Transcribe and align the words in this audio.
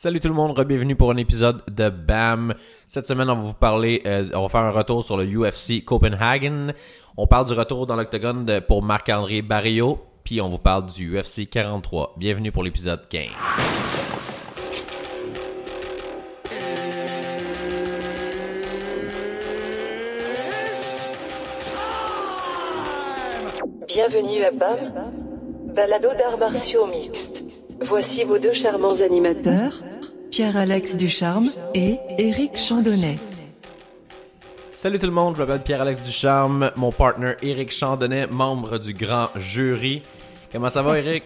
Salut 0.00 0.20
tout 0.20 0.28
le 0.28 0.34
monde, 0.34 0.56
bienvenue 0.64 0.94
pour 0.94 1.10
un 1.10 1.16
épisode 1.16 1.60
de 1.68 1.88
BAM. 1.88 2.54
Cette 2.86 3.08
semaine, 3.08 3.28
on 3.30 3.34
va 3.34 3.42
vous 3.42 3.52
parler, 3.52 4.00
euh, 4.06 4.28
on 4.32 4.42
va 4.42 4.48
faire 4.48 4.60
un 4.60 4.70
retour 4.70 5.02
sur 5.02 5.16
le 5.16 5.24
UFC 5.24 5.84
Copenhagen. 5.84 6.68
On 7.16 7.26
parle 7.26 7.48
du 7.48 7.52
retour 7.52 7.84
dans 7.84 7.96
l'octogone 7.96 8.60
pour 8.68 8.84
Marc-André 8.84 9.42
Barrio, 9.42 9.98
puis 10.22 10.40
on 10.40 10.50
vous 10.50 10.58
parle 10.58 10.86
du 10.86 11.18
UFC 11.18 11.50
43. 11.50 12.14
Bienvenue 12.16 12.52
pour 12.52 12.62
l'épisode 12.62 13.08
15. 13.08 13.26
Bienvenue 23.88 24.44
à 24.44 24.52
BAM, 24.52 25.12
balado 25.74 26.10
d'arts 26.16 26.38
martiaux 26.38 26.86
mixtes. 26.86 27.42
Voici 27.80 28.24
vos 28.24 28.38
deux 28.38 28.52
charmants 28.52 29.00
animateurs, 29.00 29.80
Pierre-Alex 30.30 30.96
Ducharme 30.96 31.48
et 31.74 31.96
Éric 32.18 32.56
Chandonnet. 32.56 33.14
Salut 34.72 34.98
tout 34.98 35.06
le 35.06 35.12
monde, 35.12 35.34
je 35.36 35.42
m'appelle 35.42 35.62
Pierre-Alex 35.62 36.02
Ducharme, 36.04 36.70
mon 36.76 36.92
partner 36.92 37.32
Eric 37.42 37.72
Chandonnet, 37.72 38.26
membre 38.28 38.78
du 38.78 38.92
grand 38.92 39.26
jury. 39.36 40.02
Comment 40.52 40.70
ça 40.70 40.82
va 40.82 40.98
Eric? 40.98 41.24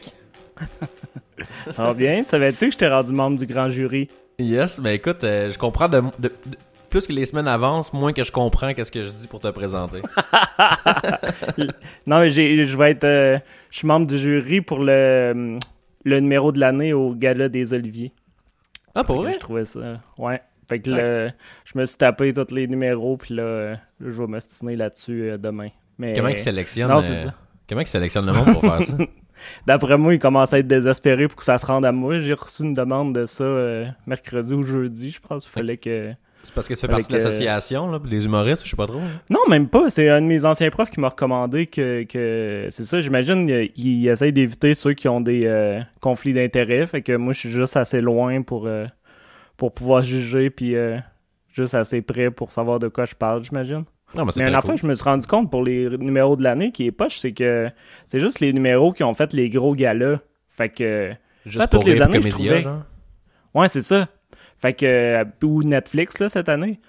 Ça 1.73 1.87
va 1.88 1.95
bien? 1.95 2.23
Savais-tu 2.23 2.66
que 2.66 2.73
j'étais 2.73 2.88
rendu 2.88 3.12
membre 3.12 3.37
du 3.37 3.46
grand 3.46 3.69
jury? 3.70 4.09
Yes, 4.38 4.79
mais 4.79 4.95
écoute, 4.96 5.24
euh, 5.24 5.51
je 5.51 5.59
comprends 5.59 5.88
de, 5.88 6.01
de- 6.19 6.29
de- 6.29 6.57
plus 6.88 7.07
que 7.07 7.12
les 7.12 7.27
semaines 7.27 7.48
avancent, 7.48 7.93
moins 7.93 8.12
que 8.12 8.23
je 8.23 8.30
comprends 8.32 8.73
qu'est-ce 8.74 8.93
que 8.93 9.05
je 9.05 9.10
dis 9.10 9.27
pour 9.27 9.41
te 9.41 9.48
présenter. 9.48 10.01
Non, 12.07 12.21
mais 12.21 12.30
j'ai- 12.30 12.65
je 12.65 12.77
vais 12.77 12.93
être. 12.93 13.05
euh, 13.05 13.38
je 13.71 13.79
suis 13.79 13.87
membre 13.88 14.07
du 14.07 14.19
jury 14.19 14.60
pour 14.60 14.79
le, 14.79 15.59
le 16.05 16.21
numéro 16.21 16.52
de 16.52 16.60
l'année 16.60 16.93
au 16.93 17.12
Gala 17.15 17.48
des 17.48 17.73
Oliviers. 17.74 18.12
Ah, 18.95 19.05
pour 19.05 19.23
vrai? 19.23 19.34
Je 19.34 19.38
trouvais 19.38 19.64
ça. 19.64 20.01
Ouais. 20.19 20.41
Fait 20.69 20.80
que 20.80 20.91
là, 20.91 21.32
je 21.64 21.78
me 21.78 21.84
suis 21.84 21.98
tapé 21.98 22.32
tous 22.32 22.55
les 22.55 22.66
numéros, 22.66 23.16
puis 23.16 23.34
là, 23.34 23.43
euh, 23.43 23.76
je 24.01 24.10
vais 24.23 24.26
m'ostiner 24.26 24.76
là-dessus 24.76 25.30
euh, 25.30 25.38
demain. 25.38 25.68
Mais 25.99 26.15
Comment 26.15 26.29
ils 26.29 26.38
sélectionnent 26.38 26.88
Non, 26.88 26.99
euh, 26.99 27.02
c'est 27.02 27.15
ça. 27.15 27.34
Comment 27.68 27.80
ils 27.80 27.87
sélectionnent 27.87 28.26
le 28.26 28.32
monde 28.32 28.52
pour 28.52 28.62
faire 28.62 28.82
ça? 28.82 28.95
D'après 29.66 29.99
moi, 29.99 30.15
il 30.15 30.18
commence 30.18 30.52
à 30.52 30.59
être 30.59 30.66
désespéré 30.66 31.29
pour 31.29 31.37
que 31.37 31.45
ça 31.45 31.59
se 31.59 31.66
rende 31.66 31.84
à 31.84 31.93
moi. 31.93 32.21
J'ai 32.21 32.34
reçu 32.34 32.62
une 32.62 32.74
demande 32.74 33.15
de 33.15 33.26
ça 33.26 33.45
euh, 33.45 33.87
mercredi 34.07 34.54
ou 34.54 34.62
jeudi, 34.62 35.10
je 35.10 35.21
pense. 35.21 35.45
Il 35.46 35.51
fallait 35.51 35.77
que. 35.77 36.12
C'est 36.45 36.54
parce 36.54 36.66
que 36.68 36.74
tu 36.74 36.80
fais 36.80 36.88
partie 36.88 37.07
de 37.09 37.12
l'association, 37.15 37.90
là, 37.90 37.98
des 38.01 38.24
humoristes, 38.24 38.65
je 38.65 38.71
sais 38.71 38.76
pas 38.76 38.87
trop. 38.87 38.98
hein. 38.98 39.21
Non, 39.30 39.38
même 39.48 39.68
pas. 39.68 39.90
C'est 39.90 40.09
un 40.09 40.21
de 40.21 40.26
mes 40.26 40.45
anciens 40.45 40.71
profs 40.71 40.90
qui 40.90 40.99
m'a 41.01 41.09
recommandé 41.09 41.66
que, 41.66 42.02
que 42.02 42.66
c'est 42.71 42.84
ça. 42.84 43.01
J'imagine 43.01 43.49
il, 43.49 43.71
il 43.76 44.09
essaye 44.09 44.32
d'éviter 44.32 44.74
ceux 44.74 44.93
qui 44.95 45.09
ont 45.09 45.21
des 45.21 45.46
euh, 45.46 45.80
conflits 46.01 46.32
d'intérêts. 46.34 46.87
Fait 46.87 47.01
que 47.02 47.15
moi, 47.16 47.32
je 47.32 47.38
suis 47.40 47.51
juste 47.51 47.76
assez 47.76 48.01
loin 48.01 48.43
pour, 48.43 48.66
euh, 48.66 48.87
pour 49.57 49.73
pouvoir 49.73 50.02
juger, 50.02 50.51
puis 50.51 50.74
euh, 50.74 50.99
juste 51.52 51.74
assez 51.74 52.02
près 52.02 52.30
pour 52.30 52.51
savoir 52.51 52.79
de 52.80 52.88
quoi 52.88 53.04
je 53.04 53.15
parle, 53.15 53.45
j'imagine. 53.45 53.84
Non, 54.15 54.24
mais 54.27 54.32
Mais 54.37 54.43
une 54.43 54.49
très 54.49 54.59
affaire, 54.59 54.71
cool. 54.73 54.79
je 54.80 54.87
me 54.88 54.95
suis 54.95 55.04
rendu 55.04 55.27
compte 55.27 55.51
pour 55.51 55.62
les 55.62 55.88
numéros 55.96 56.37
de 56.37 56.43
l'année 56.43 56.71
qui 56.73 56.87
est 56.87 56.93
poche, 56.93 57.18
c'est 57.18 57.32
que 57.32 57.71
c'est 58.06 58.18
juste 58.21 58.40
les 58.40 58.52
numéros 58.52 58.93
qui 58.93 59.04
ont 59.04 59.15
fait 59.15 59.32
les 59.32 59.49
gros 59.49 59.74
galas. 59.74 60.18
Fait 60.51 60.68
que. 60.68 61.12
Juste 61.46 61.71
pour 61.71 61.80
toutes 61.84 61.88
les 61.88 62.02
années, 62.02 62.21
je 62.21 62.29
trouvais. 62.29 62.65
Ouais, 63.54 63.68
c'est 63.68 63.80
ça. 63.80 64.09
Fait 64.62 64.72
que. 64.72 64.87
euh, 64.87 65.25
Ou 65.43 65.62
Netflix, 65.65 66.19
là, 66.21 66.28
cette 66.28 66.49
année. 66.49 66.81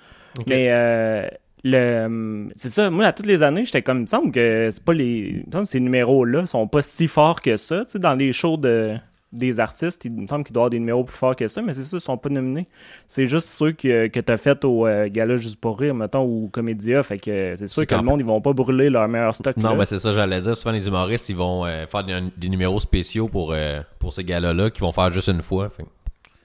Mais 0.47 0.67
euh, 0.71 1.27
le 1.63 2.49
c'est 2.55 2.69
ça, 2.69 2.89
moi, 2.89 3.05
à 3.05 3.13
toutes 3.13 3.25
les 3.25 3.41
années, 3.43 3.65
j'étais 3.65 3.81
comme, 3.81 3.99
il 3.99 4.01
me 4.01 4.05
semble 4.07 4.31
que 4.31 4.69
c'est 4.71 4.83
pas 4.83 4.93
les. 4.93 5.43
Semble 5.51 5.65
que 5.65 5.69
ces 5.69 5.79
numéros-là 5.79 6.45
sont 6.45 6.67
pas 6.67 6.81
si 6.81 7.07
forts 7.07 7.41
que 7.41 7.57
ça. 7.57 7.85
Tu 7.85 7.91
sais, 7.93 7.99
dans 7.99 8.13
les 8.15 8.33
shows 8.33 8.57
de, 8.57 8.95
des 9.31 9.59
artistes, 9.59 10.05
il 10.05 10.11
me 10.11 10.27
semble 10.27 10.43
qu'il 10.43 10.53
doit 10.53 10.61
y 10.61 10.63
avoir 10.63 10.69
des 10.71 10.79
numéros 10.79 11.03
plus 11.03 11.15
forts 11.15 11.35
que 11.35 11.47
ça, 11.47 11.61
mais 11.61 11.73
c'est 11.73 11.83
ça, 11.83 11.97
ils 11.97 12.01
sont 12.01 12.17
pas 12.17 12.29
nominés. 12.29 12.67
C'est 13.07 13.25
juste 13.27 13.47
ceux 13.47 13.71
que, 13.71 14.07
que 14.07 14.19
t'as 14.19 14.37
fait 14.37 14.63
au 14.65 14.85
euh, 14.87 15.07
Gala 15.09 15.37
Juste 15.37 15.59
pour 15.59 15.79
Rire, 15.79 15.95
mettons, 15.95 16.23
ou 16.25 16.49
Comédia. 16.51 17.01
Fait 17.03 17.17
que 17.17 17.53
c'est 17.55 17.67
sûr 17.67 17.87
que 17.87 17.95
le 17.95 18.01
monde, 18.01 18.19
ils 18.19 18.25
vont 18.25 18.41
pas 18.41 18.53
brûler 18.53 18.89
leur 18.89 19.07
meilleur 19.07 19.33
stock. 19.33 19.55
Non, 19.57 19.75
mais 19.75 19.85
c'est 19.85 19.99
ça, 19.99 20.11
j'allais 20.13 20.41
dire. 20.41 20.57
Souvent, 20.57 20.71
les 20.71 20.87
humoristes, 20.87 21.29
ils 21.29 21.35
vont 21.35 21.65
euh, 21.65 21.85
faire 21.87 22.03
des, 22.03 22.19
des 22.37 22.49
numéros 22.49 22.79
spéciaux 22.79 23.27
pour, 23.29 23.51
euh, 23.53 23.81
pour 23.99 24.11
ces 24.13 24.23
gars-là, 24.23 24.69
qui 24.69 24.81
vont 24.81 24.91
faire 24.91 25.11
juste 25.11 25.29
une 25.29 25.41
fois. 25.41 25.69
Fait. 25.69 25.83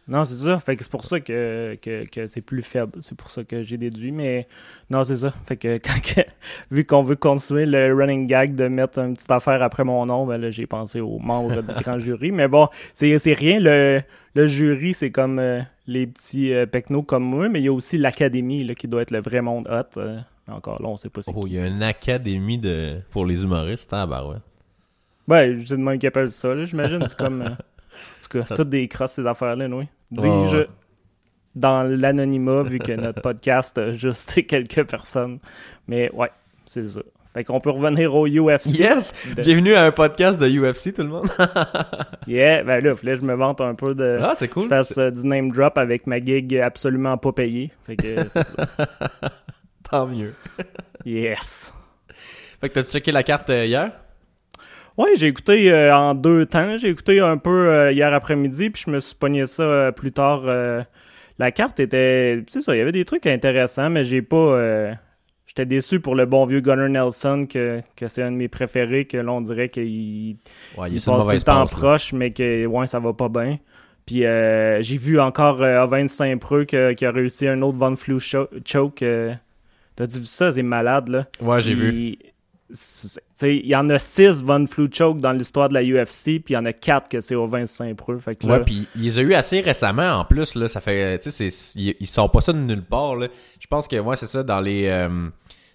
Non, 0.09 0.25
c'est 0.25 0.37
ça. 0.37 0.59
Fait 0.59 0.75
que 0.75 0.83
c'est 0.83 0.91
pour 0.91 1.05
ça 1.05 1.21
que, 1.21 1.77
que, 1.83 2.07
que 2.09 2.27
c'est 2.27 2.41
plus 2.41 2.63
faible. 2.63 2.93
C'est 3.03 3.15
pour 3.17 3.31
ça 3.31 3.45
que 3.45 3.63
j'ai 3.63 3.77
déduit. 3.77 4.11
Mais 4.11 4.49
non, 4.89 5.05
c'est 5.05 5.19
ça. 5.19 5.35
Fait 5.45 5.57
que 5.59 5.77
quand 5.77 6.01
que- 6.01 6.23
vu 6.71 6.85
qu'on 6.85 7.03
veut 7.03 7.17
continuer 7.17 7.67
le 7.67 7.95
running 7.95 8.27
gag 8.27 8.55
de 8.55 8.69
mettre 8.69 8.99
une 9.01 9.13
petite 9.15 9.31
affaire 9.31 9.63
après 9.63 9.85
mon 9.85 10.07
nom, 10.07 10.27
ben 10.27 10.39
là, 10.39 10.51
j'ai 10.51 10.67
pensé 10.67 11.01
aux 11.01 11.19
membres 11.19 11.61
du 11.63 11.73
grand 11.83 11.99
jury. 11.99 12.33
Mais 12.33 12.49
bon, 12.49 12.69
c'est 12.95 13.19
c'est 13.19 13.35
rien. 13.35 13.61
Le, 13.61 14.01
le 14.35 14.47
jury, 14.47 14.95
c'est 14.95 15.11
comme 15.11 15.39
euh, 15.39 15.61
les 15.87 16.07
petits 16.07 16.55
euh, 16.55 16.65
pecnos 16.65 17.03
comme 17.03 17.25
moi, 17.25 17.49
mais 17.49 17.61
il 17.61 17.65
y 17.65 17.69
a 17.69 17.73
aussi 17.73 17.99
l'académie 17.99 18.65
là, 18.65 18.75
qui 18.75 18.89
doit 18.89 19.03
être 19.03 19.11
le 19.11 19.21
vrai 19.21 19.43
monde 19.43 19.69
hot. 19.71 19.99
euh, 20.01 20.19
encore 20.49 20.81
là, 20.83 20.89
on 20.89 20.97
sait 20.97 21.11
pas 21.11 21.21
c'est 21.23 21.33
Oh, 21.35 21.45
il 21.47 21.53
y 21.55 21.59
a 21.59 21.67
une 21.67 21.83
académie 21.83 22.59
de... 22.59 23.01
pour 23.11 23.27
les 23.27 23.43
humoristes. 23.43 23.91
Ah, 23.93 24.07
bah 24.07 24.25
ouais. 24.27 24.37
Ouais, 25.29 25.55
je 25.61 25.67
sais 25.67 25.77
de 25.77 25.83
même 25.83 25.99
qu'ils 25.99 26.07
appellent 26.09 26.31
ça, 26.31 26.55
là, 26.55 26.65
j'imagine. 26.65 27.05
C'est 27.07 27.17
comme. 27.19 27.57
tout 28.23 28.39
cas, 28.39 28.45
c'est 28.45 28.57
toutes 28.57 28.69
des 28.71 28.87
crosses, 28.89 29.13
ces 29.13 29.27
affaires-là, 29.27 29.67
oui. 29.69 29.85
Dis-je 30.11 30.67
dans 31.55 31.83
l'anonymat, 31.83 32.63
vu 32.63 32.79
que 32.79 32.93
notre 32.93 33.21
podcast 33.23 33.77
a 33.79 33.93
juste 33.93 34.47
quelques 34.47 34.85
personnes. 34.85 35.39
Mais 35.87 36.11
ouais, 36.13 36.31
c'est 36.67 36.85
ça. 36.85 37.01
Fait 37.35 37.45
qu'on 37.45 37.61
peut 37.61 37.71
revenir 37.71 38.15
au 38.15 38.27
UFC. 38.27 38.79
Yes! 38.79 39.13
De- 39.37 39.43
Bienvenue 39.43 39.75
à 39.75 39.85
un 39.85 39.91
podcast 39.93 40.41
de 40.41 40.49
UFC, 40.49 40.95
tout 40.95 41.03
le 41.03 41.09
monde. 41.09 41.29
Yeah, 42.27 42.63
ben 42.65 42.83
là, 42.85 42.95
que 42.95 43.15
je 43.17 43.23
me 43.23 43.35
vante 43.35 43.61
un 43.61 43.75
peu 43.75 43.95
de. 43.95 44.19
ah, 44.23 44.33
c'est 44.35 44.49
cool. 44.49 44.65
je 44.65 44.69
fasse 44.69 44.99
euh, 44.99 45.11
du 45.11 45.27
name 45.27 45.51
drop 45.51 45.79
avec 45.79 46.07
ma 46.07 46.21
gig 46.21 46.57
absolument 46.59 47.17
pas 47.17 47.33
payée. 47.33 47.71
Fait 47.87 47.97
que 47.97 48.29
c'est 48.29 48.45
ça. 48.45 48.67
Tant 49.91 50.07
mieux. 50.07 50.35
Yes. 51.07 51.73
Fait 52.61 52.69
que 52.69 52.75
t'as-tu 52.75 52.91
checké 52.91 53.13
la 53.13 53.23
carte 53.23 53.49
euh, 53.51 53.65
hier? 53.65 53.93
Ouais, 54.99 55.15
j'ai 55.15 55.29
écouté 55.29 55.73
euh, 55.73 55.97
en 55.97 56.15
deux 56.15 56.45
temps. 56.45 56.77
J'ai 56.77 56.89
écouté 56.89 57.21
un 57.21 57.37
peu 57.39 57.69
euh, 57.69 57.93
hier 57.93 58.13
après-midi, 58.13 58.71
puis 58.71 58.83
je 58.85 58.91
me 58.91 58.99
suis 58.99 59.15
pogné 59.15 59.47
ça 59.47 59.63
euh, 59.63 59.93
plus 59.93 60.11
tard. 60.13 60.43
la 61.39 61.53
carte 61.53 61.79
était. 61.81 62.39
Tu 62.47 62.53
sais 62.55 62.63
ça, 62.63 62.75
il 62.75 62.79
y 62.79 62.83
avait 62.83 62.93
des 62.93 63.05
trucs 63.05 63.27
intéressants, 63.27 63.91
mais 63.91 64.03
j'ai 64.05 64.23
pas. 64.23 64.93
J'étais 65.47 65.65
déçu 65.67 66.01
pour 66.01 66.15
le 66.15 66.27
bon 66.27 66.45
vieux 66.45 66.61
Gunnar 66.61 66.89
Nelson, 66.91 67.47
que, 67.49 67.81
que 67.97 68.07
c'est 68.09 68.23
un 68.23 68.33
de 68.33 68.37
mes 68.37 68.49
préférés, 68.49 69.07
que 69.07 69.17
là, 69.17 69.33
on 69.33 69.41
dirait 69.41 69.71
qu'il 69.71 70.37
Ouais, 70.77 70.91
il 70.91 71.01
passe 71.01 71.27
tout 71.27 71.33
le 71.33 71.41
temps 71.41 71.65
proche, 71.67 72.13
mais 72.13 72.33
que 72.33 72.67
ouais, 72.67 72.87
ça 72.87 72.99
va 72.99 73.13
pas 73.13 73.29
bien. 73.29 73.59
Puis 74.05 74.27
euh, 74.27 74.83
j'ai 74.83 74.97
vu 74.97 75.21
encore 75.21 75.61
Owen 75.61 76.09
Saint-Preux 76.09 76.65
qui 76.65 76.77
a 76.77 77.11
réussi 77.11 77.47
un 77.47 77.63
autre 77.63 77.97
Flu 77.97 78.19
cho- 78.19 78.49
choke. 78.65 79.05
T'as-tu 79.97 80.19
vu 80.19 80.25
ça? 80.25 80.53
C'est 80.53 80.63
malade, 80.63 81.09
là. 81.09 81.27
Ouais, 81.41 81.63
j'ai 81.63 81.75
vu. 81.75 82.19
Il 83.43 83.67
y 83.67 83.75
en 83.77 83.89
a 83.91 83.99
6 83.99 84.43
Von 84.43 84.67
Flu 84.67 84.89
choke 84.93 85.21
dans 85.21 85.33
l'histoire 85.33 85.69
de 85.71 85.75
la 85.75 85.83
UFC, 85.83 86.25
puis 86.43 86.45
il 86.51 86.53
y 86.53 86.57
en 86.57 86.65
a 86.67 86.73
4 86.73 87.09
que 87.09 87.21
c'est 87.21 87.35
Owen 87.35 87.67
Saint-Preux. 87.67 88.19
Fait 88.19 88.37
que 88.37 88.47
là, 88.47 88.59
Ouais, 88.59 88.65
puis 88.65 88.87
il 88.95 89.03
les 89.05 89.19
a 89.19 89.23
eu 89.23 89.35
assez 89.35 89.61
récemment 89.61 90.09
en 90.21 90.25
plus 90.25 90.55
là, 90.55 90.69
ça 90.69 90.81
fait 90.81 91.19
ils, 91.77 91.95
ils 91.99 92.07
sortent 92.07 92.33
pas 92.33 92.41
ça 92.43 92.53
de 92.53 92.59
nulle 92.59 92.85
part 92.85 93.17
là. 93.17 93.29
Je 93.59 93.67
pense 93.67 93.89
que 93.89 93.97
ouais, 93.99 94.17
c'est 94.17 94.27
ça 94.27 94.43
dans 94.43 94.61
les 94.61 94.87
euh, 94.89 95.09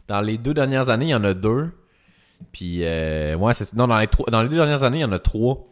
dans 0.07 0.21
les 0.21 0.37
deux 0.37 0.53
dernières 0.53 0.89
années, 0.89 1.05
il 1.05 1.09
y 1.11 1.15
en 1.15 1.23
a 1.23 1.33
deux. 1.33 1.69
Puis 2.51 2.79
euh, 2.83 3.35
ouais, 3.37 3.53
c'est 3.53 3.73
non 3.73 3.87
dans 3.87 3.97
les 3.99 4.07
trois 4.07 4.29
dans 4.29 4.43
les 4.43 4.49
deux 4.49 4.57
dernières 4.57 4.83
années, 4.83 4.99
il 4.99 5.01
y 5.01 5.05
en 5.05 5.11
a 5.13 5.19
trois. 5.19 5.63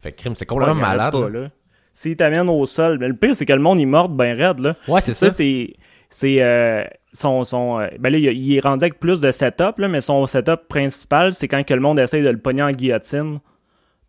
Fait 0.00 0.12
que 0.12 0.20
crime, 0.20 0.34
c'est 0.34 0.46
complètement 0.46 0.74
malade. 0.76 1.12
pas, 1.12 1.28
là. 1.28 1.40
là. 1.40 1.48
S'il 1.92 2.16
t'amène 2.16 2.48
au 2.48 2.66
sol, 2.66 2.98
mais 2.98 3.08
le 3.08 3.14
pire, 3.14 3.36
c'est 3.36 3.46
que 3.46 3.52
le 3.52 3.60
monde, 3.62 3.78
il 3.80 3.86
morde 3.86 4.16
bien 4.16 4.34
raide, 4.34 4.58
là. 4.58 4.76
Ouais, 4.88 5.00
c'est 5.00 5.14
Ça, 5.14 5.26
ça. 5.26 5.32
c'est. 5.32 5.74
C'est. 6.10 6.42
euh, 6.42 6.84
son. 7.14 7.44
son 7.44 7.80
euh, 7.80 7.88
ben 7.98 8.10
là, 8.10 8.18
il, 8.18 8.54
est 8.54 8.60
rendu 8.60 8.84
avec 8.84 9.00
plus 9.00 9.20
de 9.20 9.30
setup, 9.32 9.78
là, 9.78 9.88
mais 9.88 10.02
son 10.02 10.26
setup 10.26 10.68
principal, 10.68 11.32
c'est 11.32 11.48
quand 11.48 11.64
que 11.64 11.72
le 11.72 11.80
monde 11.80 11.98
essaye 11.98 12.22
de 12.22 12.28
le 12.28 12.38
pogner 12.38 12.62
en 12.62 12.70
guillotine. 12.70 13.40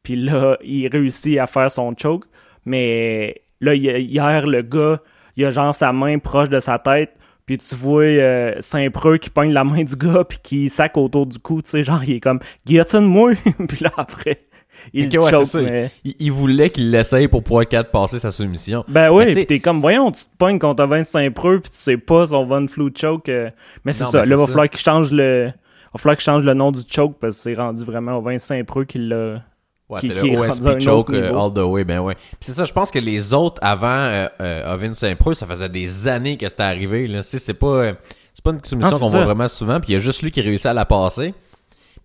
Puis 0.03 0.15
là, 0.17 0.57
il 0.63 0.87
réussit 0.87 1.39
à 1.39 1.47
faire 1.47 1.71
son 1.71 1.91
choke. 1.97 2.25
Mais 2.65 3.41
là, 3.61 3.73
hier, 3.73 4.45
le 4.45 4.61
gars, 4.61 4.99
il 5.37 5.45
a 5.45 5.51
genre 5.51 5.73
sa 5.73 5.93
main 5.93 6.19
proche 6.19 6.49
de 6.49 6.59
sa 6.59 6.79
tête. 6.79 7.15
Puis 7.45 7.59
tu 7.59 7.75
vois 7.75 8.03
euh, 8.03 8.55
Saint-Preux 8.59 9.17
qui 9.17 9.29
pogne 9.29 9.51
la 9.51 9.63
main 9.63 9.83
du 9.83 9.95
gars, 9.95 10.23
puis 10.23 10.39
qui 10.41 10.69
sac 10.69 10.97
autour 10.97 11.27
du 11.27 11.37
cou, 11.37 11.61
tu 11.61 11.69
sais, 11.69 11.83
genre, 11.83 12.03
il 12.03 12.15
est 12.15 12.19
comme 12.19 12.39
guillotine-moi. 12.65 13.33
puis 13.67 13.77
là, 13.81 13.91
après, 13.97 14.44
il 14.93 15.05
Ok, 15.07 15.13
le 15.13 15.19
ouais, 15.19 15.31
choke. 15.31 15.45
c'est 15.45 15.49
ça. 15.57 15.61
mais- 15.61 15.91
Il, 16.03 16.15
il 16.19 16.31
voulait 16.31 16.69
qu'il 16.69 16.91
l'essaye 16.91 17.27
pour 17.27 17.43
pouvoir 17.43 17.63
être 17.63 17.69
capable 17.69 17.87
de 17.89 17.91
passer 17.91 18.19
sa 18.19 18.31
soumission. 18.31 18.83
ben 18.87 19.09
oui, 19.11 19.33
pis 19.33 19.45
t'es 19.45 19.59
comme, 19.59 19.81
voyons, 19.81 20.11
tu 20.11 20.23
te 20.23 20.29
pognes 20.37 20.59
contre 20.59 20.85
Vincent 20.85 21.29
Preux, 21.31 21.59
puis 21.59 21.71
tu 21.71 21.77
sais 21.77 21.97
pas 21.97 22.27
son 22.27 22.45
Von 22.45 22.67
Flu 22.67 22.91
choke. 22.95 23.29
euh, 23.29 23.49
Mais 23.83 23.93
c'est 23.93 24.03
ça, 24.05 24.21
ben, 24.21 24.29
là, 24.29 24.35
va 24.37 24.47
falloir 24.47 24.69
qu'il 24.69 24.79
change 24.79 25.11
le. 25.11 25.47
Va 25.93 25.97
falloir 25.99 26.17
qu'il 26.17 26.25
change 26.25 26.43
le 26.43 26.53
nom 26.53 26.71
du 26.71 26.81
choke 26.89 27.15
parce 27.19 27.37
que 27.37 27.41
c'est 27.43 27.53
rendu 27.53 27.83
vraiment 27.83 28.19
Vincent 28.21 28.61
Preux 28.65 28.85
qui 28.85 28.97
l'a. 28.99 29.41
Ouais, 29.87 29.99
c'est 30.01 30.07
le 30.07 30.39
OSP 30.39 30.81
choke 30.81 31.11
euh, 31.11 31.31
all 31.37 31.53
the 31.53 31.59
way, 31.59 31.83
ben 31.83 31.99
ouais. 31.99 32.15
Puis 32.15 32.37
c'est 32.41 32.53
ça, 32.53 32.65
je 32.65 32.73
pense 32.73 32.89
que 32.89 32.97
les 32.97 33.35
autres 33.35 33.59
avant 33.61 33.87
euh, 33.87 34.27
euh, 34.41 34.73
Ovin 34.73 34.95
Saint-Preux, 34.95 35.35
ça 35.35 35.45
faisait 35.45 35.69
des 35.69 36.07
années 36.07 36.37
que 36.37 36.49
c'était 36.49 36.63
arrivé. 36.63 37.05
Là. 37.07 37.21
C'est 37.21 37.53
pas, 37.53 37.67
euh, 37.67 37.93
c'est 38.33 38.43
pas 38.43 38.49
une 38.49 38.63
soumission 38.63 38.97
qu'on 38.97 39.09
voit 39.09 39.25
vraiment 39.25 39.47
souvent. 39.47 39.79
Puis 39.79 39.91
il 39.91 39.93
y 39.93 39.95
a 39.95 39.99
juste 39.99 40.23
lui 40.23 40.31
qui 40.31 40.41
réussit 40.41 40.65
à 40.65 40.73
la 40.73 40.85
passer. 40.85 41.35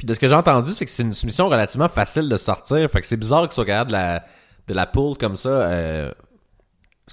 Puis 0.01 0.07
de 0.07 0.15
ce 0.15 0.19
que 0.19 0.27
j'ai 0.29 0.35
entendu, 0.35 0.71
c'est 0.71 0.87
que 0.87 0.91
c'est 0.91 1.03
une 1.03 1.13
soumission 1.13 1.51
relativement 1.51 1.91
facile 1.91 2.27
de 2.27 2.37
sortir. 2.39 2.89
Fait 2.91 3.03
que 3.03 3.07
c'est 3.07 3.19
bizarre 3.19 3.43
qu'il 3.43 3.53
soit 3.53 3.67
capable 3.67 3.91
de 3.91 3.97
la, 3.97 4.25
de 4.67 4.73
la 4.73 4.87
pull 4.87 5.19
comme 5.19 5.37
ça. 5.37 5.51
euh, 5.51 6.11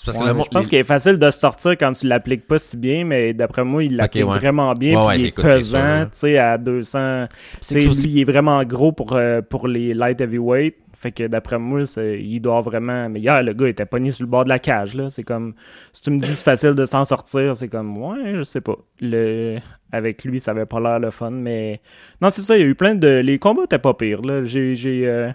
parce 0.06 0.16
que 0.18 0.24
le 0.24 0.34
monde- 0.34 0.46
je 0.46 0.50
pense 0.52 0.64
les- 0.64 0.70
qu'il 0.70 0.78
est 0.80 0.84
facile 0.86 1.18
de 1.20 1.30
sortir 1.32 1.72
quand 1.72 1.92
tu 1.92 2.08
l'appliques 2.08 2.48
pas 2.48 2.60
si 2.60 2.78
bien, 2.78 3.04
mais 3.04 3.34
d'après 3.34 3.66
moi, 3.66 3.84
il 3.84 3.98
l'applique 3.98 4.24
ouais. 4.26 4.38
vraiment 4.40 4.72
bien. 4.74 5.04
Ouais, 5.06 5.16
puis 5.16 5.22
il 5.22 5.26
est 5.26 5.30
écoute, 5.30 5.44
c'est 5.46 5.56
pesant, 5.56 5.98
sûr. 5.98 6.06
tu 6.06 6.20
sais, 6.20 6.38
à 6.38 6.58
200. 6.58 7.26
C'est 7.60 7.82
c'est 7.82 7.88
lui, 7.90 8.12
il 8.12 8.20
est 8.22 8.24
vraiment 8.24 8.64
gros 8.64 8.94
pour, 8.94 9.12
euh, 9.14 9.42
pour 9.42 9.68
les 9.68 9.94
light 9.94 10.22
heavyweight. 10.22 10.76
Fait 11.00 11.12
que 11.12 11.28
d'après 11.28 11.60
moi, 11.60 11.86
c'est- 11.86 12.22
il 12.22 12.40
doit 12.40 12.62
vraiment. 12.62 13.10
Mais 13.10 13.20
hier, 13.20 13.44
le 13.44 13.54
gars 13.54 13.68
était 13.68 13.86
pogné 13.86 14.12
sur 14.12 14.24
le 14.24 14.30
bord 14.32 14.44
de 14.46 14.50
la 14.50 14.60
cage. 14.60 14.94
là. 14.96 15.10
C'est 15.10 15.24
comme. 15.24 15.54
Si 15.92 16.02
tu 16.02 16.10
me 16.12 16.20
dis 16.20 16.28
c'est 16.28 16.44
facile 16.44 16.74
de 16.74 16.86
s'en 16.86 17.04
sortir, 17.04 17.58
c'est 17.58 17.68
comme. 17.68 17.98
Ouais, 17.98 18.34
je 18.36 18.44
sais 18.44 18.62
pas. 18.62 18.76
Le... 19.02 19.58
Avec 19.92 20.24
lui, 20.24 20.40
ça 20.40 20.52
avait 20.52 20.66
pas 20.66 20.80
l'air 20.80 21.00
le 21.00 21.12
fun. 21.12 21.32
Mais. 21.32 21.80
Non, 22.22 22.30
c'est 22.30 22.42
ça, 22.42 22.58
il 22.58 22.62
y 22.62 22.64
a 22.64 22.68
eu 22.68 22.76
plein 22.76 22.96
de. 22.96 23.08
Les 23.24 23.40
combats 23.40 23.64
étaient 23.64 23.80
pas 23.80 23.94
pires. 23.94 24.22
là. 24.22 24.44
J'ai. 24.44 24.76
J'ai. 24.76 25.08
euh, 25.08 25.32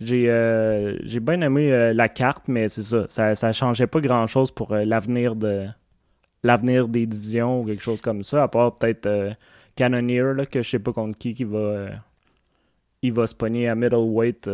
J'ai 0.00 0.28
euh, 0.28 0.96
j'ai 1.02 1.20
bien 1.20 1.40
aimé 1.40 1.72
euh, 1.72 1.94
la 1.94 2.08
carte, 2.10 2.44
mais 2.48 2.68
c'est 2.68 2.82
ça. 2.82 3.06
Ça, 3.08 3.34
ça 3.34 3.52
changeait 3.52 3.86
pas 3.86 4.00
grand 4.00 4.26
chose 4.26 4.50
pour 4.50 4.72
euh, 4.72 4.84
l'avenir 4.84 5.34
de 5.34 5.66
l'avenir 6.42 6.86
des 6.86 7.06
divisions 7.06 7.62
ou 7.62 7.64
quelque 7.64 7.82
chose 7.82 8.00
comme 8.02 8.22
ça, 8.22 8.42
à 8.42 8.48
part 8.48 8.76
peut-être 8.76 9.08
Cannoneer, 9.74 10.34
là, 10.34 10.46
que 10.46 10.62
je 10.62 10.70
sais 10.70 10.78
pas 10.78 10.92
contre 10.92 11.16
qui 11.18 11.32
qui 11.34 11.44
va 11.44 11.86
il 13.02 13.12
va 13.12 13.26
se 13.26 13.34
pogner 13.34 13.68
à 13.68 13.74
middleweight. 13.74 14.48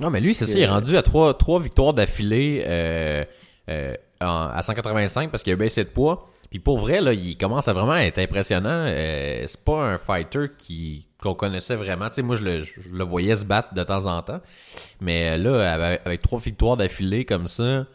Non, 0.00 0.10
mais 0.10 0.20
lui, 0.20 0.34
c'est 0.34 0.46
ça, 0.46 0.58
il 0.58 0.62
est 0.62 0.66
rendu 0.66 0.96
à 0.96 1.02
trois, 1.02 1.34
trois 1.34 1.60
victoires 1.60 1.94
d'affilée 1.94 2.62
euh, 2.66 3.24
euh, 3.70 3.94
à 4.28 4.60
185 4.62 5.30
parce 5.30 5.42
qu'il 5.42 5.52
a 5.52 5.56
baissé 5.56 5.84
de 5.84 5.88
poids. 5.90 6.24
Puis 6.50 6.58
pour 6.58 6.78
vrai, 6.78 7.00
là, 7.00 7.12
il 7.12 7.36
commence 7.38 7.68
à 7.68 7.72
vraiment 7.72 7.96
être 7.96 8.18
impressionnant. 8.18 8.68
Euh, 8.88 9.44
c'est 9.46 9.60
pas 9.64 9.84
un 9.84 9.98
fighter 9.98 10.46
qui 10.58 11.08
qu'on 11.20 11.34
connaissait 11.34 11.76
vraiment. 11.76 12.08
Tu 12.08 12.16
sais, 12.16 12.22
moi, 12.22 12.36
je 12.36 12.42
le, 12.42 12.62
je 12.62 12.72
le 12.92 13.04
voyais 13.04 13.36
se 13.36 13.44
battre 13.44 13.74
de 13.74 13.82
temps 13.84 14.06
en 14.06 14.22
temps. 14.22 14.40
Mais 15.00 15.38
là, 15.38 15.72
avec, 15.72 16.00
avec 16.04 16.22
trois 16.22 16.40
victoires 16.40 16.76
d'affilée 16.76 17.24
comme 17.24 17.46
ça, 17.46 17.86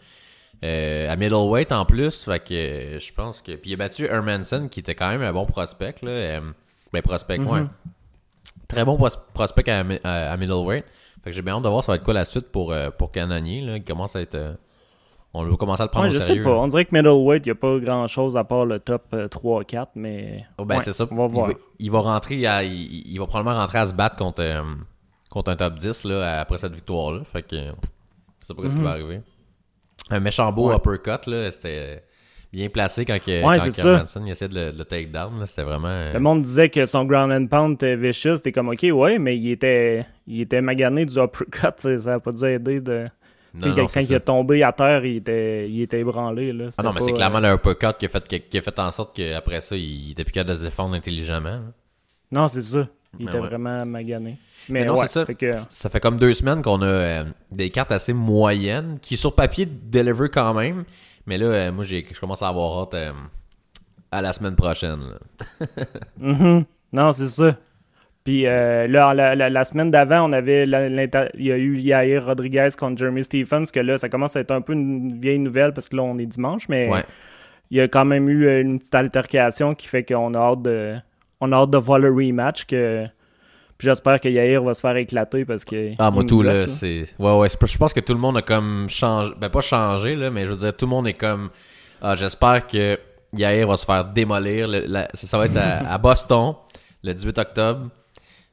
euh, 0.64 1.12
à 1.12 1.16
middleweight 1.18 1.72
en 1.72 1.86
plus, 1.86 2.24
fait 2.24 2.40
que 2.40 2.54
euh, 2.54 3.00
je 3.00 3.14
pense 3.14 3.42
que... 3.42 3.52
Puis 3.56 3.72
il 3.72 3.74
a 3.74 3.78
battu 3.78 4.06
Hermanson, 4.06 4.68
qui 4.70 4.80
était 4.80 4.96
quand 4.96 5.10
même 5.10 5.22
un 5.22 5.34
bon 5.34 5.46
prospect, 5.46 5.96
là. 6.02 6.10
euh, 6.10 6.40
ben, 6.94 7.02
prospect, 7.02 7.38
ouais. 7.40 7.60
Très 8.68 8.84
bon 8.86 8.98
pros- 8.98 9.10
prospect 9.34 9.70
à, 9.70 9.84
mi- 9.84 10.00
à, 10.04 10.32
à 10.32 10.38
middleweight. 10.38 10.86
Fait 11.24 11.30
que 11.30 11.36
j'ai 11.36 11.42
bien 11.42 11.56
hâte 11.56 11.64
de 11.64 11.70
voir 11.70 11.84
ça 11.84 11.92
va 11.92 11.98
être 11.98 12.04
quoi 12.04 12.14
la 12.14 12.26
suite 12.26 12.50
pour, 12.52 12.72
euh, 12.72 12.90
pour 12.90 13.12
Canonier, 13.12 13.62
là. 13.62 13.76
Il 13.78 13.84
commence 13.84 14.16
à 14.16 14.22
être... 14.22 14.56
euh, 15.36 15.40
on 15.40 15.44
va 15.44 15.56
commencer 15.58 15.82
à 15.82 15.86
le 15.86 15.92
prendre 15.92 16.08
Ouais, 16.10 16.16
au 16.16 16.20
je 16.20 16.26
sérieux. 16.26 16.44
sais 16.44 16.50
pas. 16.50 16.56
On 16.56 16.68
dirait 16.68 16.86
que 16.86 16.96
middleweight, 16.96 17.46
il 17.46 17.50
n'y 17.50 17.52
a 17.52 17.56
pas 17.56 17.78
grand 17.80 18.08
chose 18.08 18.36
à 18.38 18.44
part 18.44 18.66
le 18.66 18.80
top 18.80 19.04
euh, 19.14 19.28
3-4, 19.28 19.88
mais. 19.96 20.46
Oh, 20.58 20.66
ben 20.66 20.78
Ouais, 20.78 20.84
c'est 20.84 20.94
ça. 20.94 21.08
On 21.12 21.16
va 21.16 21.26
il, 21.26 21.32
voir. 21.32 21.48
va, 21.48 21.54
il 21.80 21.92
va 21.92 22.00
rentrer 22.00 22.46
à, 22.48 22.64
il, 22.64 23.04
il 23.08 23.20
va 23.20 23.28
probablement 23.28 23.58
rentrer 23.60 23.78
à 23.80 23.88
se 23.88 23.94
battre 23.94 24.16
contre, 24.16 24.42
euh, 24.42 24.62
contre 25.30 25.52
un 25.52 25.56
top 25.56 25.76
10 25.76 26.06
là, 26.06 26.40
après 26.42 26.58
cette 26.58 26.74
victoire-là. 26.74 27.22
Fait 27.32 27.44
que 27.44 27.56
euh, 27.56 27.72
je 28.42 28.46
sais 28.48 28.54
pas 28.54 28.68
ce 28.68 28.76
qui 28.76 28.82
va 28.82 28.92
arriver. 28.92 29.22
Un 30.10 30.20
méchant 30.22 30.52
beau 30.52 30.68
Mhm. 30.68 30.70
Ouais. 30.70 30.76
uppercut, 30.78 31.30
là, 31.30 31.52
c'était 31.52 32.04
bien 32.54 32.70
placé 32.70 33.04
quand, 33.04 33.20
que, 33.20 33.46
Ouais, 33.46 33.58
quand. 33.58 33.86
Hermanson, 33.86 34.22
il 34.26 34.32
essayait 34.32 34.48
de 34.50 34.74
le, 34.78 34.86
take 34.86 35.08
down. 35.08 35.46
C'était 35.46 35.64
vraiment. 35.64 35.90
euh, 35.90 36.14
Le 36.14 36.20
monde 36.22 36.42
disait 36.44 36.70
que 36.70 36.86
son 36.86 37.04
ground 37.04 37.32
and 37.34 37.48
pound 37.48 37.74
était 37.76 37.98
vicious. 37.98 38.38
T'es 38.38 38.54
comme, 38.54 38.70
ok, 38.70 38.86
ouais, 38.94 39.20
mais 39.20 39.38
il 39.38 39.52
était, 39.52 40.06
il 40.26 40.40
était 40.42 40.62
magané 40.62 41.06
du 41.06 41.20
uppercut. 41.20 41.78
Ça 42.00 42.12
n'a 42.12 42.20
pas 42.22 42.32
dû 42.32 42.46
aider 42.46 42.80
de. 42.80 43.08
Non, 43.54 43.68
non, 43.70 43.76
quand 43.76 43.88
c'est 43.88 44.04
il 44.04 44.14
est 44.14 44.20
tombé 44.20 44.64
à 44.64 44.72
terre, 44.72 45.04
il 45.06 45.18
était, 45.18 45.70
il 45.70 45.82
était 45.82 46.00
ébranlé. 46.00 46.54
Là. 46.54 46.68
Ah 46.78 46.84
non, 46.84 46.94
mais 46.94 47.02
c'est 47.02 47.14
clairement 47.14 47.38
euh, 47.38 47.50
le 47.50 47.56
uppercut 47.56 47.98
qui 47.98 48.06
a, 48.06 48.10
fait, 48.10 48.28
qui, 48.50 48.58
a 48.58 48.62
fait 48.62 48.80
en 48.80 48.92
sorte 48.92 49.16
qu'après 49.16 49.62
ça, 49.62 49.76
il 49.76 50.12
était 50.12 50.24
plus 50.24 50.32
capable 50.34 50.56
de 50.56 50.60
se 50.60 50.64
défendre 50.66 50.96
intelligemment. 50.96 51.60
Non, 52.32 52.48
c'est 52.48 52.62
ça. 52.62 52.88
Il 53.20 53.26
Mais 53.26 53.32
était 53.32 53.40
ouais. 53.40 53.48
vraiment 53.48 53.86
magané. 53.86 54.38
Mais, 54.70 54.82
Mais 54.82 54.86
non, 54.86 54.94
ouais, 54.96 55.08
c'est 55.08 55.14
ça. 55.14 55.26
fait 55.26 55.36
que- 55.36 55.58
Ça 55.70 55.90
fait 55.90 56.00
comme 56.02 56.18
deux 56.18 56.34
semaines 56.34 56.62
qu'on 56.62 56.82
a 56.82 56.86
euh, 56.86 57.24
des 57.52 57.70
cartes 57.70 57.92
assez 57.92 58.14
moyennes 58.14 59.00
qui, 59.02 59.16
sur 59.18 59.34
papier, 59.34 59.66
deliver 59.66 60.30
quand 60.30 60.54
même. 60.54 60.84
Mais 61.26 61.38
là, 61.38 61.46
euh, 61.46 61.72
moi, 61.72 61.84
j'ai, 61.86 62.06
je 62.14 62.20
commence 62.20 62.42
à 62.44 62.50
avoir 62.50 62.80
hâte 62.84 62.94
euh, 62.94 63.12
à 64.12 64.22
la 64.22 64.34
semaine 64.34 64.56
prochaine. 64.56 65.00
Mhm. 66.18 66.66
Non, 66.94 67.12
c'est 67.12 67.28
ça. 67.28 67.58
Puis 68.28 68.46
euh, 68.46 68.88
là, 68.88 69.14
la, 69.14 69.36
la- 69.36 69.50
la 69.50 69.64
semaine 69.64 69.90
d'avant, 69.90 70.30
on 70.30 70.34
avait 70.34 70.66
il 70.66 71.46
y 71.46 71.52
a 71.54 71.58
eu 71.58 71.78
Yair 71.78 72.26
Rodriguez 72.26 72.68
contre 72.78 72.98
Jeremy 72.98 73.24
Stephens, 73.24 73.64
que 73.74 73.80
là, 73.80 73.98
ça 73.98 74.10
commence 74.10 74.36
à 74.36 74.42
être 74.42 74.52
un 74.52 74.60
peu 74.60 74.74
une 74.74 75.18
vieille 75.18 75.40
nouvelle 75.40 75.72
parce 75.72 75.88
que 75.88 75.96
là, 75.96 76.04
on 76.04 76.18
est 76.18 76.26
dimanche, 76.26 76.68
mais 76.68 76.90
Ouais. 76.90 77.06
il 77.72 77.78
y 77.78 77.80
a 77.80 77.88
quand 77.88 78.04
même 78.04 78.28
eu 78.28 78.46
euh, 78.46 78.60
une 78.64 78.80
petite 78.80 78.96
altercation 78.96 79.74
qui 79.76 79.88
fait 79.88 80.04
qu'on 80.04 80.34
a 80.34 80.40
hâte 80.40 80.62
de 80.62 80.96
on 81.40 81.54
a 81.54 81.56
hâte 81.56 81.70
de 81.70 81.78
voir 81.78 82.00
le 82.00 82.10
rematch 82.12 82.66
que 82.66 83.06
puis 83.78 83.86
j'espère 83.88 84.20
que 84.20 84.28
Yair 84.28 84.62
va 84.62 84.74
se 84.74 84.82
faire 84.82 84.98
éclater 84.98 85.46
parce 85.46 85.64
que 85.64 85.92
Ah, 85.98 86.12
moi, 86.12 86.26
tout, 86.26 86.42
là, 86.42 86.68
c'est... 86.68 87.06
Ouais, 87.20 87.32
ouais, 87.38 87.48
je 87.50 87.78
pense 87.78 87.94
que 87.94 88.02
tout 88.02 88.14
le 88.14 88.20
monde 88.20 88.36
a 88.36 88.42
comme 88.42 88.88
changé... 88.90 89.32
Ben, 89.40 89.48
pas 89.50 89.62
changé, 89.62 90.16
là, 90.18 90.30
mais 90.32 90.46
je 90.48 90.52
veux 90.52 90.58
dire, 90.58 90.76
tout 90.76 90.86
le 90.86 90.90
monde 90.90 91.08
est 91.08 91.14
comme... 91.14 91.50
Ah, 92.02 92.16
j'espère 92.16 92.68
que 92.68 93.00
Yair 93.34 93.68
va 93.68 93.78
se 93.78 93.86
faire 93.86 94.04
démolir. 94.04 94.68
Le- 94.68 94.84
la- 94.88 95.08
ça, 95.14 95.28
ça 95.28 95.38
va 95.38 95.46
être 95.46 95.56
à, 95.58 95.94
à 95.94 95.98
Boston, 96.00 96.56
le 97.04 97.14
18 97.14 97.38
octobre. 97.38 97.90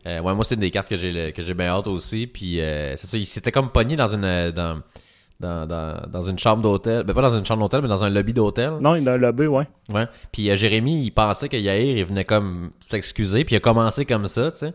Euh, 0.07 0.21
ouais, 0.21 0.35
moi, 0.35 0.45
c'est 0.45 0.55
une 0.55 0.61
des 0.61 0.71
cartes 0.71 0.89
que 0.89 0.97
j'ai 0.97 1.33
que 1.33 1.43
j'ai 1.43 1.55
bien 1.55 1.69
hâte 1.69 1.87
aussi. 1.87 2.27
Puis, 2.27 2.61
euh, 2.61 2.95
c'est 2.97 3.07
ça, 3.07 3.17
il 3.17 3.27
s'était 3.27 3.53
comme 3.53 3.71
pogné 3.71 3.97
dans 3.97 4.09
une... 4.09 4.25
euh, 4.25 4.51
Dans, 4.53 4.81
dans, 5.41 5.67
dans, 5.67 6.01
dans 6.09 6.23
une 6.23 6.39
chambre 6.39 6.63
d'hôtel. 6.63 7.03
Ben, 7.03 7.13
pas 7.13 7.21
dans 7.23 7.37
une 7.37 7.45
chambre 7.45 7.61
d'hôtel, 7.63 7.83
mais 7.83 7.89
dans 7.89 8.05
un 8.05 8.09
lobby 8.09 8.33
d'hôtel. 8.33 8.75
Non, 8.81 8.95
il 8.95 9.03
est 9.03 9.05
dans 9.05 9.13
le 9.13 9.19
lobby, 9.19 9.47
ouais. 9.47 9.67
Ouais. 9.93 10.07
Puis 10.33 10.49
euh, 10.49 10.57
Jérémy, 10.57 11.03
il 11.05 11.11
pensait 11.11 11.49
que 11.49 11.57
Yair, 11.57 11.99
il 11.99 12.05
venait 12.05 12.25
comme 12.25 12.71
s'excuser, 12.79 13.45
puis 13.45 13.55
il 13.55 13.59
a 13.59 13.61
commencé 13.61 14.05
comme 14.05 14.29
ça, 14.29 14.53
tu 14.53 14.59
sais. 14.59 14.73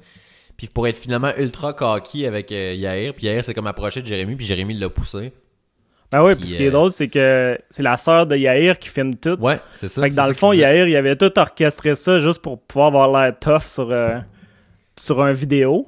Puis 0.57 0.67
pour 0.67 0.85
être 0.87 0.97
finalement 0.97 1.31
ultra 1.37 1.71
cocky 1.71 2.25
avec 2.25 2.51
Yair, 2.51 3.13
puis 3.13 3.27
Yair 3.27 3.43
s'est 3.45 3.53
comme 3.53 3.67
approché 3.67 4.01
de 4.01 4.07
Jérémy, 4.07 4.35
puis 4.35 4.45
Jérémy 4.45 4.73
l'a 4.73 4.89
poussé. 4.89 5.31
Ben 6.11 6.23
oui, 6.23 6.35
Puis, 6.35 6.47
ce 6.47 6.57
qui 6.57 6.63
est 6.63 6.71
drôle, 6.71 6.91
c'est 6.91 7.07
que 7.07 7.57
c'est 7.69 7.83
la 7.83 7.95
sœur 7.95 8.25
de 8.25 8.35
Yair 8.35 8.79
qui 8.79 8.89
filme 8.89 9.15
tout. 9.15 9.37
Ouais, 9.39 9.59
c'est 9.75 9.87
ça. 9.87 10.01
Fait 10.01 10.09
que 10.09 10.15
dans 10.15 10.27
le 10.27 10.33
fond. 10.33 10.51
Yair, 10.51 10.87
il 10.89 10.95
avait 10.97 11.15
tout 11.15 11.31
orchestré 11.39 11.95
ça 11.95 12.19
juste 12.19 12.41
pour 12.41 12.59
pouvoir 12.59 12.87
avoir 12.87 13.09
l'air 13.23 13.33
tough 13.39 13.61
sur, 13.63 13.93
sur 14.99 15.21
un 15.21 15.31
vidéo. 15.31 15.87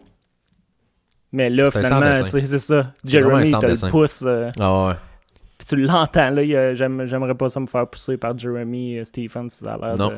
Mais 1.31 1.49
là, 1.49 1.71
finalement, 1.71 2.13
sans-dessin. 2.13 2.23
tu 2.25 2.29
sais, 2.41 2.47
c'est 2.47 2.59
ça. 2.59 2.93
Jeremy, 3.05 3.49
il 3.49 3.57
te 3.57 3.65
le 3.65 3.89
pousse. 3.89 4.23
euh, 4.25 4.51
Ah 4.59 4.87
ouais. 4.87 4.93
puis 5.57 5.67
tu 5.67 5.75
l'entends, 5.77 6.29
là. 6.29 6.73
J'aimerais 6.75 7.35
pas 7.35 7.47
ça 7.49 7.59
me 7.59 7.67
faire 7.67 7.87
pousser 7.87 8.17
par 8.17 8.37
Jeremy 8.37 8.97
euh, 8.99 9.05
Stephens. 9.05 9.49
Ça 9.49 9.73
a 9.75 9.77
l'air 9.95 9.97
de... 10.09 10.15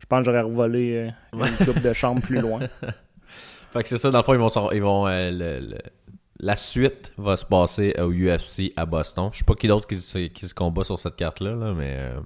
Je 0.00 0.06
pense 0.06 0.18
que 0.20 0.24
j'aurais 0.26 0.42
revolé 0.42 1.12
euh, 1.34 1.44
une 1.60 1.66
coupe 1.66 1.80
de 1.80 1.92
chambre 1.94 2.20
plus 2.20 2.40
loin. 2.40 2.60
Fait 3.72 3.82
que 3.82 3.88
c'est 3.88 3.96
ça, 3.98 4.10
dans 4.10 4.18
le 4.18 4.24
fond, 4.24 4.34
ils 4.34 4.38
vont... 4.38 4.70
Ils 4.72 4.82
vont 4.82 5.06
euh, 5.06 5.30
le- 5.30 5.66
le- 5.66 5.78
La 6.40 6.56
suite 6.56 7.12
va 7.16 7.36
se 7.38 7.44
passer 7.46 7.94
au 7.98 8.10
UFC 8.12 8.72
à 8.76 8.84
Boston. 8.84 9.30
Je 9.32 9.38
sais 9.38 9.44
pas 9.44 9.54
qui 9.54 9.66
d'autre 9.66 9.86
qui, 9.86 9.98
se- 9.98 10.26
qui 10.28 10.46
se 10.46 10.54
combat 10.54 10.84
sur 10.84 10.98
cette 10.98 11.16
carte-là, 11.16 11.52
là, 11.56 11.72
mais... 11.72 11.96
euh, 11.98 12.20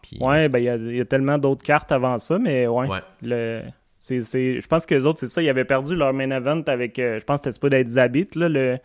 puis- 0.00 0.16
Ouais, 0.22 0.48
ben 0.48 0.58
il 0.58 0.64
y 0.64 0.68
a, 0.70 0.76
il 0.76 0.96
y 0.96 1.00
a 1.00 1.04
tellement 1.04 1.36
d'autres 1.36 1.62
cartes 1.62 1.92
avant 1.92 2.16
ça, 2.18 2.38
mais 2.38 2.66
ouais. 2.66 2.88
Ouais. 2.88 3.00
Le, 3.22 3.62
c'est, 4.02 4.24
c'est, 4.24 4.60
je 4.60 4.66
pense 4.66 4.84
que 4.84 4.96
les 4.96 5.06
autres, 5.06 5.20
c'est 5.20 5.28
ça. 5.28 5.40
Ils 5.40 5.48
avaient 5.48 5.64
perdu 5.64 5.94
leur 5.94 6.12
main 6.12 6.28
event 6.32 6.60
avec, 6.66 6.98
euh, 6.98 7.20
je 7.20 7.24
pense 7.24 7.40
que 7.40 7.52
c'était 7.52 7.60
pas 7.60 7.68
d'être 7.68 7.88
Zabit, 7.88 8.26
là, 8.34 8.48
le, 8.48 8.78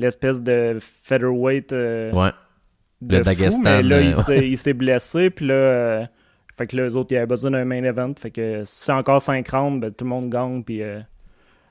l'espèce 0.00 0.42
de 0.42 0.78
featherweight 0.80 1.72
euh, 1.72 2.10
Ouais. 2.10 2.30
de 3.00 3.18
Le 3.18 3.22
fou, 3.22 3.30
Daghestan, 3.30 3.60
mais 3.62 3.82
là, 3.84 3.96
euh, 3.98 4.02
il, 4.02 4.16
s'est, 4.16 4.48
il 4.48 4.58
s'est 4.58 4.72
blessé, 4.72 5.30
puis 5.30 5.46
là, 5.46 5.54
euh, 5.54 6.06
fait 6.58 6.66
que 6.66 6.76
là, 6.76 6.82
les 6.82 6.96
autres, 6.96 7.12
ils 7.12 7.16
avaient 7.16 7.26
besoin 7.26 7.52
d'un 7.52 7.64
main 7.64 7.84
event. 7.84 8.12
Fait 8.18 8.32
que 8.32 8.64
si 8.64 8.86
c'est 8.86 8.92
encore 8.92 9.22
5 9.22 9.48
rounds, 9.48 9.80
ben, 9.80 9.92
tout 9.92 10.04
le 10.04 10.10
monde 10.10 10.28
gagne, 10.30 10.64
puis 10.64 10.82
euh, 10.82 10.98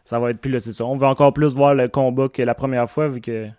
ça 0.06 0.18
va 0.18 0.30
être, 0.30 0.40
puis 0.40 0.50
là, 0.50 0.62
c'est 0.62 0.72
ça. 0.72 0.86
On 0.86 0.96
veut 0.96 1.08
encore 1.08 1.34
plus 1.34 1.54
voir 1.54 1.76
le 1.76 1.90
combat 1.90 2.30
que 2.30 2.44
la 2.44 2.56
première 2.56 2.90
fois, 2.90 3.10
vu 3.10 3.20
que, 3.20 3.50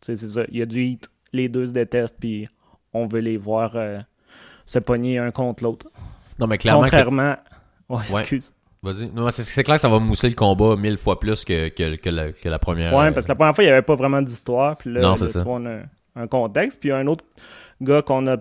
c'est 0.00 0.16
ça. 0.16 0.44
Il 0.50 0.56
y 0.56 0.62
a 0.62 0.66
du 0.66 0.82
hit, 0.82 1.10
les 1.34 1.50
deux 1.50 1.66
se 1.66 1.72
détestent, 1.72 2.16
puis 2.18 2.48
on 2.94 3.06
veut 3.06 3.20
les 3.20 3.36
voir 3.36 3.72
euh, 3.74 3.98
se 4.64 4.78
pogner 4.78 5.18
un 5.18 5.30
contre 5.30 5.62
l'autre. 5.62 5.88
Non, 6.38 6.46
mais 6.46 6.56
clairement... 6.56 6.84
Contrairement. 6.84 7.36
Ouais. 7.88 8.00
excuse. 8.20 8.52
Vas-y. 8.82 9.06
Non, 9.14 9.30
c'est, 9.30 9.42
c'est 9.42 9.62
clair 9.64 9.76
que 9.76 9.80
ça 9.82 9.88
va 9.88 9.98
mousser 9.98 10.28
le 10.28 10.34
combat 10.34 10.76
mille 10.76 10.98
fois 10.98 11.18
plus 11.18 11.44
que, 11.44 11.68
que, 11.68 11.96
que, 11.96 12.10
la, 12.10 12.30
que 12.32 12.48
la 12.48 12.58
première... 12.58 12.94
Ouais, 12.94 13.06
euh, 13.06 13.12
parce 13.12 13.26
que 13.26 13.30
la 13.32 13.34
première 13.36 13.54
fois, 13.54 13.64
il 13.64 13.68
n'y 13.68 13.72
avait 13.72 13.82
pas 13.82 13.94
vraiment 13.96 14.22
d'histoire. 14.22 14.76
Puis 14.76 14.92
là, 14.92 15.00
Non, 15.00 15.10
là, 15.10 15.16
c'est 15.16 15.38
tu 15.38 15.44
vois, 15.44 15.54
on 15.60 15.66
a 15.66 15.78
un, 16.14 16.26
contexte. 16.26 16.78
Puis 16.80 16.92
un 16.92 17.06
autre 17.06 17.24
gars 17.80 18.02
qu'on 18.02 18.26
a 18.28 18.36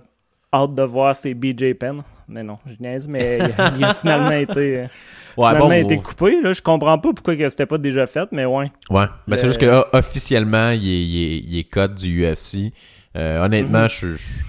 hâte 0.53 0.75
de 0.75 0.83
voir, 0.83 1.15
c'est 1.15 1.33
BJ 1.33 1.73
Penn. 1.79 2.03
Mais 2.27 2.43
non, 2.43 2.57
je 2.65 2.73
niaise, 2.79 3.07
mais 3.07 3.37
il 3.39 3.61
a, 3.61 3.71
il 3.77 3.83
a 3.83 3.93
finalement 3.93 4.31
été, 4.31 4.79
euh, 4.79 4.87
Ouais, 5.37 5.47
finalement 5.49 5.67
bon, 5.67 5.71
été 5.73 5.97
coupé. 5.97 6.41
Là. 6.41 6.53
Je 6.53 6.61
comprends 6.61 6.97
pas 6.97 7.13
pourquoi 7.13 7.35
que 7.35 7.47
c'était 7.49 7.65
pas 7.67 7.77
déjà 7.77 8.07
fait, 8.07 8.27
mais 8.31 8.45
ouais. 8.45 8.65
Ouais, 8.89 9.05
ben 9.27 9.35
c'est 9.35 9.43
Le- 9.43 9.47
juste 9.49 9.61
que 9.61 9.65
là, 9.67 9.85
officiellement, 9.93 10.69
il 10.71 10.87
est, 10.87 11.03
il 11.05 11.23
est, 11.23 11.37
il 11.45 11.57
est 11.59 11.63
code 11.65 11.95
du 11.95 12.23
UFC. 12.23 12.73
Euh, 13.15 13.43
honnêtement, 13.45 13.83
Mhm. 13.83 13.89
je, 13.89 14.15
suis 14.15 14.45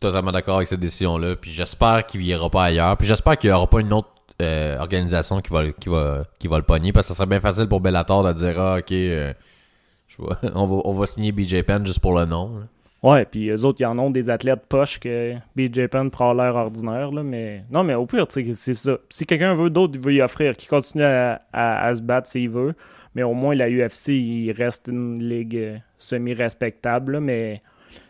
totalement 0.00 0.32
d'accord 0.32 0.56
avec 0.56 0.68
cette 0.68 0.80
décision-là. 0.80 1.36
Puis 1.36 1.52
j'espère 1.52 2.04
qu'il 2.06 2.22
ira 2.22 2.50
pas 2.50 2.64
ailleurs. 2.64 2.96
Puis 2.96 3.06
j'espère 3.06 3.36
qu'il 3.38 3.50
y 3.50 3.52
aura 3.52 3.68
pas 3.68 3.80
une 3.80 3.92
autre 3.92 4.08
euh, 4.42 4.78
organisation 4.78 5.40
qui 5.40 5.52
va, 5.52 5.70
qui, 5.72 5.88
va, 5.88 6.24
qui 6.38 6.48
va 6.48 6.56
le 6.58 6.64
pogner. 6.64 6.92
Parce 6.92 7.06
que 7.06 7.12
ça 7.12 7.16
serait 7.16 7.26
bien 7.26 7.40
facile 7.40 7.66
pour 7.68 7.80
Bellator 7.80 8.24
de 8.24 8.32
dire 8.32 8.60
Ah, 8.60 8.76
ok, 8.78 8.92
euh, 8.92 9.32
on, 10.54 10.66
va, 10.66 10.76
on 10.84 10.92
va 10.92 11.06
signer 11.06 11.32
BJ 11.32 11.62
Penn 11.62 11.84
juste 11.86 12.00
pour 12.00 12.18
le 12.18 12.24
nom. 12.24 12.58
là. 12.58 12.64
Ouais, 13.02 13.24
puis 13.24 13.50
eux 13.50 13.64
autres, 13.64 13.80
ils 13.80 13.86
en 13.86 13.98
ont 13.98 14.10
des 14.10 14.30
athlètes 14.30 14.62
poches 14.68 14.98
que 14.98 15.34
BJ 15.54 15.86
Penn 15.88 16.10
prend 16.10 16.32
l'air 16.32 16.56
ordinaire, 16.56 17.12
là, 17.12 17.22
mais... 17.22 17.62
Non, 17.70 17.84
mais 17.84 17.94
au 17.94 18.06
pire, 18.06 18.26
c'est 18.28 18.74
ça. 18.74 18.96
Si 19.10 19.26
quelqu'un 19.26 19.54
veut 19.54 19.70
d'autres, 19.70 19.92
il 19.94 20.00
veut 20.00 20.14
y 20.14 20.22
offrir, 20.22 20.56
qui 20.56 20.66
continue 20.66 21.04
à, 21.04 21.40
à- 21.52 21.94
se 21.94 22.02
battre 22.02 22.26
s'il 22.28 22.50
veut, 22.50 22.74
mais 23.14 23.22
au 23.22 23.34
moins, 23.34 23.54
la 23.54 23.68
UFC, 23.70 24.08
il 24.08 24.50
reste 24.52 24.88
une 24.88 25.22
ligue 25.22 25.56
euh, 25.56 25.76
semi-respectable, 25.98 27.20
mais 27.20 27.62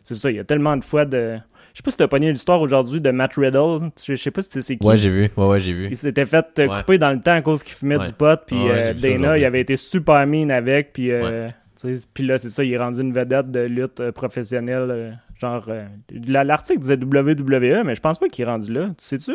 c'est 0.02 0.14
ça, 0.14 0.30
il 0.30 0.36
y 0.36 0.40
a 0.40 0.44
tellement 0.44 0.76
de 0.76 0.84
fois 0.84 1.04
de. 1.04 1.36
Je 1.76 1.80
sais 1.80 1.82
pas 1.82 1.90
si 1.90 1.98
t'as 1.98 2.08
pogné 2.08 2.32
l'histoire 2.32 2.62
aujourd'hui 2.62 3.02
de 3.02 3.10
Matt 3.10 3.34
Riddle. 3.34 3.90
Je 4.02 4.14
sais 4.14 4.30
pas 4.30 4.40
si 4.40 4.62
c'est 4.62 4.76
qui. 4.78 4.86
Ouais, 4.86 4.96
j'ai 4.96 5.10
vu. 5.10 5.28
Ouais, 5.36 5.46
ouais, 5.46 5.60
j'ai 5.60 5.74
vu. 5.74 5.88
Il 5.90 5.96
s'était 5.98 6.24
fait 6.24 6.46
euh, 6.58 6.68
Ouais. 6.68 6.78
couper 6.78 6.96
dans 6.96 7.10
le 7.12 7.20
temps 7.20 7.34
à 7.34 7.42
cause 7.42 7.62
qu'il 7.62 7.74
fumait 7.74 7.98
Ouais. 7.98 8.06
du 8.06 8.14
pot. 8.14 8.40
Puis 8.46 8.56
euh, 8.56 8.94
Dana, 8.94 9.36
il 9.36 9.44
avait 9.44 9.60
été 9.60 9.76
super 9.76 10.26
mean 10.26 10.50
avec. 10.50 10.94
Puis, 10.94 11.10
euh, 11.12 11.50
puis 12.14 12.24
là, 12.26 12.38
c'est 12.38 12.48
ça, 12.48 12.64
il 12.64 12.72
est 12.72 12.78
rendu 12.78 13.02
une 13.02 13.12
vedette 13.12 13.50
de 13.50 13.60
lutte 13.60 14.10
professionnelle. 14.12 15.18
genre, 15.38 15.68
la- 16.26 16.44
l'article 16.44 16.80
disait 16.80 16.96
WWE, 16.96 17.84
mais 17.84 17.94
je 17.94 18.00
pense 18.00 18.18
pas 18.18 18.28
qu'il 18.28 18.46
est 18.46 18.48
rendu 18.48 18.72
là. 18.72 18.86
Tu 18.96 19.04
sais-tu? 19.04 19.32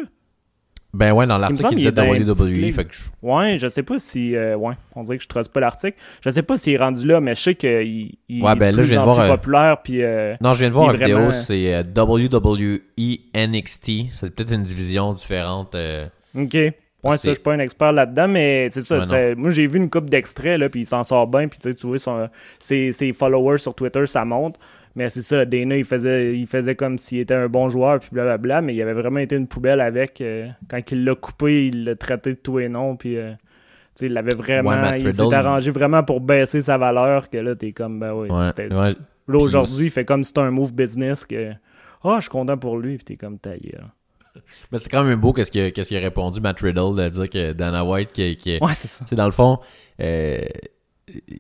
Ben 0.94 1.14
ouais, 1.14 1.26
dans 1.26 1.38
l'article, 1.38 1.70
il 1.72 1.76
disait 1.78 1.90
une 1.90 2.26
petite 2.26 2.28
WWE. 2.40 2.72
Fait 2.74 2.84
que 2.86 2.94
je- 2.94 3.02
Ouais, 3.22 3.58
je 3.58 3.68
sais 3.70 3.84
pas 3.84 3.98
si. 3.98 4.36
euh, 4.36 4.58
ouais, 4.58 4.74
on 4.96 5.04
dirait 5.04 5.18
que 5.18 5.24
je 5.24 5.28
trosse 5.30 5.48
pas 5.48 5.62
l'article. 5.62 5.98
Je 6.24 6.30
sais 6.30 6.42
pas 6.44 6.58
s'il 6.58 6.74
est 6.74 6.78
rendu 6.78 7.08
là, 7.08 7.22
mais 7.22 7.34
je 7.34 7.42
sais 7.42 7.56
qu'il 7.56 8.12
il 8.28 8.44
Ouais, 8.44 8.52
est 8.52 8.56
ben 8.56 8.76
là, 8.76 8.82
je 8.82 8.90
viens 8.90 9.00
de 9.00 9.06
voir, 9.06 9.20
euh, 9.22 9.28
populaire. 9.30 9.78
Puis, 9.82 10.04
euh, 10.04 10.36
Non, 10.42 10.54
je 10.54 10.60
viens 10.60 10.68
de 10.70 10.74
voir 10.74 10.88
en 10.90 10.94
est 10.94 10.98
vidéo, 10.98 11.18
vraiment- 11.18 11.32
c'est 11.32 11.74
euh, 11.74 11.84
WWE 11.84 13.20
NXT. 13.34 14.08
C'est 14.12 14.36
peut-être 14.36 14.52
une 14.54 14.64
division 14.64 15.14
différente. 15.14 15.76
Ok. 16.38 16.54
Ouais, 17.04 17.18
ça, 17.18 17.30
je 17.30 17.34
suis 17.34 17.42
pas 17.42 17.54
un 17.54 17.60
expert 17.60 17.92
là-dedans, 17.94 18.28
mais 18.28 18.68
c'est 18.70 18.82
ça. 18.82 19.00
Ouais, 19.00 19.34
moi, 19.36 19.50
j'ai 19.50 19.66
vu 19.66 19.78
une 19.80 19.90
coupe 19.90 20.08
d'extraits, 20.10 20.60
là, 20.60 20.70
puis 20.70 20.82
il 20.82 20.86
s'en 20.86 21.04
sort 21.04 21.26
bien, 21.26 21.48
puis 21.48 21.58
tu 21.58 21.70
sais, 21.70 21.74
tu 21.76 21.88
vois, 21.88 21.98
son- 21.98 22.30
ses, 22.60 22.92
ses 22.92 23.12
followers 23.12 23.58
sur 23.58 23.74
Twitter, 23.74 24.06
ça 24.06 24.24
monte. 24.24 24.58
Mais 24.96 25.08
c'est 25.10 25.22
ça, 25.22 25.46
Dana, 25.46 25.78
il 25.78 25.86
faisait, 25.86 26.38
il 26.38 26.48
faisait 26.48 26.76
comme 26.76 26.98
s'il 26.98 27.20
était 27.20 27.34
un 27.34 27.48
bon 27.48 27.70
joueur, 27.70 28.00
puis 28.00 28.10
blablabla, 28.12 28.62
mais 28.62 28.76
il 28.76 28.82
avait 28.82 28.94
vraiment 28.94 29.20
été 29.20 29.36
une 29.38 29.48
poubelle 29.48 29.80
avec. 29.80 30.20
euh, 30.22 30.48
quand 30.70 30.80
il 30.92 31.06
l'a 31.06 31.16
coupé, 31.16 31.68
il 31.68 31.86
l'a 31.86 31.96
traité 31.96 32.32
de 32.32 32.40
tout 32.40 32.60
et 32.60 32.68
non, 32.68 32.98
puis 32.98 33.18
euh, 33.18 33.32
il 34.02 34.12
l'avait 34.14 34.36
vraiment. 34.36 34.70
Ouais, 34.72 35.00
il 35.00 35.14
s'est 35.14 35.34
arrangé 35.34 35.72
vraiment 35.72 36.04
pour 36.04 36.20
baisser 36.20 36.62
sa 36.62 36.78
valeur, 36.78 37.30
que 37.30 37.38
là, 37.38 37.56
t'es 37.56 37.72
comme, 37.72 38.00
ben 38.00 38.14
oui. 38.14 38.30
Ouais, 38.30 38.48
c'était- 38.48 38.74
ouais. 38.76 38.92
Là, 39.28 39.38
aujourd'hui, 39.38 39.86
il 39.86 39.92
fait 39.92 40.04
comme 40.04 40.24
si 40.24 40.30
c'était 40.30 40.42
un 40.42 40.52
move 40.52 40.74
business, 40.74 41.26
que. 41.26 41.52
Ah, 42.04 42.16
je 42.18 42.22
suis 42.22 42.30
content 42.30 42.58
pour 42.58 42.78
lui, 42.78 42.98
puis 42.98 43.06
t'es 43.06 43.16
comme 43.16 43.38
taillé. 43.38 43.76
Mais 44.72 44.80
c'est 44.80 44.90
quand 44.90 45.04
même 45.04 45.20
beau 45.20 45.34
qu'est-ce 45.34 45.52
qu'il 45.52 45.98
a, 45.98 46.00
répondu, 46.00 46.42
Matt 46.42 46.60
Riddle, 46.62 46.96
de 46.96 47.10
dire 47.10 47.30
que 47.30 47.54
Dana 47.54 47.86
White, 47.86 48.12
qui, 48.12 48.36
qui, 48.38 48.58
Ouais, 48.62 48.74
c'est 48.74 48.88
ça. 48.88 49.06
Dans 49.16 49.26
le 49.26 49.32
fond, 49.32 49.60
euh, 50.02 50.40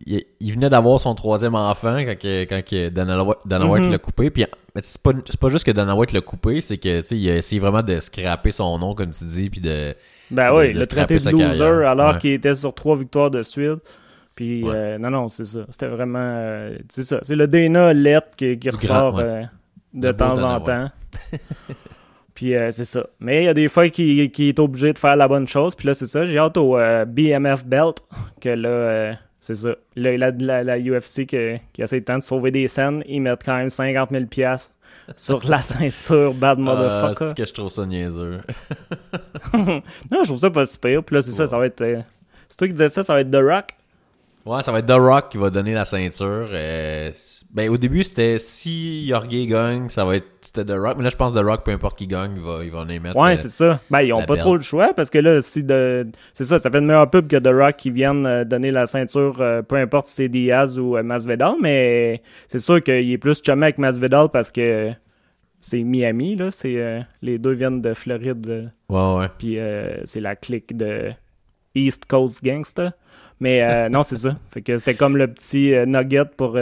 il, 0.06 0.24
il 0.40 0.54
venait 0.54 0.70
d'avoir 0.70 1.00
son 1.00 1.16
troisième 1.16 1.56
enfant 1.56 1.98
quand, 2.00 2.18
que- 2.20 2.44
quand 2.44 2.62
que 2.66 2.90
Dana, 2.90 3.24
White- 3.24 3.38
Dana 3.46 3.66
White 3.68 3.86
Mhm. 3.86 3.92
l'a 3.92 3.98
coupé. 4.00 4.30
Puis, 4.30 4.46
mais 4.76 4.82
c'est 4.84 5.02
pas, 5.02 5.12
c'est 5.26 5.40
pas 5.40 5.50
juste 5.50 5.66
que 5.66 5.72
Dana 5.72 5.96
White 5.96 6.12
l'a 6.12 6.22
coupé, 6.22 6.62
c'est 6.62 6.78
que 6.78 7.14
il 7.14 7.30
a 7.30 7.38
essayé 7.38 7.60
vraiment 7.60 7.84
de 7.84 8.00
scraper 8.00 8.52
son 8.52 8.78
nom, 8.80 8.94
comme 8.96 9.12
tu 9.12 9.24
dis, 9.26 9.50
puis 9.50 9.62
de. 9.62 9.94
Ben 10.30 10.54
oui, 10.54 10.74
de 10.74 10.80
le 10.80 10.88
traité 10.88 11.18
de 11.18 11.30
loser 11.30 11.38
carrière. 11.58 11.90
alors 11.90 12.14
Ouais. 12.14 12.20
qu'il 12.20 12.32
était 12.32 12.56
sur 12.56 12.74
trois 12.74 12.96
victoires 12.98 13.32
de 13.32 13.44
suite. 13.44 13.80
Puis, 14.36 14.64
Ouais. 14.64 14.74
euh, 14.74 14.98
non, 14.98 15.10
non, 15.12 15.30
c'est 15.30 15.46
ça. 15.46 15.60
C'était 15.70 15.88
vraiment. 15.88 16.20
euh, 16.22 16.78
c'est 16.90 17.04
ça. 17.04 17.20
C'est 17.22 17.36
le 17.36 17.48
Dana 17.48 17.94
lettre 17.94 18.36
qui, 18.38 18.58
qui 18.58 18.70
ressort 18.70 19.12
grand, 19.12 19.18
ouais. 19.20 19.24
euh, 19.26 19.44
de 19.94 20.08
Le 20.08 20.16
temps 20.16 20.34
Dana 20.36 20.56
en 20.56 20.62
temps. 20.62 20.90
Puis, 22.34 22.56
euh, 22.56 22.72
c'est 22.72 22.86
ça. 22.86 23.06
Mais 23.20 23.44
il 23.44 23.46
y 23.46 23.50
a 23.50 23.54
des 23.54 23.68
fois 23.68 23.90
qu'il 23.90 24.20
est 24.22 24.60
obligé 24.60 24.94
de 24.94 24.98
faire 24.98 25.16
la 25.16 25.28
bonne 25.28 25.48
chose. 25.48 25.76
Puis 25.76 25.86
là, 25.88 25.94
c'est 25.94 26.06
ça. 26.08 26.26
J'ai 26.26 26.38
hâte 26.38 26.58
au 26.58 26.78
euh, 26.78 27.04
BMF 27.06 27.66
Belt. 27.66 27.98
Que 28.40 28.50
là, 28.50 28.70
euh, 28.70 29.14
c'est 29.42 29.56
ça. 29.56 29.76
Là, 29.98 30.16
la, 30.18 30.32
la, 30.32 30.64
la 30.64 30.78
UFC 30.80 31.26
que- 31.28 31.58
qui 31.74 31.82
essaie 31.82 32.00
tant 32.02 32.18
de 32.18 32.24
sauver 32.24 32.52
des 32.52 32.70
scènes, 32.70 33.04
ils 33.08 33.20
mettent 33.20 33.44
quand 33.44 33.58
même 33.58 33.70
50 33.70 34.10
000 34.12 34.26
piastres 34.28 34.72
sur 35.18 35.46
la 35.50 35.62
ceinture 35.62 36.34
Bad 36.34 36.58
Ah, 36.60 36.62
Motherfucker. 36.62 37.28
c'est 37.30 37.38
que 37.38 37.46
je 37.46 37.54
trouve 37.54 37.70
ça 37.70 37.86
niaiseux? 37.86 38.40
non, 39.54 39.82
je 40.12 40.24
trouve 40.26 40.40
ça 40.40 40.50
pas 40.50 40.66
super. 40.66 41.04
Puis 41.04 41.16
là, 41.16 41.22
c'est 41.22 41.32
ça. 41.32 41.48
Ça 41.48 41.58
va 41.58 41.66
être. 41.66 41.82
euh, 41.82 42.00
c'est 42.48 42.58
toi 42.58 42.68
qui 42.68 42.74
disais 42.74 42.90
ça, 42.90 43.04
ça 43.04 43.14
va 43.14 43.22
être 43.22 43.32
The 43.32 43.42
Rock? 43.44 43.66
Ouais, 44.46 44.64
ça 44.64 44.72
va 44.72 44.80
être 44.80 44.88
The 44.88 45.00
Rock 45.00 45.30
qui 45.30 45.38
va 45.38 45.50
donner 45.50 45.74
la 45.74 45.86
ceinture. 45.86 46.46
Euh, 46.52 47.12
ben, 47.54 47.70
au 47.70 47.78
début, 47.78 48.04
c'était 48.04 48.40
si 48.40 49.08
Jorge 49.10 49.28
gagne, 49.48 49.90
ça 49.90 50.06
va 50.06 50.16
être 50.16 50.28
c'était 50.42 50.66
The 50.66 50.78
Rock. 50.78 50.98
Mais 50.98 51.04
là, 51.04 51.10
je 51.10 51.16
pense 51.16 51.34
The 51.34 51.44
Rock, 51.44 51.64
peu 51.64 51.72
importe 51.72 51.98
qui 51.98 52.08
gagne, 52.08 52.34
il 52.36 52.42
va, 52.42 52.60
il 52.64 52.72
va 52.72 52.80
en 52.80 52.90
émettre. 52.90 53.16
Ouais, 53.18 53.34
euh, 53.34 53.36
c'est 53.36 53.50
ça. 53.50 53.80
Ben, 53.90 54.02
ils 54.02 54.14
ont 54.14 54.22
pas 54.24 54.34
belle. 54.34 54.40
trop 54.40 54.56
le 54.56 54.62
choix 54.62 54.94
parce 54.94 55.10
que 55.10 55.18
là, 55.20 55.42
si 55.42 55.64
de. 55.64 56.08
C'est 56.34 56.44
ça, 56.46 56.60
ça 56.60 56.70
fait 56.72 56.80
une 56.80 56.86
meilleure 56.86 57.10
pub 57.10 57.28
que 57.28 57.38
The 57.38 57.48
Rock 57.54 57.76
qui 57.78 57.92
vienne 57.92 58.26
euh, 58.26 58.44
donner 58.46 58.72
la 58.72 58.86
ceinture, 58.88 59.38
euh, 59.42 59.62
peu 59.62 59.76
importe 59.76 60.08
si 60.08 60.16
c'est 60.16 60.30
Diaz 60.30 60.80
ou 60.80 60.98
euh, 60.98 61.04
Masvidal, 61.04 61.56
mais 61.62 62.22
c'est 62.48 62.60
sûr 62.60 62.82
qu'il 62.82 63.12
est 63.12 63.18
plus 63.18 63.42
chumé 63.44 63.64
avec 63.64 63.78
Masvidal 63.78 64.30
parce 64.32 64.50
que 64.50 64.92
c'est 65.60 65.84
Miami, 65.84 66.36
là. 66.36 66.52
C'est, 66.52 66.76
euh, 66.78 67.02
les 67.22 67.38
deux 67.38 67.52
viennent 67.52 67.82
de 67.82 67.94
Floride, 67.94 68.72
Ouais, 68.90 69.16
ouais. 69.18 69.28
puis 69.38 69.60
euh, 69.60 70.04
c'est 70.06 70.20
la 70.20 70.36
clique 70.36 70.76
de 70.76 71.12
East 71.76 72.06
Coast 72.06 72.44
Gangsta. 72.44 72.94
Mais 73.40 73.62
euh, 73.62 73.90
non, 73.90 74.04
c'est 74.04 74.18
ça. 74.18 74.38
Fait 74.52 74.62
que 74.62 74.78
c'était 74.78 74.96
comme 74.96 75.18
le 75.18 75.28
petit 75.28 75.74
nugget 75.88 76.26
pour, 76.36 76.58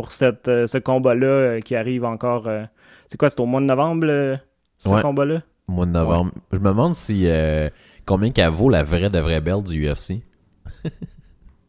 pour 0.00 0.12
cette, 0.12 0.48
euh, 0.48 0.66
ce 0.66 0.78
combat-là 0.78 1.26
euh, 1.26 1.60
qui 1.60 1.76
arrive 1.76 2.06
encore. 2.06 2.46
euh, 2.46 2.64
c'est 3.06 3.18
quoi, 3.18 3.28
c'est 3.28 3.38
au 3.40 3.44
mois 3.46 3.60
de 3.60 3.66
novembre, 3.66 4.38
ce 4.78 4.88
Ouais. 4.88 5.02
combat-là? 5.02 5.42
Au 5.68 5.72
mois 5.72 5.84
de 5.84 5.90
novembre. 5.90 6.32
Je 6.52 6.58
me 6.58 6.68
demande 6.68 6.94
si 6.94 7.26
combien 8.06 8.30
qu'elle 8.30 8.48
vaut 8.50 8.70
la 8.70 8.82
vraie 8.82 9.10
de 9.10 9.18
vraie 9.18 9.40
belle 9.42 9.62
du 9.62 9.86
UFC. 9.86 10.22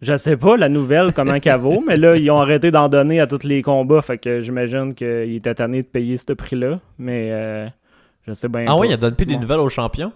Je 0.01 0.15
sais 0.17 0.37
pas 0.37 0.55
la 0.57 0.69
nouvelle 0.69 1.11
comment 1.13 1.39
qu'elle 1.39 1.57
vaut, 1.59 1.83
mais 1.85 1.95
là, 1.97 2.15
ils 2.15 2.31
ont 2.31 2.39
arrêté 2.39 2.71
d'en 2.71 2.87
donner 2.89 3.19
à 3.19 3.27
tous 3.27 3.43
les 3.43 3.61
combats, 3.61 4.01
fait 4.01 4.17
que 4.17 4.41
j'imagine 4.41 4.95
qu'ils 4.95 5.35
étaient 5.35 5.53
tannés 5.53 5.83
de 5.83 5.87
payer 5.87 6.17
ce 6.17 6.31
prix-là, 6.33 6.79
mais 6.97 7.29
euh, 7.31 7.67
je 8.25 8.33
sais 8.33 8.47
bien 8.49 8.61
Ah 8.63 8.71
pas. 8.71 8.77
ouais, 8.77 8.89
il 8.89 8.97
donne 8.97 9.13
plus 9.15 9.25
des 9.27 9.37
nouvelles 9.37 9.59
aux 9.59 9.69
champions? 9.69 10.11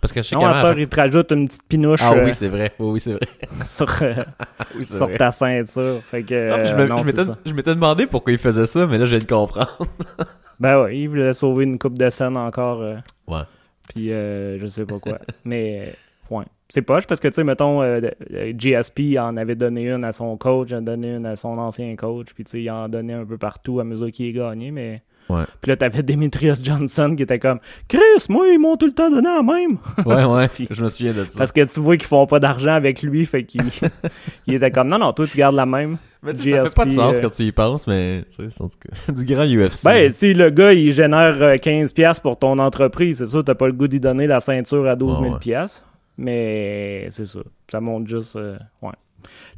Parce 0.00 0.12
que 0.12 0.22
je 0.22 0.28
sais 0.28 0.36
Non, 0.36 0.50
ils 0.76 0.88
te 0.88 0.96
rajoutent 0.96 1.32
une 1.32 1.46
petite 1.46 1.68
pinouche 1.68 2.00
Ah 2.02 2.12
euh, 2.14 2.24
oui, 2.24 2.32
c'est 2.32 2.48
vrai. 2.48 2.72
Oui, 2.78 2.90
oui, 2.92 3.00
c'est 3.00 3.12
vrai. 3.12 3.28
sur, 3.64 3.86
euh, 4.02 4.14
Oui, 4.76 4.84
c'est 4.84 4.96
sur 4.96 5.06
vrai. 5.08 5.16
ta 5.18 5.30
ceinture. 5.30 6.00
Fait 6.02 6.22
que, 6.22 6.48
Non, 6.50 6.56
puis 6.58 6.66
je 6.68 6.72
euh, 6.72 6.76
me- 6.78 6.86
non, 6.86 6.98
je 6.98 7.04
m'étais- 7.04 7.24
ça. 7.24 7.38
je 7.44 7.52
m'étais 7.52 7.74
demandé 7.74 8.06
pourquoi 8.06 8.32
il 8.32 8.38
faisait 8.38 8.66
ça, 8.66 8.86
mais 8.86 8.96
là, 8.98 9.04
je 9.06 9.16
viens 9.16 9.24
de 9.24 9.30
comprendre. 9.30 9.76
Ben 10.60 10.82
ouais, 10.82 10.98
ils 10.98 11.08
voulaient 11.08 11.32
sauver 11.32 11.64
une 11.64 11.78
coupe 11.78 11.96
de 11.96 12.10
scène 12.10 12.36
encore, 12.36 12.82
euh, 12.82 12.96
Ouais. 13.26 13.40
puis 13.88 14.12
euh, 14.12 14.58
je 14.58 14.66
sais 14.66 14.84
pas 14.84 14.98
quoi. 14.98 15.18
mais, 15.44 15.94
euh, 16.30 16.36
ouais. 16.36 16.44
C'est 16.68 16.82
poche 16.82 17.06
parce 17.06 17.18
que, 17.18 17.28
tu 17.28 17.34
sais, 17.34 17.44
mettons, 17.44 17.80
euh, 17.82 18.00
euh, 18.34 18.52
GSP 18.56 19.16
en 19.18 19.38
avait 19.38 19.54
donné 19.54 19.88
une 19.90 20.04
à 20.04 20.12
son 20.12 20.36
coach, 20.36 20.70
en 20.72 20.76
a 20.76 20.80
donné 20.82 21.14
une 21.16 21.24
à 21.24 21.36
son 21.36 21.56
ancien 21.56 21.96
coach, 21.96 22.34
puis 22.34 22.44
tu 22.44 22.50
sais, 22.50 22.62
il 22.62 22.70
en 22.70 22.90
donnait 22.90 23.14
un 23.14 23.24
peu 23.24 23.38
partout 23.38 23.80
à 23.80 23.84
mesure 23.84 24.10
qu'il 24.12 24.26
est 24.26 24.32
gagné, 24.32 24.70
mais... 24.70 25.02
Ouais. 25.30 25.44
Puis 25.60 25.68
là, 25.70 25.76
t'avais 25.76 26.02
Demetrius 26.02 26.62
Johnson 26.64 27.14
qui 27.16 27.22
était 27.22 27.38
comme 27.38 27.58
«Chris, 27.88 28.00
moi, 28.28 28.46
ils 28.48 28.58
m'ont 28.58 28.76
tout 28.76 28.86
le 28.86 28.92
temps 28.92 29.10
donné 29.10 29.28
la 29.28 29.42
même! 29.42 29.78
Ouais, 30.06 30.24
ouais. 30.24 30.48
Puis- 30.48 30.68
je 30.70 30.82
me 30.82 30.88
souviens 30.88 31.12
de» 31.12 31.24
ça. 31.30 31.38
Parce 31.38 31.52
que 31.52 31.64
tu 31.64 31.80
vois 31.80 31.96
qu'ils 31.96 32.06
font 32.08 32.26
pas 32.26 32.40
d'argent 32.40 32.74
avec 32.74 33.02
lui, 33.02 33.24
fait 33.26 33.44
qu'il 33.44 33.62
il 34.46 34.54
était 34.54 34.70
comme 34.70 34.88
«Non, 34.90 34.98
non, 34.98 35.12
toi, 35.12 35.26
tu 35.26 35.36
gardes 35.36 35.54
la 35.56 35.66
même. 35.66 35.98
Mais 36.22 36.34
tu 36.34 36.42
sais, 36.42 36.50
ça 36.50 36.66
fait 36.66 36.74
pas 36.74 36.84
de 36.84 36.90
GSP, 36.90 37.00
sens 37.00 37.14
euh, 37.14 37.20
quand 37.22 37.30
tu 37.30 37.42
y 37.44 37.52
penses, 37.52 37.86
mais 37.86 38.24
tu 38.36 38.50
sais, 38.50 38.62
en 38.62 38.68
tout 38.68 38.76
cas, 38.78 39.12
du 39.12 39.24
grand 39.24 39.44
UFC. 39.46 39.84
Ben, 39.84 40.10
si 40.10 40.34
le 40.34 40.50
gars, 40.50 40.72
il 40.74 40.92
génère 40.92 41.42
euh, 41.42 41.54
15$ 41.56 41.94
piastres 41.94 42.20
pour 42.22 42.38
ton 42.38 42.58
entreprise, 42.58 43.18
c'est 43.18 43.26
sûr, 43.26 43.42
t'as 43.42 43.54
pas 43.54 43.66
le 43.66 43.72
goût 43.72 43.88
d'y 43.88 44.00
donner 44.00 44.26
la 44.26 44.38
ceinture 44.40 44.86
à 44.86 44.96
12 44.96 45.12
000$. 45.18 45.22
Ouais, 45.22 45.30
ouais. 45.30 45.38
piastres. 45.38 45.84
Mais 46.18 47.06
c'est 47.10 47.24
ça. 47.24 47.40
Ça 47.70 47.80
montre 47.80 48.06
juste. 48.06 48.36
euh, 48.36 48.58
ouais. 48.82 48.92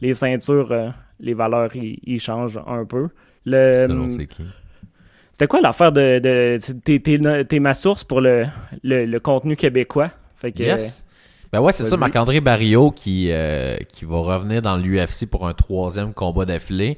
Les 0.00 0.14
ceintures, 0.14 0.70
euh, 0.70 0.90
les 1.18 1.34
valeurs, 1.34 1.74
ils 1.74 1.98
ils 2.04 2.20
changent 2.20 2.60
un 2.66 2.84
peu. 2.84 3.08
Le, 3.44 3.86
Selon 3.88 4.08
c'est 4.10 4.26
qui. 4.28 4.44
C'était 5.42 5.48
quoi 5.48 5.60
l'affaire 5.60 5.90
de. 5.90 6.20
de 6.20 7.42
t'es, 7.42 7.58
ma 7.58 7.74
source 7.74 8.04
pour 8.04 8.20
le, 8.20 8.46
le, 8.84 9.06
le 9.06 9.18
contenu 9.18 9.56
québécois? 9.56 10.12
Fait 10.36 10.52
que, 10.52 10.62
Yes. 10.62 11.04
Ben 11.52 11.60
ouais, 11.60 11.72
c'est 11.72 11.82
ça. 11.82 11.96
Marc-André 11.96 12.40
Barrio 12.40 12.92
qui, 12.92 13.26
euh, 13.32 13.74
qui 13.92 14.04
va 14.04 14.18
revenir 14.18 14.62
dans 14.62 14.76
l'UFC 14.76 15.26
pour 15.28 15.48
un 15.48 15.52
troisième 15.52 16.14
combat 16.14 16.44
d'affilée. 16.44 16.96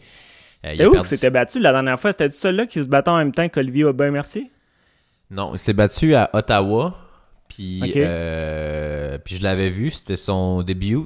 Euh, 0.63 0.75
il 0.75 0.87
où 0.87 1.03
c'était 1.05 1.31
battu 1.31 1.59
la 1.59 1.73
dernière 1.73 1.99
fois? 1.99 2.13
C'était 2.13 2.29
celui-là 2.29 2.67
qui 2.67 2.85
se 2.85 2.89
battait 2.89 3.09
en 3.09 3.17
même 3.17 3.33
temps 3.33 3.49
qu'Olivier 3.49 3.85
Aubin-Mercier? 3.85 4.51
Non, 5.31 5.55
il 5.55 5.59
s'est 5.59 5.73
battu 5.73 6.15
à 6.15 6.29
Ottawa. 6.35 6.99
Puis, 7.49 7.95
euh, 7.97 9.17
puis 9.25 9.37
je 9.37 9.43
l'avais 9.43 9.71
vu, 9.71 9.91
c'était 9.91 10.19
son 10.19 10.61
début. 10.61 10.99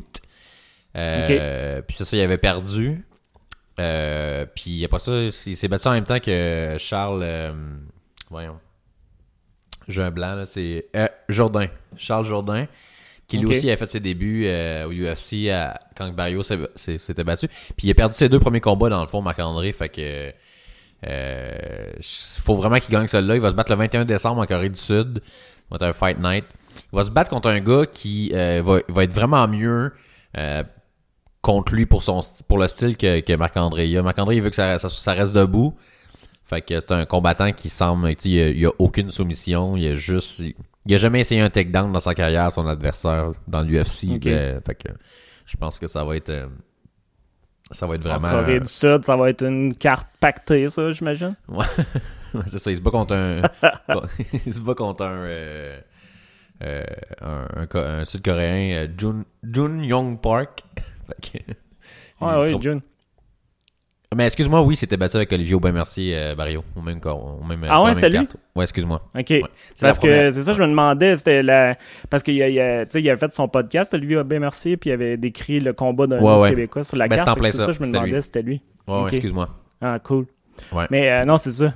Euh, 0.96 1.82
Puis 1.86 1.96
c'est 1.96 2.04
ça, 2.04 2.16
il 2.16 2.20
avait 2.20 2.36
perdu. 2.36 3.04
Euh, 3.78 4.44
puis 4.54 4.84
après 4.84 4.98
ça, 4.98 5.12
il 5.12 5.32
s'est 5.32 5.68
battu 5.68 5.88
en 5.88 5.92
même 5.92 6.04
temps 6.04 6.20
que 6.20 6.76
Charles. 6.78 7.20
euh, 7.22 7.52
voyons. 8.30 8.58
J'ai 9.86 10.02
un 10.02 10.10
blanc, 10.10 10.34
là. 10.34 10.44
C'est 10.46 10.86
euh, 10.96 11.08
Jourdain. 11.28 11.68
Charles 11.96 12.26
Jourdain. 12.26 12.66
Qui 13.26 13.36
lui 13.38 13.46
aussi 13.46 13.70
a 13.70 13.76
fait 13.76 13.90
ses 13.90 14.00
débuts 14.00 14.44
euh, 14.46 14.86
au 14.86 14.90
UFC 14.92 15.50
à- 15.50 15.78
quand 15.94 16.10
Barrio 16.14 16.42
s'était 16.42 17.24
battu. 17.24 17.46
Puis 17.76 17.86
il 17.86 17.90
a 17.90 17.94
perdu 17.94 18.14
ses 18.14 18.28
deux 18.30 18.40
premiers 18.40 18.60
combats 18.60 18.88
dans 18.88 19.02
le 19.02 19.06
fond, 19.06 19.20
Marc-André. 19.22 19.72
Fait 19.72 19.88
que. 19.90 20.32
Euh, 21.06 21.92
faut 22.40 22.56
vraiment 22.56 22.78
qu'il 22.80 22.90
gagne 22.90 23.06
celui-là. 23.06 23.34
Il 23.36 23.40
va 23.40 23.50
se 23.50 23.54
battre 23.54 23.70
le 23.70 23.76
21 23.76 24.04
décembre 24.04 24.40
en 24.40 24.46
Corée 24.46 24.70
du 24.70 24.80
Sud. 24.80 25.20
Ça 25.24 25.64
va 25.70 25.76
être 25.76 25.82
un 25.82 25.92
fight 25.92 26.18
night. 26.18 26.44
Il 26.92 26.96
va 26.96 27.04
se 27.04 27.10
battre 27.10 27.30
contre 27.30 27.48
un 27.48 27.60
gars 27.60 27.84
qui 27.86 28.30
va, 28.32 28.80
va 28.88 29.04
être 29.04 29.12
vraiment 29.12 29.46
mieux 29.46 29.92
euh, 30.36 30.64
contre 31.42 31.74
lui 31.74 31.86
pour 31.86 32.02
son 32.02 32.20
pour 32.48 32.58
le 32.58 32.68
style 32.68 32.96
que, 32.96 33.20
que 33.20 33.32
Marc-André. 33.34 33.96
a. 33.96 34.02
Marc-André, 34.02 34.36
il 34.36 34.42
veut 34.42 34.50
que 34.50 34.56
ça, 34.56 34.78
ça, 34.78 34.88
ça 34.88 35.12
reste 35.12 35.34
debout. 35.34 35.74
Fait 36.44 36.62
que 36.62 36.80
c'est 36.80 36.92
un 36.92 37.04
combattant 37.06 37.52
qui 37.52 37.68
semble. 37.68 38.14
tu 38.16 38.28
Il 38.30 38.40
a, 38.42 38.48
il 38.48 38.66
a 38.66 38.70
aucune 38.78 39.10
soumission. 39.10 39.76
Il 39.76 39.86
a 39.86 39.94
juste. 39.94 40.38
Il, 40.40 40.54
il 40.86 40.94
a 40.94 40.98
jamais 40.98 41.20
essayé 41.20 41.40
un 41.42 41.50
takedown 41.50 41.92
dans 41.92 42.00
sa 42.00 42.14
carrière, 42.14 42.50
son 42.50 42.66
adversaire 42.66 43.32
dans 43.46 43.62
l'UFC. 43.62 44.06
Euh, 44.26 44.58
Fait 44.64 44.74
que 44.74 44.88
je 45.44 45.56
pense 45.56 45.78
que 45.78 45.86
ça 45.86 46.02
va 46.04 46.16
être. 46.16 46.30
euh, 46.30 46.46
Ça 47.72 47.86
va 47.86 47.96
être 47.96 48.06
En 48.06 48.18
vraiment. 48.18 48.30
Corée 48.30 48.60
du 48.60 48.66
Sud, 48.66 49.04
ça 49.04 49.14
va 49.16 49.28
être 49.28 49.44
une 49.44 49.74
carte 49.74 50.08
pactée, 50.18 50.68
ça, 50.70 50.90
j'imagine. 50.92 51.36
Ouais, 51.48 51.64
c'est 52.46 52.58
ça, 52.58 52.70
il 52.70 52.78
se 52.78 52.82
bat 52.82 52.90
contre 52.90 53.14
un. 53.14 53.42
il 54.46 54.54
se 54.54 54.60
bat 54.60 54.74
contre 54.74 55.04
un. 55.04 55.12
euh, 55.26 55.78
euh, 56.64 56.84
un, 57.20 57.46
un 57.62 57.66
Co- 57.66 57.78
un 57.78 58.04
Sud-Coréen, 58.06 58.88
Jun, 58.96 59.24
Jun 59.44 59.82
Young 59.82 60.20
Park. 60.20 60.64
Fait 61.08 61.38
que- 61.40 62.24
ouais, 62.24 62.50
seront- 62.50 62.60
June. 62.60 62.80
Mais 64.16 64.24
excuse-moi, 64.24 64.62
oui, 64.62 64.74
c'était 64.74 64.96
battu 64.96 65.16
avec 65.16 65.30
Olivier 65.32 65.54
Aubin, 65.54 65.70
merci, 65.70 66.14
euh, 66.14 66.34
Barrio. 66.34 66.64
Au 66.74 66.80
même 66.80 66.98
corps. 66.98 67.38
Au 67.42 67.44
même, 67.44 67.58
Ah 67.68 67.82
ouais, 67.82 67.92
c'était 67.92 68.08
lui? 68.08 68.16
carte. 68.16 68.36
Ouais, 68.56 68.64
excuse-moi. 68.64 69.02
OK. 69.14 69.26
Ouais. 69.30 69.42
Parce 69.82 69.98
que 69.98 70.30
c'est 70.30 70.42
ça, 70.44 70.54
je 70.54 70.62
me 70.62 70.66
demandais, 70.68 71.14
c'était 71.16 71.42
la. 71.42 71.76
Parce 72.08 72.22
qu'il 72.22 72.42
a, 72.42 72.48
il 72.48 72.58
a, 72.58 72.86
tu 72.86 72.92
sais, 72.92 73.02
il 73.02 73.10
a 73.10 73.16
fait 73.18 73.34
son 73.34 73.48
podcast, 73.48 73.92
Olivier 73.92 74.16
Aubin 74.16 74.38
Mercier, 74.38 74.78
puis 74.78 74.88
il 74.88 74.94
avait 74.94 75.18
décrit 75.18 75.60
le 75.60 75.74
combat 75.74 76.06
d'un 76.06 76.20
Ouais. 76.22 76.48
Québécois 76.48 76.84
sur 76.84 76.96
la 76.96 77.06
Ben, 77.06 77.16
carte. 77.16 77.38
c'est 77.44 77.50
ça, 77.52 77.66
ça, 77.66 77.72
je 77.72 77.80
me 77.80 77.86
demandais, 77.86 78.22
c'était 78.22 78.40
lui. 78.42 78.62
Ouais, 78.86 79.08
excuse-moi. 79.10 79.48
Ah, 79.82 79.98
cool. 80.02 80.24
Ouais. 80.72 80.86
Mais 80.90 81.10
euh, 81.10 81.24
non, 81.26 81.36
c'est 81.36 81.50
ça. 81.50 81.74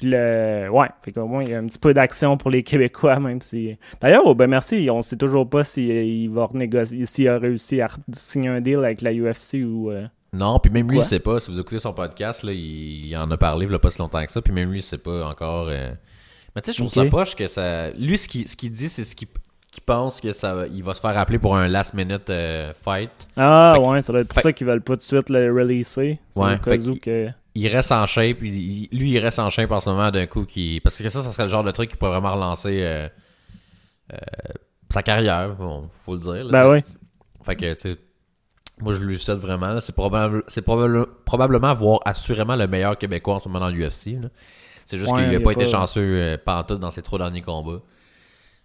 Puis 0.00 0.08
le. 0.10 0.68
Ouais, 0.70 0.88
fait 1.02 1.12
qu'au 1.12 1.26
moins, 1.26 1.42
il 1.44 1.50
y 1.50 1.54
a 1.54 1.58
un 1.58 1.66
petit 1.66 1.78
peu 1.78 1.92
d'action 1.92 2.38
pour 2.38 2.50
les 2.50 2.62
Québécois, 2.62 3.20
même 3.20 3.42
si. 3.42 3.76
D'ailleurs, 4.00 4.26
Aubin 4.26 4.46
Mercier, 4.46 4.90
on 4.90 5.02
sait 5.02 5.16
toujours 5.18 5.46
pas 5.48 5.62
s'il 5.62 6.30
va 6.30 6.46
renégocier, 6.46 7.04
s'il 7.04 7.28
a 7.28 7.38
réussi 7.38 7.80
à 7.82 7.88
signer 8.14 8.48
un 8.48 8.60
deal 8.62 8.78
avec 8.78 9.02
la 9.02 9.12
UFC 9.12 9.56
ou. 9.62 9.90
euh, 9.90 10.06
Non, 10.32 10.58
puis 10.58 10.72
même 10.72 10.88
lui, 10.88 10.96
Quoi? 10.96 11.04
il 11.04 11.08
sait 11.08 11.20
pas. 11.20 11.38
Si 11.38 11.50
vous 11.50 11.60
écoutez 11.60 11.78
son 11.80 11.92
podcast, 11.92 12.42
là, 12.44 12.52
il, 12.52 13.06
il 13.08 13.16
en 13.16 13.30
a 13.30 13.36
parlé 13.36 13.66
il 13.68 13.74
a 13.74 13.78
pas 13.78 13.90
si 13.90 13.98
longtemps 13.98 14.24
que 14.24 14.32
ça. 14.32 14.40
Puis 14.40 14.54
même 14.54 14.70
lui, 14.70 14.78
il 14.78 14.82
sait 14.82 14.96
pas 14.98 15.26
encore. 15.26 15.66
euh. 15.68 15.90
Mais 16.56 16.62
tu 16.62 16.72
sais, 16.72 16.78
je 16.78 16.78
trouve 16.86 16.92
ça 17.04 17.04
poche 17.10 17.36
que 17.36 17.46
ça. 17.46 17.90
Lui, 17.90 18.16
ce 18.16 18.26
qu'il 18.28 18.48
ce 18.48 18.56
dit, 18.56 18.88
c'est 18.88 19.04
ce 19.04 19.14
qu'il 19.14 19.28
pense 19.86 20.20
que 20.20 20.32
ça 20.32 20.54
va- 20.54 20.66
il 20.66 20.82
va 20.82 20.94
se 20.94 21.00
faire 21.00 21.16
appeler 21.16 21.38
pour 21.38 21.56
un 21.56 21.68
last 21.68 21.94
minute 21.94 22.28
euh, 22.30 22.72
fight. 22.74 23.10
Ah, 23.36 23.74
Fait 23.76 23.86
ouais, 23.86 24.02
ça 24.02 24.12
doit 24.12 24.22
être 24.22 24.28
pour 24.28 24.34
fait- 24.36 24.42
ça 24.42 24.52
qu'ils 24.52 24.66
veulent 24.66 24.80
pas 24.82 24.94
tout 24.94 24.98
de 25.00 25.04
suite 25.04 25.28
le 25.30 25.52
releaser. 25.52 26.18
C'est 26.30 26.40
Ouais, 26.40 26.54
au 26.54 26.58
cas 26.58 26.76
où 26.76 26.94
que. 26.96 27.28
Il 27.54 27.66
reste 27.68 27.90
en 27.92 28.06
shape. 28.06 28.38
il- 28.42 28.88
lui, 28.92 29.10
il 29.10 29.18
reste 29.18 29.38
en 29.38 29.50
shape 29.50 29.70
en 29.72 29.80
ce 29.80 29.90
moment 29.90 30.10
d'un 30.10 30.26
coup. 30.26 30.44
Qui, 30.44 30.80
parce 30.82 30.96
que 30.98 31.08
ça, 31.08 31.20
ça 31.22 31.32
serait 31.32 31.44
le 31.44 31.48
genre 31.50 31.64
de 31.64 31.70
truc 31.72 31.90
qui 31.90 31.96
pourrait 31.96 32.12
vraiment 32.12 32.34
relancer 32.34 32.80
euh, 32.82 33.08
euh, 34.12 34.16
sa 34.88 35.02
carrière. 35.02 35.54
Bon, 35.56 35.88
faut 35.90 36.14
le 36.14 36.20
dire. 36.20 36.44
là. 36.44 36.50
Ben 36.50 36.70
oui. 36.70 36.84
Fait 37.44 37.56
que, 37.56 37.72
tu 37.74 37.80
sais, 37.80 37.96
moi, 38.80 38.92
je 38.94 39.00
lui 39.00 39.18
souhaite 39.18 39.38
vraiment. 39.38 39.80
C'est 39.80 39.92
probable, 39.94 40.44
probablement 41.24 41.74
voir 41.74 42.00
assurément 42.04 42.56
le 42.56 42.66
meilleur 42.66 42.96
Québécois 42.98 43.34
en 43.34 43.38
ce 43.38 43.48
moment 43.48 43.60
dans 43.66 43.70
l'UFC. 43.70 44.18
C'est 44.84 44.98
juste 44.98 45.12
Ouais, 45.12 45.22
qu'il 45.24 45.32
n'a 45.32 45.40
pas 45.40 45.52
été 45.52 45.64
pas- 45.64 45.70
chanceux 45.70 46.00
euh, 46.02 46.36
pantoute 46.44 46.80
dans 46.80 46.90
ses 46.90 47.02
trois 47.02 47.18
derniers 47.18 47.42
combats. 47.42 47.80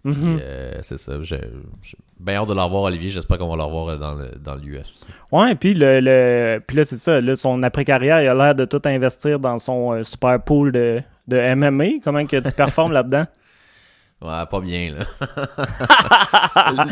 Mhm. 0.04 0.38
euh, 0.40 0.78
c'est 0.82 0.98
ça. 0.98 1.20
J'ai 1.22 1.40
j'ai 1.82 1.98
bien 2.18 2.36
hâte 2.36 2.48
de 2.48 2.54
le 2.54 2.60
revoir, 2.62 2.84
Olivier. 2.84 3.10
J'espère 3.10 3.38
qu'on 3.38 3.48
va 3.48 3.56
le 3.56 3.62
revoir 3.62 3.88
euh, 3.88 3.96
dans 3.96 4.14
le- 4.14 4.30
dans 4.42 4.54
l'UFC. 4.54 5.06
Ouais, 5.32 5.54
puis 5.54 5.74
le, 5.74 6.00
le 6.00 6.60
puis 6.66 6.76
là 6.76 6.84
c'est 6.84 6.96
ça, 6.96 7.20
là 7.20 7.36
son 7.36 7.62
après-carrière, 7.62 8.22
il 8.22 8.28
a 8.28 8.34
l'air 8.34 8.54
de 8.54 8.64
tout 8.64 8.80
investir 8.86 9.38
dans 9.38 9.58
son 9.58 9.92
euh, 9.92 10.02
super 10.02 10.40
pool 10.42 10.72
de, 10.72 11.02
de 11.28 11.54
MMA, 11.54 12.00
comment 12.02 12.24
que 12.26 12.36
tu 12.36 12.52
performes 12.52 12.92
là-dedans? 12.92 13.24
Ouais, 14.22 14.46
pas 14.50 14.60
bien, 14.60 14.94
là. 14.94 15.04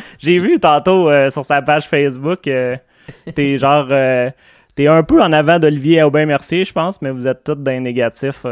J'ai 0.18 0.38
vu 0.38 0.60
tantôt 0.60 1.08
euh, 1.08 1.30
sur 1.30 1.42
sa 1.42 1.62
page 1.62 1.88
Facebook 1.88 2.46
euh, 2.46 2.76
t'es 3.34 3.56
genre 3.56 3.86
t'es 4.74 4.88
un 4.88 5.02
peu 5.02 5.22
en 5.22 5.32
avant 5.32 5.58
d'Olivier 5.58 6.02
Aubin 6.02 6.26
Mercier, 6.26 6.66
je 6.66 6.72
pense, 6.74 7.00
mais 7.00 7.10
vous 7.10 7.26
êtes 7.26 7.42
tous 7.42 7.54
dans 7.54 7.70
les 7.70 7.80
négatifs. 7.80 8.44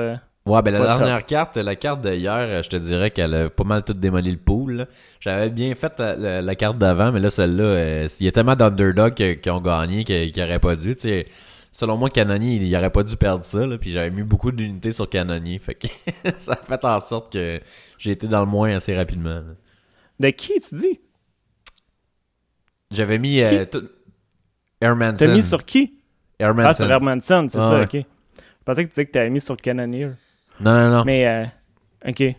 Ouais, 0.44 0.60
ben 0.60 0.72
la 0.72 0.80
Pas 0.80 0.98
dernière 0.98 1.24
carte, 1.24 1.56
la 1.56 1.76
carte 1.76 2.00
de 2.02 2.12
hier, 2.14 2.34
euh, 2.36 2.62
je 2.64 2.68
te 2.68 2.74
dirais 2.76 3.12
qu'elle 3.12 3.32
a 3.32 3.48
pas 3.48 3.62
mal 3.62 3.84
tout 3.84 3.92
démoli 3.94 4.32
le 4.32 4.38
pool. 4.38 4.88
J'avais 5.20 5.50
bien 5.50 5.72
fait 5.76 5.92
la, 6.00 6.42
la 6.42 6.54
carte 6.56 6.78
d'avant, 6.78 7.12
mais 7.12 7.20
là, 7.20 7.30
celle-là, 7.30 7.62
euh, 7.62 8.08
il 8.18 8.26
y 8.26 8.28
a 8.28 8.32
tellement 8.32 8.56
d'underdogs 8.56 9.14
qui, 9.14 9.50
ont 9.50 9.60
gagné 9.60 10.02
qu'ils 10.02 10.32
n'auraient 10.36 10.58
pas 10.58 10.74
dû. 10.74 10.96
Tu 10.96 11.02
sais, 11.02 11.26
selon 11.70 11.96
moi, 11.96 12.10
Canonier, 12.10 12.56
il, 12.56 12.64
il 12.64 12.76
aurait 12.76 12.90
pas 12.90 13.04
dû 13.04 13.16
perdre 13.16 13.44
ça. 13.44 13.64
Là, 13.64 13.78
puis 13.78 13.92
j'avais 13.92 14.10
mis 14.10 14.24
beaucoup 14.24 14.50
d'unités 14.50 14.90
sur 14.92 15.08
Canonier. 15.08 15.60
Fait 15.60 15.76
que 15.76 15.86
ça 16.38 16.54
a 16.54 16.56
fait 16.56 16.84
en 16.84 16.98
sorte 16.98 17.32
que 17.32 17.60
j'ai 17.98 18.10
été 18.10 18.26
dans 18.26 18.40
le 18.40 18.46
moins 18.46 18.74
assez 18.74 18.96
rapidement. 18.96 19.34
là. 19.36 19.54
De 20.18 20.30
qui 20.30 20.60
tu 20.60 20.74
dis? 20.74 21.00
J'avais 22.90 23.18
mis 23.18 23.40
euh, 23.42 23.64
Hermanson. 24.80 25.16
T'as 25.24 25.34
mis 25.34 25.42
sur 25.44 25.64
qui? 25.64 26.00
Hermanson. 26.38 26.68
Ah, 26.68 26.74
sur 26.74 26.90
Hermanson, 26.90 27.46
c'est 27.48 27.58
Ah, 27.58 27.68
ça, 27.68 27.82
ok. 27.82 27.92
Je 27.94 28.64
pensais 28.64 28.82
que 28.82 28.88
tu 28.88 28.90
disais 28.90 29.06
que 29.06 29.12
t'avais 29.12 29.30
mis 29.30 29.40
sur 29.40 29.56
Cannoneer. 29.56 30.10
Non, 30.62 30.72
non, 30.72 30.98
non. 30.98 31.04
Mais, 31.04 31.26
euh, 31.26 31.44
ok. 32.08 32.36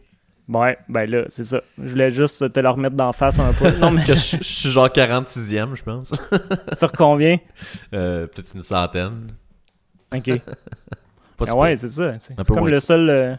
Ouais, 0.50 0.78
ben 0.90 1.10
là, 1.10 1.24
c'est 1.30 1.44
ça. 1.46 1.62
Je 1.82 1.90
voulais 1.90 2.12
juste 2.12 2.52
te 2.52 2.60
le 2.60 2.70
remettre 2.70 2.96
d'en 2.96 3.14
face 3.14 3.40
un 3.40 3.54
peu. 3.54 3.72
Non, 3.78 3.92
mais 3.92 4.04
je, 4.08 4.14
je 4.14 4.44
suis 4.44 4.70
genre 4.70 4.88
46e, 4.90 5.76
je 5.76 5.84
pense. 5.84 6.14
sur 6.74 6.92
combien? 6.92 7.38
Euh, 7.94 8.28
Peut-être 8.28 8.54
une 8.54 8.62
centaine. 8.62 9.32
Ok. 10.14 10.26
Pas 11.38 11.46
Ah 11.48 11.56
ouais, 11.56 11.76
c'est 11.78 11.88
ça. 11.88 12.14
C'est 12.20 12.36
comme 12.46 12.68
le 12.68 12.80
seul, 12.80 13.10
euh, 13.10 13.36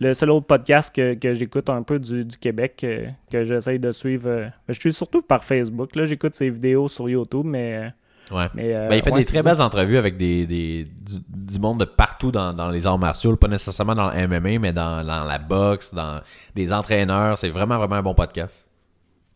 le 0.00 0.14
seul 0.14 0.30
autre 0.30 0.46
podcast 0.46 0.94
que, 0.94 1.14
que 1.14 1.34
j'écoute 1.34 1.68
un 1.68 1.82
peu 1.82 1.98
du, 1.98 2.24
du 2.24 2.36
Québec 2.38 2.80
euh, 2.84 3.06
que 3.30 3.44
j'essaye 3.44 3.78
de 3.78 3.92
suivre. 3.92 4.28
euh, 4.28 4.48
je 4.68 4.80
suis 4.80 4.92
surtout 4.92 5.22
par 5.22 5.44
Facebook. 5.44 5.94
Là, 5.94 6.06
j'écoute 6.06 6.34
ses 6.34 6.50
vidéos 6.50 6.88
sur 6.88 7.08
YouTube, 7.08 7.44
mais. 7.44 7.92
Ouais. 8.30 8.46
mais 8.54 8.74
euh, 8.74 8.88
Ben, 8.88 8.96
il 8.96 9.02
fait 9.02 9.10
ouais, 9.12 9.18
des 9.20 9.24
très 9.24 9.42
ça. 9.42 9.50
belles 9.54 9.60
entrevues 9.62 9.98
avec 9.98 10.16
des, 10.16 10.46
des 10.46 10.84
du, 10.84 11.14
du 11.28 11.58
monde 11.58 11.80
de 11.80 11.84
partout 11.84 12.30
dans, 12.30 12.52
dans 12.52 12.68
les 12.70 12.86
arts 12.86 12.98
martiaux, 12.98 13.34
pas 13.36 13.48
nécessairement 13.48 13.94
dans 13.94 14.10
le 14.10 14.28
MMA, 14.28 14.58
mais 14.60 14.72
dans, 14.72 15.04
dans 15.04 15.24
la 15.24 15.38
boxe, 15.38 15.92
dans 15.94 16.20
des 16.54 16.72
entraîneurs. 16.72 17.38
C'est 17.38 17.50
vraiment, 17.50 17.76
vraiment 17.78 17.96
un 17.96 18.02
bon 18.02 18.14
podcast. 18.14 18.68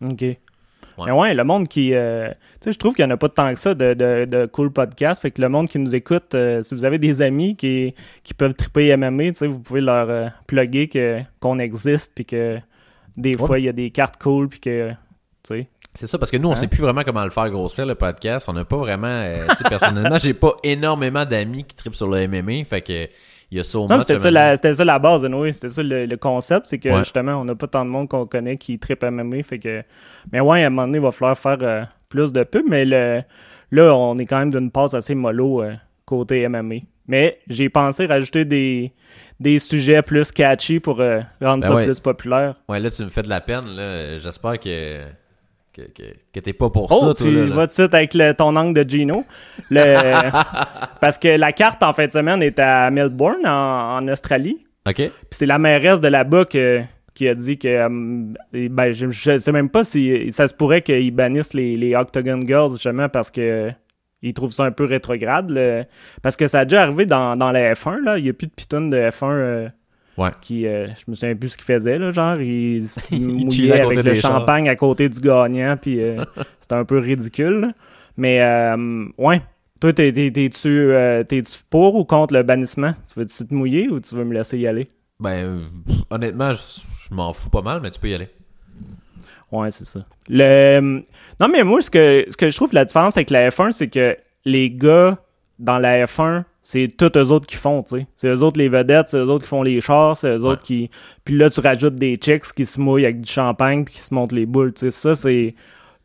Ok. 0.04 0.24
Mais 1.06 1.10
ouais, 1.10 1.34
le 1.34 1.42
monde 1.42 1.66
qui. 1.66 1.92
euh, 1.92 2.28
tu 2.60 2.66
sais, 2.66 2.72
je 2.72 2.78
trouve 2.78 2.94
qu'il 2.94 3.04
n'y 3.04 3.10
en 3.10 3.14
a 3.14 3.16
pas 3.16 3.28
tant 3.28 3.52
que 3.52 3.58
ça 3.58 3.74
de, 3.74 3.94
de, 3.94 4.26
de 4.26 4.46
cool 4.46 4.70
podcasts. 4.70 5.22
Fait 5.22 5.32
que 5.32 5.42
le 5.42 5.48
monde 5.48 5.68
qui 5.68 5.80
nous 5.80 5.92
écoute, 5.92 6.34
euh, 6.34 6.62
si 6.62 6.72
vous 6.76 6.84
avez 6.84 6.98
des 7.00 7.20
amis 7.20 7.56
qui, 7.56 7.94
qui 8.22 8.32
peuvent 8.32 8.54
triper 8.54 8.96
MMA, 8.96 9.24
tu 9.30 9.34
sais, 9.34 9.46
vous 9.48 9.58
pouvez 9.58 9.80
leur 9.80 10.08
euh, 10.08 10.28
plugger 10.46 10.88
qu'on 11.40 11.58
existe, 11.58 12.12
puis 12.14 12.24
que 12.24 12.60
des 13.16 13.36
fois, 13.36 13.58
il 13.58 13.64
y 13.64 13.68
a 13.68 13.72
des 13.72 13.90
cartes 13.90 14.22
cool, 14.22 14.48
puis 14.48 14.60
que. 14.60 14.92
C'est 15.96 16.06
ça, 16.08 16.18
parce 16.18 16.30
que 16.30 16.36
nous, 16.36 16.48
on 16.48 16.52
Hein? 16.52 16.56
sait 16.56 16.66
plus 16.66 16.80
vraiment 16.80 17.02
comment 17.04 17.22
le 17.24 17.30
faire 17.30 17.48
grossir, 17.50 17.86
le 17.86 17.94
podcast. 17.94 18.46
On 18.48 18.52
n'a 18.52 18.64
pas 18.64 18.76
vraiment... 18.76 19.06
euh, 19.06 19.46
personnellement, 19.68 20.18
j'ai 20.22 20.34
pas 20.34 20.54
énormément 20.64 21.24
d'amis 21.24 21.64
qui 21.64 21.76
tripent 21.76 21.94
sur 21.94 22.08
le 22.08 22.26
MMA, 22.26 22.64
fait 22.64 22.80
que 22.80 23.08
il 23.50 23.58
y 23.58 23.60
a 23.60 23.64
so 23.64 23.86
Non, 23.86 24.00
c'était 24.00 24.16
ça, 24.16 24.30
la, 24.30 24.56
c'était 24.56 24.74
ça 24.74 24.84
la 24.84 24.98
base, 24.98 25.24
anyway. 25.24 25.52
C'était 25.52 25.68
ça 25.68 25.82
le, 25.82 26.06
le 26.06 26.16
concept, 26.16 26.66
c'est 26.66 26.78
que 26.78 26.88
Ouais. 26.88 26.98
justement, 27.00 27.34
on 27.40 27.44
n'a 27.44 27.54
pas 27.54 27.68
tant 27.68 27.84
de 27.84 27.90
monde 27.90 28.08
qu'on 28.08 28.26
connaît 28.26 28.56
qui 28.56 28.78
tripe 28.80 29.04
MMA. 29.04 29.42
Fait 29.44 29.58
que. 29.60 29.82
Mais 30.32 30.40
ouais, 30.40 30.64
à 30.64 30.66
un 30.66 30.70
moment 30.70 30.86
donné, 30.86 30.98
il 30.98 31.02
va 31.04 31.12
falloir 31.12 31.38
faire 31.38 31.58
euh, 31.62 31.82
plus 32.08 32.32
de 32.32 32.42
pub, 32.42 32.64
mais 32.68 32.84
le, 32.84 33.22
là, 33.70 33.94
on 33.94 34.16
est 34.18 34.26
quand 34.26 34.38
même 34.38 34.50
d'une 34.50 34.70
passe 34.72 34.94
assez 34.94 35.14
mollo 35.14 35.62
euh, 35.62 35.74
côté 36.06 36.48
MMA. 36.48 36.76
Mais 37.06 37.38
j'ai 37.46 37.68
pensé 37.68 38.06
rajouter 38.06 38.44
des, 38.46 38.92
des 39.38 39.58
sujets 39.60 40.00
plus 40.02 40.32
catchy 40.32 40.80
pour 40.80 41.00
euh, 41.00 41.20
rendre 41.40 41.60
Ben 41.62 41.68
ça 41.68 41.74
ouais. 41.74 41.84
plus 41.84 42.00
populaire. 42.00 42.56
Ouais, 42.68 42.80
là, 42.80 42.90
tu 42.90 43.04
me 43.04 43.10
fais 43.10 43.22
de 43.22 43.28
la 43.28 43.42
peine, 43.42 43.66
là. 43.76 44.18
J'espère 44.18 44.58
que... 44.58 45.00
Que, 45.74 45.82
que, 45.82 46.02
que 46.32 46.38
t'es 46.40 46.52
pas 46.52 46.70
pour 46.70 46.86
Oh, 46.92 47.08
ça, 47.08 47.14
tu 47.14 47.22
toi, 47.24 47.32
là, 47.42 47.48
là. 47.48 47.54
vas 47.56 47.62
tout 47.62 47.66
de 47.68 47.72
suite 47.72 47.94
avec 47.94 48.14
le- 48.14 48.32
ton 48.32 48.54
angle 48.54 48.84
de 48.84 48.88
Gino. 48.88 49.24
Le- 49.70 50.30
parce 51.00 51.18
que 51.18 51.28
la 51.28 51.52
carte 51.52 51.82
en 51.82 51.92
fin 51.92 52.06
de 52.06 52.12
semaine 52.12 52.42
est 52.42 52.58
à 52.60 52.90
Melbourne, 52.92 53.44
en, 53.44 53.96
en 53.98 54.08
Australie. 54.08 54.64
OK? 54.86 54.94
Puis 54.96 55.10
c'est 55.32 55.46
la 55.46 55.58
mairesse 55.58 56.00
de 56.00 56.06
là-bas 56.08 56.44
que- 56.44 56.80
qui 57.14 57.26
a 57.28 57.34
dit 57.34 57.58
que. 57.58 57.66
euh, 57.68 57.88
ben, 58.68 58.92
je, 58.92 59.10
je 59.10 59.36
sais 59.38 59.52
même 59.52 59.68
pas 59.68 59.82
si 59.84 60.30
ça 60.32 60.46
se 60.46 60.54
pourrait 60.54 60.82
qu'ils 60.82 61.10
bannissent 61.10 61.54
les, 61.54 61.76
les 61.76 61.94
Octagon 61.96 62.40
Girls, 62.46 62.70
justement, 62.72 63.08
parce 63.08 63.30
que. 63.30 63.70
Ils 64.26 64.32
trouvent 64.32 64.52
ça 64.52 64.64
un 64.64 64.70
peu 64.72 64.84
rétrograde. 64.86 65.86
parce 66.22 66.34
que 66.36 66.46
ça 66.46 66.60
a 66.60 66.64
déjà 66.64 66.82
arrivé 66.82 67.04
dans, 67.04 67.36
dans 67.36 67.52
la 67.52 67.74
F1, 67.74 68.02
là. 68.02 68.16
Il 68.16 68.24
n'y 68.24 68.30
a 68.30 68.32
plus 68.32 68.46
de 68.46 68.52
pitounes 68.52 68.88
de 68.88 68.96
F1 68.96 69.24
euh, 69.24 69.68
Ouais. 70.16 70.30
qui. 70.40 70.66
euh, 70.66 70.86
je 70.88 71.02
me 71.08 71.14
souviens 71.14 71.34
plus 71.34 71.48
ce 71.50 71.56
qu'ils 71.56 71.64
faisaient, 71.66 71.98
là. 71.98 72.12
Genre, 72.12 72.40
ils 72.40 72.82
se 72.88 73.14
à 73.72 73.84
avec 73.84 74.02
le 74.02 74.14
chars. 74.14 74.32
champagne 74.40 74.68
à 74.68 74.76
côté 74.76 75.08
du 75.08 75.20
gagnant, 75.20 75.76
puis 75.80 76.00
euh, 76.00 76.22
c'était 76.60 76.74
un 76.76 76.84
peu 76.84 76.98
ridicule. 76.98 77.60
là. 77.60 77.72
Mais, 78.16 78.40
euh, 78.40 79.06
ouais. 79.18 79.42
Toi, 79.80 79.92
t'es- 79.92 80.12
t'es- 80.12 80.30
t'es-tu 80.30 81.58
pour 81.68 81.94
ou 81.96 82.04
contre 82.04 82.32
le 82.32 82.42
bannissement? 82.42 82.94
Tu 83.12 83.18
veux-tu 83.18 83.44
te 83.46 83.52
mouiller 83.52 83.88
ou 83.88 84.00
tu 84.00 84.14
veux 84.14 84.24
me 84.24 84.32
laisser 84.32 84.56
y 84.58 84.66
aller? 84.66 84.88
Ben, 85.20 85.60
honnêtement, 86.10 86.52
je, 86.52 86.60
je 87.08 87.14
m'en 87.14 87.32
fous 87.32 87.50
pas 87.50 87.60
mal, 87.60 87.80
mais 87.82 87.90
tu 87.90 88.00
peux 88.00 88.08
y 88.08 88.14
aller. 88.14 88.28
Ouais, 89.52 89.70
c'est 89.70 89.84
ça. 89.86 90.00
Le... 90.28 91.02
Non, 91.38 91.48
mais 91.52 91.62
moi, 91.64 91.80
ce 91.82 91.90
que, 91.90 92.24
ce 92.30 92.36
que 92.36 92.50
je 92.50 92.56
trouve 92.56 92.72
la 92.72 92.84
différence 92.84 93.16
avec 93.16 93.30
la 93.30 93.50
F1, 93.50 93.72
c'est 93.72 93.88
que 93.88 94.16
les 94.44 94.70
gars 94.70 95.18
dans 95.58 95.78
la 95.78 96.06
F1, 96.06 96.44
c'est 96.66 96.88
tous 96.96 97.12
eux 97.18 97.30
autres 97.30 97.46
qui 97.46 97.56
font, 97.56 97.82
tu 97.82 97.98
sais. 97.98 98.06
C'est 98.16 98.28
eux 98.28 98.42
autres 98.42 98.58
les 98.58 98.70
vedettes, 98.70 99.10
c'est 99.10 99.18
eux 99.18 99.28
autres 99.28 99.44
qui 99.44 99.50
font 99.50 99.62
les 99.62 99.80
chars, 99.82 100.16
c'est 100.16 100.30
eux 100.30 100.40
Ouais. 100.42 100.48
autres 100.52 100.62
qui. 100.62 100.88
Puis 101.24 101.36
là, 101.36 101.50
tu 101.50 101.60
rajoutes 101.60 101.94
des 101.96 102.16
chicks 102.16 102.52
qui 102.56 102.64
se 102.64 102.80
mouillent 102.80 103.04
avec 103.04 103.20
du 103.20 103.30
champagne 103.30 103.84
puis 103.84 103.94
qui 103.94 104.00
se 104.00 104.14
montent 104.14 104.32
les 104.32 104.46
boules, 104.46 104.72
tu 104.72 104.80
sais. 104.86 104.90
Ça, 104.90 105.14
c'est. 105.14 105.54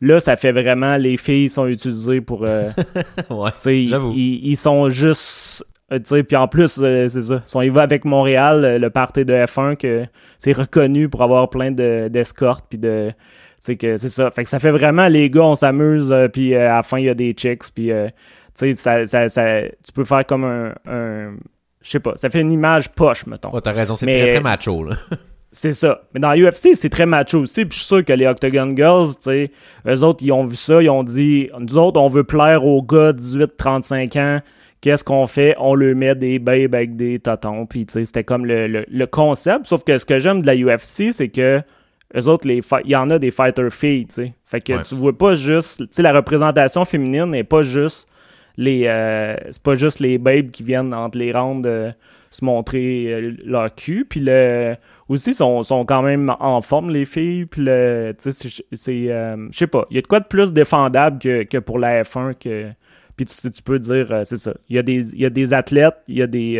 Là, 0.02 0.20
ça 0.20 0.36
fait 0.36 0.52
vraiment. 0.52 0.96
Les 0.98 1.16
filles 1.16 1.48
sont 1.48 1.66
utilisées 1.66 2.20
pour. 2.20 2.44
euh, 2.44 2.68
ouais, 3.30 3.50
tu 3.52 3.58
sais, 3.58 3.86
j'avoue. 3.86 4.12
ils, 4.14 4.48
ils 4.50 4.56
sont 4.56 4.88
juste. 4.90 5.64
euh, 5.92 5.98
tu 5.98 6.02
sais, 6.06 6.22
puis 6.24 6.36
en 6.36 6.46
plus, 6.46 6.78
euh, 6.82 7.08
c'est 7.08 7.22
ça. 7.22 7.42
Ils 7.46 7.48
sont- 7.50 7.60
ils 7.62 7.72
vont 7.72 7.80
avec 7.80 8.04
Montréal, 8.04 8.62
euh, 8.64 8.78
le 8.78 8.90
party 8.90 9.24
de 9.24 9.32
F1, 9.32 9.76
que 9.76 10.04
c'est 10.38 10.52
reconnu 10.52 11.08
pour 11.08 11.22
avoir 11.22 11.48
plein 11.48 11.70
de- 11.70 12.08
d'escortes, 12.08 12.66
puis 12.68 12.78
de. 12.78 13.08
Tu 13.10 13.14
sais, 13.60 13.76
que 13.76 13.96
c'est 13.98 14.08
ça. 14.08 14.30
Fait 14.30 14.44
que 14.44 14.48
ça 14.50 14.58
fait 14.58 14.70
vraiment, 14.70 15.06
les 15.08 15.28
gars, 15.30 15.42
on 15.42 15.54
s'amuse, 15.54 16.12
euh, 16.12 16.28
puis 16.28 16.54
à 16.54 16.76
la 16.76 16.82
fin, 16.82 16.98
il 16.98 17.04
y 17.06 17.08
a 17.10 17.14
des 17.14 17.32
chicks, 17.32 17.64
puis. 17.74 17.90
Tu 18.60 18.72
sais, 18.72 18.72
ça, 18.74 19.06
ça, 19.06 19.28
ça- 19.28 19.62
tu 19.62 19.92
peux 19.94 20.04
faire 20.04 20.24
comme 20.26 20.44
un. 20.44 20.72
un- 20.86 21.34
je 21.82 21.90
sais 21.90 22.00
pas, 22.00 22.12
ça 22.16 22.28
fait 22.28 22.40
une 22.42 22.52
image 22.52 22.90
poche, 22.90 23.26
mettons. 23.26 23.50
Ouais, 23.52 23.60
t'as 23.62 23.72
raison, 23.72 23.96
c'est 23.96 24.04
très 24.06 24.28
très 24.28 24.40
macho, 24.40 24.84
là. 24.84 24.96
C'est 25.52 25.72
ça. 25.72 26.02
Mais 26.14 26.20
dans 26.20 26.32
UFC, 26.32 26.76
c'est 26.76 26.90
très 26.90 27.06
macho 27.06 27.40
aussi. 27.40 27.64
Puis 27.64 27.72
je 27.78 27.82
suis 27.82 27.86
sûr 27.96 28.04
que 28.04 28.12
les 28.12 28.24
Octagon 28.24 28.72
Girls, 28.76 29.08
tu 29.16 29.22
sais, 29.22 29.50
eux 29.84 30.02
autres, 30.04 30.22
ils 30.22 30.30
ont 30.30 30.44
vu 30.44 30.54
ça. 30.54 30.80
Ils 30.80 30.88
ont 30.90 31.02
dit 31.02 31.48
Nous 31.58 31.76
autres, 31.76 31.98
on 32.00 32.06
veut 32.08 32.22
plaire 32.22 32.64
aux 32.64 32.80
gars 32.84 33.12
18-35 33.12 34.16
ans. 34.20 34.40
Qu'est-ce 34.80 35.02
qu'on 35.02 35.26
fait? 35.26 35.56
On 35.58 35.74
leur 35.74 35.96
met 35.96 36.14
des 36.14 36.38
babes 36.38 36.74
avec 36.76 36.94
des 36.94 37.18
totons. 37.18 37.66
Puis 37.66 37.84
tu 37.84 37.94
sais, 37.94 38.04
c'était 38.04 38.22
comme 38.22 38.46
le, 38.46 38.68
le- 38.68 38.84
le 38.88 39.06
concept. 39.08 39.66
Sauf 39.66 39.82
que 39.82 39.98
ce 39.98 40.04
que 40.06 40.20
j'aime 40.20 40.40
de 40.42 40.46
la 40.46 40.54
UFC, 40.54 41.12
c'est 41.12 41.28
que 41.30 41.60
eux 42.16 42.28
autres, 42.28 42.46
les 42.46 42.60
il 42.84 42.90
y 42.92 42.96
en 42.96 43.10
a 43.10 43.18
des 43.18 43.32
fighter 43.32 43.70
filles, 43.70 44.06
tu 44.06 44.14
sais. 44.14 44.32
Fait 44.46 44.60
que 44.60 44.72
Ouais. 44.74 44.82
tu 44.84 44.94
vois 44.94 45.18
pas 45.18 45.34
juste. 45.34 45.78
Tu 45.80 45.88
sais, 45.90 46.02
la 46.02 46.12
représentation 46.12 46.84
féminine 46.84 47.26
n'est 47.26 47.42
pas 47.42 47.62
juste 47.62 48.08
les. 48.60 48.84
euh, 48.86 49.34
c'est 49.50 49.62
pas 49.62 49.74
juste 49.74 50.00
les 50.00 50.18
babes 50.18 50.50
qui 50.50 50.62
viennent 50.62 50.94
entre 50.94 51.18
les 51.18 51.32
euh, 51.34 51.90
se 52.30 52.44
montrer 52.44 53.06
euh, 53.12 53.30
leur 53.44 53.74
cul. 53.74 54.04
Puis 54.08 54.20
le 54.20 54.76
aussi 55.08 55.34
sont, 55.34 55.62
sont 55.64 55.84
quand 55.84 56.02
même 56.02 56.30
en 56.38 56.62
forme 56.62 56.90
les 56.90 57.04
filles 57.04 57.46
puis 57.46 57.62
le 57.64 58.14
tu 58.20 58.30
sais 58.32 58.62
c'est- 58.72 59.10
euh, 59.10 59.48
je 59.50 59.58
sais 59.58 59.66
pas 59.66 59.86
il 59.90 59.96
y 59.96 59.98
a 59.98 60.02
de 60.02 60.06
quoi 60.06 60.20
de 60.20 60.26
plus 60.26 60.52
défendable 60.52 61.18
que, 61.18 61.42
que 61.42 61.58
pour 61.58 61.78
la 61.80 62.02
F1 62.04 62.34
que 62.38 62.68
puis 63.16 63.26
tu, 63.26 63.50
tu 63.50 63.62
peux 63.62 63.78
dire 63.80 64.12
euh, 64.12 64.22
c'est 64.24 64.36
ça 64.36 64.54
il 64.68 64.76
y 64.76 64.78
a 64.78 64.82
des 64.82 65.12
il 65.14 65.20
y 65.20 65.26
a 65.26 65.30
des 65.30 65.52
athlètes 65.52 65.96
il 66.06 66.18
y 66.18 66.22
a 66.22 66.26
des 66.28 66.54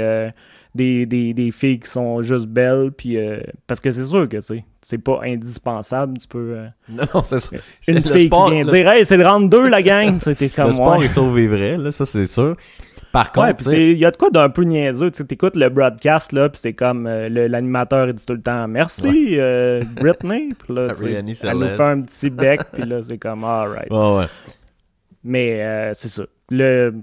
des, 0.74 1.04
des, 1.06 1.34
des 1.34 1.50
filles 1.50 1.80
qui 1.80 1.90
sont 1.90 2.22
juste 2.22 2.46
belles 2.46 2.92
puis 2.96 3.16
euh, 3.16 3.40
parce 3.66 3.80
que 3.80 3.90
c'est 3.90 4.04
sûr 4.04 4.28
que 4.28 4.38
c'est 4.82 4.98
pas 4.98 5.20
indispensable 5.24 6.16
tu 6.18 6.28
peux 6.28 6.54
euh, 6.56 6.66
Non, 6.88 7.04
non, 7.14 7.22
c'est 7.24 7.40
sûr. 7.40 7.58
une 7.88 7.96
Le 7.96 8.00
fille 8.02 8.26
sport- 8.28 8.46
qui 8.48 8.54
vient 8.54 8.64
le- 8.64 8.70
dire 8.70 8.88
hey 8.88 9.04
c'est 9.04 9.16
le 9.16 9.26
round 9.26 9.50
2 9.50 9.68
la 9.68 9.82
gang 9.82 10.18
t'es 10.18 10.48
comme 10.54 10.68
Le 10.68 10.72
sport 10.74 10.98
ouais. 10.98 11.04
est 11.06 11.08
sauvé 11.08 11.48
vrai, 11.48 11.76
là, 11.76 11.90
ça 11.90 12.06
c'est 12.06 12.26
sûr. 12.26 12.56
Par 13.12 13.32
contre, 13.32 13.66
Ouais, 13.68 13.90
il 13.92 13.98
y 13.98 14.04
a 14.04 14.12
de 14.12 14.16
quoi 14.16 14.30
d'un 14.30 14.50
peu 14.50 14.62
niaiseux. 14.62 15.10
Tu 15.10 15.16
sais, 15.18 15.24
t'écoutes 15.24 15.56
le 15.56 15.68
broadcast, 15.68 16.30
là, 16.30 16.48
puis 16.48 16.60
c'est 16.60 16.74
comme 16.74 17.08
euh, 17.08 17.28
l'animateur, 17.48 18.06
il 18.06 18.14
dit 18.14 18.24
tout 18.24 18.34
le 18.34 18.40
temps 18.40 18.68
merci, 18.68 19.34
euh, 19.36 19.82
Britney. 19.96 20.50
Puis 20.56 20.72
là, 20.72 20.92
elle 21.02 21.24
nous 21.58 21.68
fait 21.70 21.82
un 21.82 22.02
petit 22.02 22.30
bec, 22.30 22.60
puis 22.72 22.84
là, 22.84 23.02
c'est 23.02 23.18
comme 23.18 23.42
alright. 23.42 23.90
Ouais, 23.90 24.16
ouais. 24.18 24.26
Mais 25.24 25.90
c'est 25.94 26.06
ça. 26.08 26.22
Le... 26.50 26.94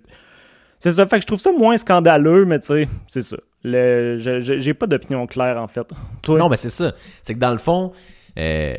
C'est 0.79 0.93
ça. 0.93 1.05
Fait 1.07 1.17
que 1.17 1.23
je 1.23 1.27
trouve 1.27 1.39
ça 1.39 1.51
moins 1.51 1.75
scandaleux, 1.75 2.45
mais 2.45 2.59
tu 2.59 2.67
sais, 2.67 2.87
c'est 3.07 3.21
ça. 3.23 3.37
Le... 3.67 4.17
je- 4.17 4.39
je- 4.39 4.59
J'ai 4.59 4.73
pas 4.73 4.87
d'opinion 4.87 5.25
claire, 5.27 5.57
en 5.61 5.67
fait. 5.67 5.85
Toi? 6.23 6.37
Non, 6.39 6.49
mais 6.49 6.57
c'est 6.57 6.69
ça. 6.69 6.93
C'est 7.23 7.33
que 7.33 7.39
dans 7.39 7.51
le 7.51 7.57
fond, 7.57 7.91
euh, 8.37 8.75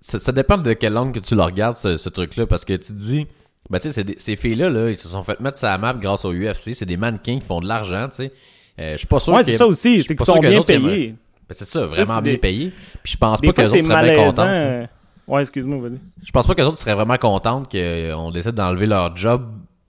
ça, 0.00 0.18
ça 0.18 0.32
dépend 0.32 0.56
de 0.58 0.72
quelle 0.72 0.92
langue 0.92 1.14
que 1.14 1.20
tu 1.20 1.34
le 1.34 1.42
regardes, 1.42 1.76
ce, 1.76 1.96
ce 1.96 2.08
truc-là, 2.08 2.46
parce 2.46 2.64
que 2.64 2.74
tu 2.74 2.92
te 2.92 2.98
dis, 2.98 3.26
ben 3.70 3.78
tu 3.78 3.90
sais, 3.90 4.04
ces 4.16 4.36
filles-là, 4.36 4.68
là, 4.70 4.90
ils 4.90 4.96
se 4.96 5.08
sont 5.08 5.22
fait 5.22 5.40
mettre 5.40 5.56
sa 5.58 5.76
map 5.78 5.94
grâce 5.94 6.24
au 6.24 6.32
UFC, 6.32 6.74
c'est 6.74 6.84
des 6.86 6.96
mannequins 6.96 7.38
qui 7.38 7.46
font 7.46 7.60
de 7.60 7.66
l'argent, 7.68 8.08
tu 8.10 8.16
sais. 8.24 8.32
Euh, 8.80 8.92
je 8.92 8.98
suis 8.98 9.06
pas 9.06 9.20
sûr 9.20 9.32
ouais, 9.34 9.40
que- 9.40 9.46
c'est 9.46 9.56
ça 9.56 9.66
aussi. 9.66 10.02
C'est 10.02 10.16
qu'ils 10.16 10.26
sont 10.26 10.38
bien 10.38 10.58
autres 10.58 10.66
payés. 10.66 11.14
Ben, 11.48 11.54
c'est 11.54 11.64
ça, 11.64 11.86
vraiment 11.86 12.20
bien 12.22 12.32
des- 12.32 12.38
payé. 12.38 12.72
Puis 13.02 13.12
je 13.12 13.16
pense 13.18 13.40
Des 13.40 13.46
pas 13.48 13.52
que 13.52 13.68
c'est 13.68 13.78
autres 13.80 13.88
seraient 13.88 14.12
bien 14.14 14.24
contents. 14.24 14.46
euh, 14.46 14.86
Ouais, 15.28 15.40
excuse-moi, 15.42 15.78
vas-y. 15.88 16.00
Je 16.22 16.30
pense 16.32 16.46
pas 16.46 16.54
que 16.54 16.62
autres 16.62 16.76
seraient 16.76 16.94
vraiment 16.94 17.16
contentes 17.16 17.70
qu'on 17.70 18.30
décide 18.30 18.52
d'enlever 18.52 18.86
leur 18.86 19.16
job 19.16 19.46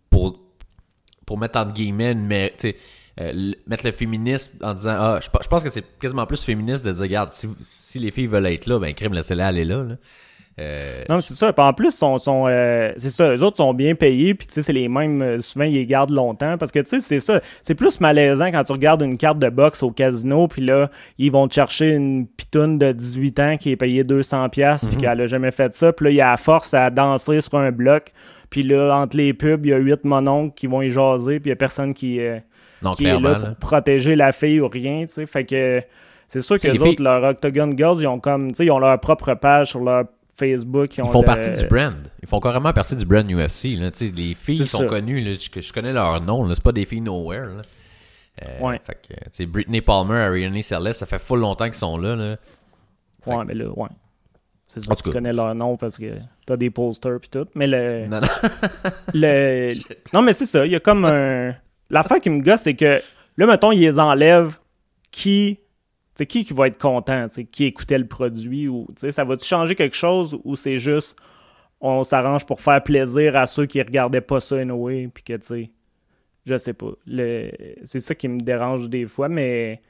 pour, 0.09 0.39
pour 1.25 1.37
mettre 1.37 1.59
entre 1.59 1.73
guillemets 1.73 2.11
une 2.13 2.25
sais, 2.57 2.75
euh, 3.21 3.51
mettre 3.67 3.85
le 3.85 3.91
féminisme 3.91 4.57
en 4.63 4.73
disant 4.73 4.95
ah 4.97 5.19
je, 5.21 5.27
je 5.41 5.47
pense 5.47 5.63
que 5.63 5.69
c'est 5.69 5.85
quasiment 5.99 6.25
plus 6.25 6.43
féministe 6.43 6.85
de 6.85 6.91
dire 6.91 7.01
regarde 7.01 7.31
si, 7.31 7.47
si 7.61 7.99
les 7.99 8.11
filles 8.11 8.27
veulent 8.27 8.45
être 8.47 8.65
là 8.65 8.79
ben 8.79 8.93
crime 8.93 9.13
laissez-les 9.13 9.43
aller 9.43 9.65
là, 9.65 9.83
là. 9.83 9.95
Euh, 10.59 11.03
Non, 11.09 11.15
mais 11.15 11.21
c'est 11.21 11.33
ça. 11.33 11.51
Puis 11.51 11.63
en 11.65 11.73
plus, 11.73 11.91
sont, 11.91 12.17
sont, 12.17 12.45
euh, 12.47 12.93
c'est 12.97 13.09
ça. 13.09 13.31
Les 13.31 13.43
autres 13.43 13.57
sont 13.57 13.73
bien 13.73 13.93
payés. 13.93 14.33
Puis 14.35 14.47
tu 14.47 14.53
sais, 14.53 14.61
c'est 14.61 14.73
les 14.73 14.87
mêmes. 14.87 15.21
euh, 15.21 15.41
souvent, 15.41 15.65
ils 15.65 15.73
les 15.73 15.85
gardent 15.85 16.11
longtemps. 16.11 16.57
Parce 16.57 16.71
que 16.71 16.79
tu 16.79 16.87
sais, 16.87 17.01
c'est 17.01 17.19
ça. 17.19 17.41
C'est 17.61 17.75
plus 17.75 17.99
malaisant 17.99 18.51
quand 18.51 18.63
tu 18.63 18.71
regardes 18.71 19.01
une 19.01 19.17
carte 19.17 19.39
de 19.39 19.49
boxe 19.49 19.83
au 19.83 19.91
casino. 19.91 20.47
Puis 20.47 20.61
là, 20.61 20.89
ils 21.17 21.31
vont 21.31 21.47
te 21.47 21.53
chercher 21.53 21.91
une 21.91 22.25
pitoune 22.27 22.77
de 22.77 22.91
18 22.93 23.39
ans 23.41 23.57
qui 23.57 23.71
est 23.71 23.75
payée 23.75 24.03
200$. 24.03 24.49
pièces 24.49 24.85
Puis 24.85 24.95
qu'elle 24.97 25.19
a 25.19 25.27
jamais 25.27 25.51
fait 25.51 25.73
ça. 25.73 25.91
Puis 25.91 26.05
là, 26.05 26.11
il 26.11 26.15
y 26.15 26.21
a 26.21 26.31
la 26.31 26.37
force 26.37 26.73
à 26.73 26.89
danser 26.89 27.41
sur 27.41 27.55
un 27.57 27.71
bloc. 27.71 28.13
Puis 28.49 28.63
là, 28.63 28.95
entre 28.95 29.17
les 29.17 29.33
pubs, 29.33 29.65
il 29.65 29.69
y 29.69 29.73
a 29.73 29.77
huit 29.77 30.05
mononcles 30.05 30.53
qui 30.55 30.67
vont 30.67 30.81
y 30.81 30.89
jaser. 30.89 31.41
Puis 31.41 31.49
il 31.49 31.51
y 31.51 31.53
a 31.53 31.57
personne 31.57 31.93
qui, 31.93 32.21
euh, 32.21 32.39
non 32.85 32.93
qui 32.93 33.05
est 33.05 33.19
là 33.19 33.35
pour 33.35 33.47
là. 33.47 33.55
protéger 33.59 34.15
la 34.15 34.31
fille 34.31 34.61
ou 34.61 34.67
rien. 34.69 35.05
Tu 35.07 35.13
sais. 35.13 35.25
Fait 35.25 35.43
que 35.45 35.81
c'est 36.27 36.41
sûr 36.41 36.57
que 36.59 36.67
les 36.67 36.73
les 36.73 36.79
filles- 36.79 36.89
autres, 36.93 37.03
leurs 37.03 37.23
Octagon 37.23 37.69
Girls, 37.75 37.97
ils 37.99 38.07
ont 38.07 38.19
comme. 38.19 38.49
Tu 38.49 38.55
sais, 38.57 38.65
ils 38.65 38.71
ont 38.71 38.79
leur 38.79 38.99
propre 38.99 39.33
page 39.33 39.69
sur 39.71 39.79
leur 39.81 40.05
Facebook. 40.37 40.97
ils 40.97 41.03
ont 41.03 41.07
font 41.09 41.19
le- 41.21 41.25
partie 41.25 41.49
du 41.51 41.65
brand 41.67 41.93
ils 42.21 42.27
font 42.27 42.39
carrément 42.39 42.73
partie 42.73 42.95
du 42.95 43.05
brand 43.05 43.29
UFC 43.29 43.75
là. 43.77 43.91
Tu 43.91 44.07
sais, 44.07 44.13
les 44.15 44.33
filles 44.35 44.65
sont 44.65 44.79
ça. 44.79 44.85
connues 44.85 45.21
là, 45.21 45.31
je, 45.33 45.61
je 45.61 45.73
connais 45.73 45.93
leur 45.93 46.19
nom 46.21 46.47
c'est 46.53 46.61
pas 46.63 46.71
des 46.71 46.85
filles 46.85 47.01
nowhere 47.01 47.45
là. 47.55 47.61
Euh, 48.43 48.59
Ouais. 48.67 48.81
fait 48.83 48.95
que, 49.07 49.13
tu 49.13 49.29
sais, 49.31 49.45
Britney 49.45 49.79
Palmer, 49.79 50.17
Ariane 50.19 50.61
Celeste, 50.61 50.99
ça 50.99 51.05
fait 51.05 51.19
full 51.19 51.39
longtemps 51.39 51.65
qu'ils 51.65 51.73
sont 51.75 51.97
là. 51.97 52.15
là. 52.17 52.35
Ouais, 53.27 53.45
mais 53.45 53.53
là, 53.53 53.65
ouais. 53.69 53.87
C'est 54.67 54.81
ça, 54.83 54.93
tout 54.93 55.03
tu 55.03 55.11
connais 55.11 55.31
leur 55.31 55.55
nom 55.55 55.77
parce 55.77 55.97
que 55.97 56.17
t'as 56.45 56.57
des 56.57 56.69
posters 56.69 57.19
pis 57.21 57.29
tout. 57.29 57.45
Mais 57.55 57.65
le. 57.67 58.07
Non, 58.07 58.19
non. 58.19 58.27
le... 59.13 59.73
Non, 60.13 60.21
mais 60.21 60.33
c'est 60.33 60.45
ça. 60.47 60.65
Il 60.65 60.71
y 60.71 60.75
a 60.75 60.79
comme 60.81 61.05
un. 61.05 61.55
L'affaire 61.89 62.19
qui 62.19 62.29
me 62.29 62.41
gosse, 62.41 62.61
c'est 62.61 62.75
que 62.75 63.01
là, 63.37 63.45
mettons, 63.45 63.71
ils 63.71 63.81
les 63.81 63.99
enlèvent. 63.99 64.57
Qui. 65.11 65.59
Sais, 66.15 66.25
qui 66.25 66.45
qui 66.45 66.53
va 66.53 66.67
être 66.67 66.77
content, 66.77 67.27
qui 67.51 67.65
écoutait 67.65 67.97
le 67.97 68.07
produit 68.07 68.67
ou. 68.67 68.87
Ça 68.95 69.23
va-tu 69.23 69.45
changer 69.45 69.75
quelque 69.75 69.95
chose 69.95 70.37
ou 70.43 70.55
c'est 70.55 70.77
juste. 70.77 71.17
On 71.81 72.03
s'arrange 72.03 72.45
pour 72.45 72.61
faire 72.61 72.81
plaisir 72.81 73.35
à 73.35 73.47
ceux 73.47 73.65
qui 73.65 73.81
regardaient 73.81 74.21
pas 74.21 74.39
ça 74.39 74.57
anyway, 74.57 75.09
puis 75.13 75.23
que, 75.23 75.33
tu 75.33 75.45
sais. 75.45 75.71
Je 76.45 76.57
sais 76.57 76.73
pas. 76.73 76.91
Le... 77.05 77.51
C'est 77.83 77.99
ça 77.99 78.15
qui 78.15 78.27
me 78.27 78.39
dérange 78.39 78.89
des 78.89 79.07
fois, 79.07 79.29
mais. 79.29 79.81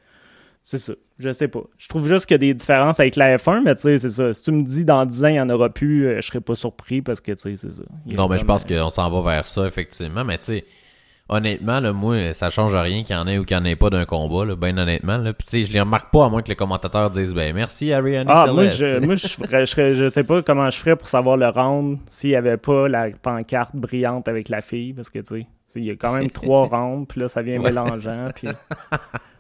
C'est 0.64 0.80
ça. 0.80 0.94
Je 1.20 1.32
sais 1.32 1.48
pas. 1.48 1.62
Je 1.78 1.88
trouve 1.88 2.08
juste 2.08 2.26
qu'il 2.26 2.34
y 2.34 2.36
a 2.36 2.40
des 2.40 2.54
différences 2.54 3.00
avec 3.00 3.16
la 3.16 3.38
F1, 3.38 3.62
mais 3.64 3.76
tu 3.76 3.84
sais, 3.84 4.00
c'est 4.00 4.10
ça. 4.10 4.34
Si 4.34 4.42
tu 4.42 4.52
me 4.52 4.64
dis 4.64 4.84
dans 4.84 5.06
10 5.06 5.26
ans, 5.26 5.28
il 5.28 5.34
n'y 5.34 5.40
en 5.40 5.50
aura 5.50 5.70
plus, 5.70 6.08
euh, 6.08 6.22
je 6.22 6.28
serais 6.28 6.42
pas 6.42 6.56
surpris 6.56 7.02
parce 7.02 7.22
que, 7.22 7.32
tu 7.34 7.38
sais, 7.38 7.56
c'est 7.56 7.72
ça. 7.72 7.84
Y 8.08 8.16
Non, 8.16 8.28
mais 8.28 8.40
je 8.40 8.46
pense 8.46 8.66
euh, 8.70 8.82
qu'on 8.82 8.90
s'en 8.90 9.10
va 9.10 9.36
vers 9.36 9.48
ça, 9.48 9.68
effectivement. 9.68 10.26
Mais 10.26 10.40
tu 10.40 10.46
sais, 10.46 10.66
honnêtement, 11.30 11.80
là, 11.80 11.92
moi, 11.94 12.34
ça 12.34 12.50
change 12.50 12.74
rien 12.74 13.04
qu'il 13.04 13.16
y 13.16 13.20
en 13.20 13.28
ait 13.28 13.38
ou 13.38 13.46
qu'il 13.46 13.58
n'y 13.58 13.64
en 13.64 13.66
ait 13.66 13.76
pas 13.76 13.90
d'un 13.90 14.06
combat, 14.06 14.46
là, 14.46 14.56
ben 14.56 14.78
honnêtement. 14.78 15.18
Là. 15.18 15.34
Puis 15.34 15.48
tu 15.48 15.60
sais, 15.60 15.64
je 15.66 15.74
les 15.74 15.80
remarque 15.80 16.12
pas, 16.12 16.26
à 16.26 16.30
moins 16.30 16.42
que 16.42 16.50
les 16.50 16.56
commentateurs 16.56 17.10
disent 17.12 17.34
ben 17.34 17.54
merci 17.56 17.92
Ariane 17.94 18.28
Ah, 18.30 18.46
moi, 18.52 18.68
je, 18.68 19.00
moi 19.00 19.16
je, 19.16 19.28
ferais- 19.28 19.66
je, 19.66 19.94
je 19.96 20.10
sais 20.10 20.24
pas 20.24 20.42
comment 20.42 20.70
je 20.70 20.78
ferais 20.80 20.96
pour 20.96 21.08
savoir 21.08 21.38
le 21.38 21.48
round 21.50 21.98
s'il 22.08 22.32
y 22.32 22.36
avait 22.36 22.58
pas 22.58 22.88
la 22.88 23.10
pancarte 23.10 23.76
brillante 23.76 24.28
avec 24.28 24.50
la 24.50 24.62
fille, 24.62 24.94
parce 24.94 25.10
que, 25.10 25.20
tu 25.20 25.42
sais, 25.68 25.80
il 25.80 25.86
y 25.86 25.92
a 25.92 25.96
quand 25.96 26.14
même 26.14 26.30
trois 26.30 26.68
rounds, 26.72 27.08
puis 27.08 27.22
là, 27.22 27.28
ça 27.28 27.42
vient 27.42 27.58
Ouais. 27.60 27.72
mélangeant, 27.72 28.30
puis... 28.34 28.48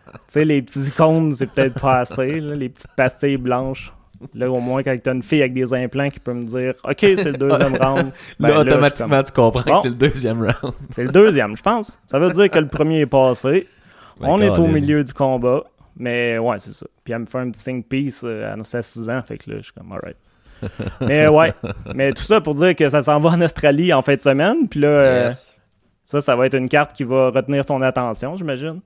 Tu 0.07 0.19
sais, 0.27 0.45
les 0.45 0.61
petits 0.61 0.79
icônes, 0.87 1.33
c'est 1.33 1.47
peut-être 1.51 1.81
pas 1.81 1.97
assez, 1.99 2.39
là, 2.39 2.55
les 2.55 2.69
petites 2.69 2.93
pastilles 2.95 3.35
blanches. 3.37 3.91
Là, 4.33 4.49
au 4.49 4.59
moins, 4.59 4.81
quand 4.83 4.95
t'as 5.01 5.13
une 5.13 5.23
fille 5.23 5.41
avec 5.41 5.53
des 5.53 5.73
implants 5.73 6.09
qui 6.09 6.19
peut 6.19 6.33
me 6.33 6.43
dire 6.43 6.73
«OK, 6.83 6.97
c'est 6.99 7.23
le 7.25 7.37
deuxième 7.37 7.75
round. 7.81 8.11
ben 8.39 8.49
là, 8.49 8.59
automatiquement, 8.61 9.23
tu 9.23 9.31
comprends 9.31 9.61
Bon. 9.65 9.75
que 9.75 9.81
c'est 9.83 9.89
le 9.89 9.95
deuxième 9.95 10.41
round. 10.41 10.73
C'est 10.91 11.03
le 11.03 11.11
deuxième, 11.11 11.55
je 11.55 11.61
pense. 11.61 11.99
Ça 12.05 12.19
veut 12.19 12.31
dire 12.31 12.49
que 12.49 12.59
le 12.59 12.67
premier 12.67 13.01
est 13.01 13.05
passé. 13.05 13.67
Ben, 14.19 14.27
On 14.29 14.41
est 14.41 14.57
au 14.57 14.67
milieu 14.67 15.03
du 15.03 15.13
combat. 15.13 15.63
Mais 15.97 16.37
ouais, 16.37 16.57
c'est 16.59 16.73
ça. 16.73 16.85
Puis 17.03 17.13
elle 17.13 17.19
me 17.21 17.25
fait 17.25 17.37
un 17.39 17.49
petit 17.51 17.61
5 17.63 17.85
piece 17.85 18.21
euh, 18.25 18.53
à 18.53 18.63
ses 18.65 18.81
6 18.81 19.09
ans. 19.09 19.21
Fait 19.25 19.37
que 19.37 19.49
là, 19.51 19.57
je 19.59 19.63
suis 19.63 19.73
comme, 19.73 19.91
alright. 19.93 20.17
mais 21.01 21.27
ouais. 21.27 21.53
Mais 21.93 22.11
tout 22.11 22.23
ça 22.23 22.41
pour 22.41 22.53
dire 22.55 22.75
que 22.75 22.89
ça 22.89 23.01
s'en 23.01 23.19
va 23.19 23.29
en 23.29 23.41
Australie 23.41 23.93
en 23.93 24.01
fin 24.01 24.15
de 24.15 24.21
semaine. 24.21 24.67
Puis 24.67 24.79
là, 24.81 24.87
euh, 24.87 25.29
ça, 26.03 26.19
ça 26.21 26.35
va 26.35 26.47
être 26.47 26.55
une 26.55 26.67
carte 26.69 26.93
qui 26.93 27.03
va 27.05 27.29
retenir 27.29 27.65
ton 27.65 27.81
attention, 27.81 28.35
j'imagine. 28.35 28.81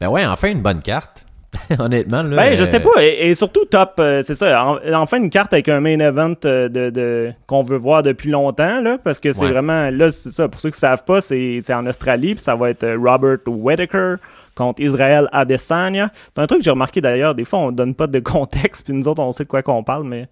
Ben 0.00 0.08
ouais, 0.08 0.24
enfin 0.26 0.48
une 0.48 0.62
bonne 0.62 0.80
carte. 0.82 1.24
honnêtement, 1.78 2.22
là. 2.22 2.36
Ben, 2.36 2.56
je 2.56 2.62
euh, 2.62 2.66
sais 2.66 2.80
pas. 2.80 3.02
Et, 3.02 3.28
et 3.30 3.34
surtout 3.34 3.64
top, 3.64 3.94
euh, 3.98 4.22
c'est 4.22 4.34
ça. 4.36 4.64
En- 4.64 4.78
enfin, 4.94 5.18
une 5.18 5.30
carte 5.30 5.52
avec 5.52 5.68
un 5.68 5.80
main 5.80 5.98
event 5.98 6.34
euh, 6.44 6.68
de, 6.68 6.90
de- 6.90 7.30
qu'on 7.46 7.62
veut 7.62 7.76
voir 7.76 8.02
depuis 8.02 8.30
longtemps, 8.30 8.80
là, 8.80 8.98
parce 9.02 9.18
que 9.20 9.32
c'est 9.32 9.44
Ouais. 9.46 9.50
vraiment. 9.50 9.90
Là, 9.90 10.10
c'est 10.10 10.30
ça. 10.30 10.48
Pour 10.48 10.60
ceux 10.60 10.70
qui 10.70 10.78
savent 10.78 11.04
pas, 11.04 11.20
c'est, 11.20 11.60
en 11.72 11.86
Australie, 11.86 12.34
puis 12.34 12.42
ça 12.42 12.54
va 12.54 12.70
être 12.70 12.86
Robert 12.96 13.38
Whittaker 13.46 14.14
contre 14.60 14.82
Israel 14.82 15.28
Adesanya. 15.32 16.10
C'est 16.34 16.40
un 16.42 16.46
truc 16.46 16.58
que 16.60 16.64
j'ai 16.64 16.70
remarqué 16.70 17.00
d'ailleurs. 17.00 17.34
Des 17.34 17.44
fois, 17.44 17.60
on 17.60 17.72
donne 17.72 17.94
pas 17.94 18.06
de 18.06 18.18
contexte, 18.34 18.84
puis 18.84 18.94
nous 18.94 19.08
autres, 19.08 19.22
on 19.22 19.32
sait 19.32 19.44
de 19.44 19.48
quoi 19.48 19.62
qu'on 19.62 19.82
parle, 19.82 20.04
mais 20.04 20.28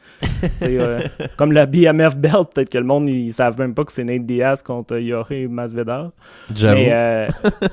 c'est 0.59 0.79
euh, 0.79 1.01
comme 1.37 1.53
la 1.53 1.67
BMF 1.67 2.17
belt, 2.17 2.49
peut-être 2.55 2.71
que 2.71 2.79
le 2.79 2.85
monde, 2.85 3.09
ils 3.09 3.33
savent 3.33 3.59
même 3.59 3.75
pas 3.75 3.85
que 3.85 3.93
c'est 3.93 4.05
Nate 4.05 4.27
Diaz 4.27 4.63
contre 4.63 4.99
Jorge 4.99 5.47
Masvidal. 5.49 6.11
J'avoue. 6.55 6.75
Mais, 6.79 6.89
euh, 6.93 7.27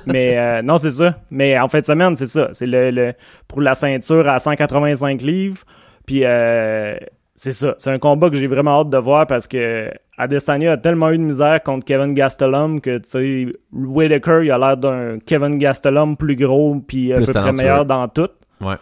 mais 0.05 0.37
euh, 0.37 0.61
non, 0.61 0.77
c'est 0.77 0.91
ça. 0.91 1.15
Mais 1.29 1.57
en 1.59 1.67
fin 1.67 1.79
de 1.81 1.85
semaine, 1.85 2.15
c'est 2.15 2.25
ça. 2.25 2.49
C'est 2.53 2.65
le, 2.67 2.91
le- 2.91 3.13
pour 3.47 3.61
la 3.61 3.75
ceinture 3.75 4.27
à 4.27 4.39
185 4.39 5.21
livres. 5.21 5.59
Puis 6.05 6.21
euh, 6.23 6.95
c'est 7.35 7.51
ça. 7.53 7.75
C'est 7.77 7.89
un 7.91 7.99
combat 7.99 8.29
que 8.29 8.35
j'ai 8.37 8.47
vraiment 8.47 8.79
hâte 8.81 8.89
de 8.89 8.97
voir 8.97 9.27
parce 9.27 9.47
que 9.47 9.91
Adesanya 10.17 10.73
a 10.73 10.77
tellement 10.77 11.09
eu 11.11 11.17
de 11.17 11.23
misère 11.23 11.61
contre 11.63 11.85
Kevin 11.85 12.13
Gastelum 12.13 12.79
que, 12.81 12.97
tu 12.99 13.09
sais, 13.09 13.51
Whitaker, 13.73 14.41
il 14.43 14.51
a 14.51 14.57
l'air 14.57 14.77
d'un 14.77 15.19
Kevin 15.19 15.57
Gastelum 15.57 16.15
plus 16.17 16.35
gros 16.35 16.75
puis 16.79 17.11
à 17.13 17.17
Plus 17.17 17.25
peu 17.25 17.33
près 17.33 17.51
meilleur 17.51 17.85
dans 17.85 18.07
tout. 18.07 18.29
Ouais. 18.61 18.75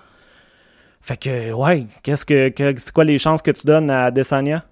Fait 1.02 1.18
que, 1.18 1.52
ouais, 1.52 1.86
qu'est-ce 2.04 2.26
que, 2.26 2.50
que- 2.50 2.80
c'est 2.80 2.94
quoi 2.94 3.04
les 3.04 3.18
chances 3.18 3.42
que 3.42 3.52
tu 3.52 3.66
donnes 3.68 3.90
à 3.90 4.06
Adesanya? 4.06 4.64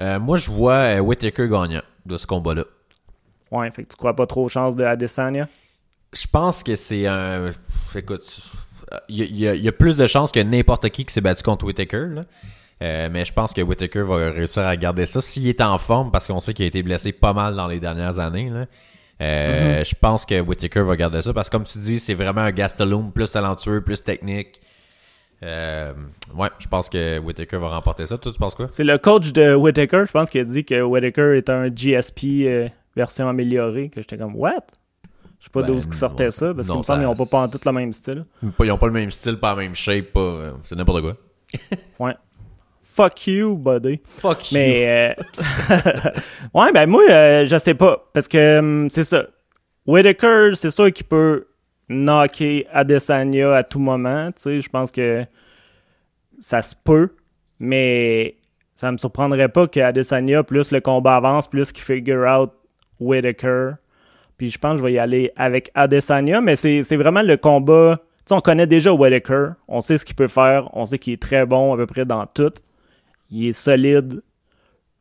Euh, 0.00 0.18
moi, 0.18 0.36
je 0.36 0.50
vois 0.50 0.74
euh, 0.74 0.98
Whittaker 1.00 1.48
gagnant 1.48 1.82
de 2.04 2.16
ce 2.16 2.26
combat-là. 2.26 2.64
Ouais, 3.50 3.70
fait 3.70 3.84
que 3.84 3.88
tu 3.88 3.96
crois 3.96 4.16
pas 4.16 4.26
trop 4.26 4.44
aux 4.44 4.48
chances 4.48 4.74
de 4.76 4.84
Adesanya? 4.84 5.48
Je 6.14 6.26
pense 6.30 6.62
que 6.62 6.74
c'est 6.76 7.06
un. 7.06 7.50
Écoute, 7.94 8.22
il 9.08 9.38
y, 9.38 9.46
a- 9.48 9.54
y 9.54 9.66
y 9.66 9.70
plus 9.72 9.96
de 9.96 10.06
chances 10.06 10.32
que 10.32 10.40
n'importe 10.40 10.88
qui 10.90 11.04
qui 11.04 11.12
s'est 11.12 11.20
battu 11.20 11.42
contre 11.42 11.64
Whitaker. 11.64 12.06
Là. 12.10 12.22
Euh, 12.82 13.08
mais 13.12 13.24
je 13.24 13.32
pense 13.32 13.52
que 13.52 13.60
Whitaker 13.60 14.02
va 14.02 14.30
réussir 14.32 14.64
à 14.66 14.76
garder 14.76 15.06
ça 15.06 15.20
s'il 15.20 15.46
est 15.46 15.60
en 15.60 15.78
forme 15.78 16.10
parce 16.10 16.26
qu'on 16.26 16.40
sait 16.40 16.52
qu'il 16.52 16.64
a 16.64 16.68
été 16.68 16.82
blessé 16.82 17.12
pas 17.12 17.32
mal 17.32 17.54
dans 17.54 17.66
les 17.68 17.78
dernières 17.80 18.18
années. 18.18 18.50
Là. 18.50 18.66
Euh, 19.20 19.84
Je 19.84 19.94
pense 20.00 20.26
que 20.26 20.40
Whitaker 20.40 20.80
va 20.82 20.96
garder 20.96 21.22
ça 21.22 21.32
parce 21.32 21.48
que 21.48 21.56
comme 21.56 21.64
tu 21.64 21.78
dis, 21.78 22.00
c'est 22.00 22.14
vraiment 22.14 22.40
un 22.40 22.50
Gastelum 22.50 23.12
plus 23.12 23.30
talentueux, 23.30 23.82
plus 23.82 24.02
technique. 24.02 24.60
Euh, 25.44 25.92
ouais, 26.36 26.48
je 26.58 26.66
pense 26.68 26.88
que 26.88 27.18
Whitaker 27.18 27.58
va 27.58 27.68
remporter 27.70 28.06
ça. 28.06 28.16
Toi, 28.18 28.32
tu 28.32 28.38
penses 28.38 28.54
quoi? 28.54 28.68
C'est 28.70 28.84
le 28.84 28.98
coach 28.98 29.32
de 29.32 29.54
Whitaker, 29.54 30.04
je 30.06 30.12
pense, 30.12 30.30
qui 30.30 30.38
a 30.38 30.44
dit 30.44 30.64
que 30.64 30.80
Whitaker 30.82 31.36
est 31.36 31.50
un 31.50 31.68
GSP 31.68 32.70
version 32.96 33.28
améliorée, 33.28 33.88
que 33.88 34.00
j'étais 34.00 34.18
comme, 34.18 34.36
what? 34.36 34.64
Je 35.42 35.46
sais 35.46 35.50
pas 35.50 35.62
Ben, 35.62 35.66
d'où 35.66 35.78
qui 35.80 35.96
sortait 35.96 36.24
ouais. 36.26 36.30
ça, 36.30 36.54
parce 36.54 36.68
qu'il 36.68 36.72
Non, 36.72 36.78
me 36.78 36.82
semble 36.84 36.98
qu'ils 37.00 37.02
ça- 37.02 37.08
n'ont 37.08 37.26
pas, 37.26 37.26
pas 37.26 37.42
en 37.42 37.48
tout 37.48 37.58
le 37.66 37.72
même 37.72 37.92
style. 37.92 38.24
Ils 38.60 38.70
ont 38.70 38.78
pas 38.78 38.86
le 38.86 38.92
même 38.92 39.10
style, 39.10 39.36
pas 39.38 39.50
la 39.50 39.56
même 39.56 39.74
shape, 39.74 40.12
pas. 40.12 40.20
euh, 40.20 40.52
C'est 40.62 40.76
n'importe 40.76 41.02
quoi. 41.02 41.16
Ouais. 41.98 42.14
Fuck 42.84 43.26
you, 43.26 43.56
buddy. 43.56 44.00
Fuck 44.04 44.50
Mais, 44.52 45.16
euh, 45.18 45.22
ouais, 46.54 46.72
ben 46.72 46.86
moi, 46.86 47.02
euh, 47.10 47.44
je 47.46 47.56
sais 47.56 47.74
pas. 47.74 48.08
Parce 48.12 48.28
que 48.28 48.58
hum, 48.60 48.88
c'est 48.90 49.02
ça. 49.04 49.26
Whitaker, 49.86 50.52
c'est 50.54 50.70
sûr 50.70 50.92
qu'il 50.92 51.06
peut 51.06 51.46
knocker 51.88 52.66
Adesanya 52.72 53.54
à 53.56 53.62
tout 53.64 53.78
moment. 53.80 54.26
Tu 54.32 54.42
sais, 54.42 54.60
je 54.60 54.68
pense 54.68 54.90
que 54.92 55.24
ça 56.38 56.62
se 56.62 56.76
peut. 56.76 57.10
Mais 57.60 58.36
ça 58.76 58.92
me 58.92 58.96
surprendrait 58.98 59.48
pas 59.48 59.66
qu'Adesanya, 59.66 60.42
plus 60.44 60.70
le 60.70 60.80
combat 60.80 61.16
avance, 61.16 61.48
plus 61.48 61.72
qu'il 61.72 61.82
figure 61.84 62.26
out 62.28 62.52
Whitaker. 63.00 63.72
Puis 64.36 64.50
je 64.50 64.58
pense 64.58 64.72
que 64.74 64.78
je 64.78 64.84
vais 64.84 64.92
y 64.94 64.98
aller 64.98 65.32
avec 65.36 65.70
Adesanya. 65.74 66.40
Mais 66.40 66.56
c'est 66.56 66.96
vraiment 66.96 67.22
le 67.22 67.36
combat. 67.36 67.98
Tu 67.98 68.22
sais, 68.26 68.34
on 68.34 68.40
connaît 68.40 68.66
déjà 68.66 68.92
Whitaker. 68.92 69.50
On 69.68 69.80
sait 69.80 69.98
ce 69.98 70.04
qu'il 70.04 70.16
peut 70.16 70.28
faire. 70.28 70.68
On 70.72 70.84
sait 70.84 70.98
qu'il 70.98 71.12
est 71.12 71.22
très 71.22 71.46
bon 71.46 71.74
à 71.74 71.76
peu 71.76 71.86
près 71.86 72.04
dans 72.04 72.26
tout. 72.26 72.52
Il 73.30 73.48
est 73.48 73.52
solide. 73.52 74.22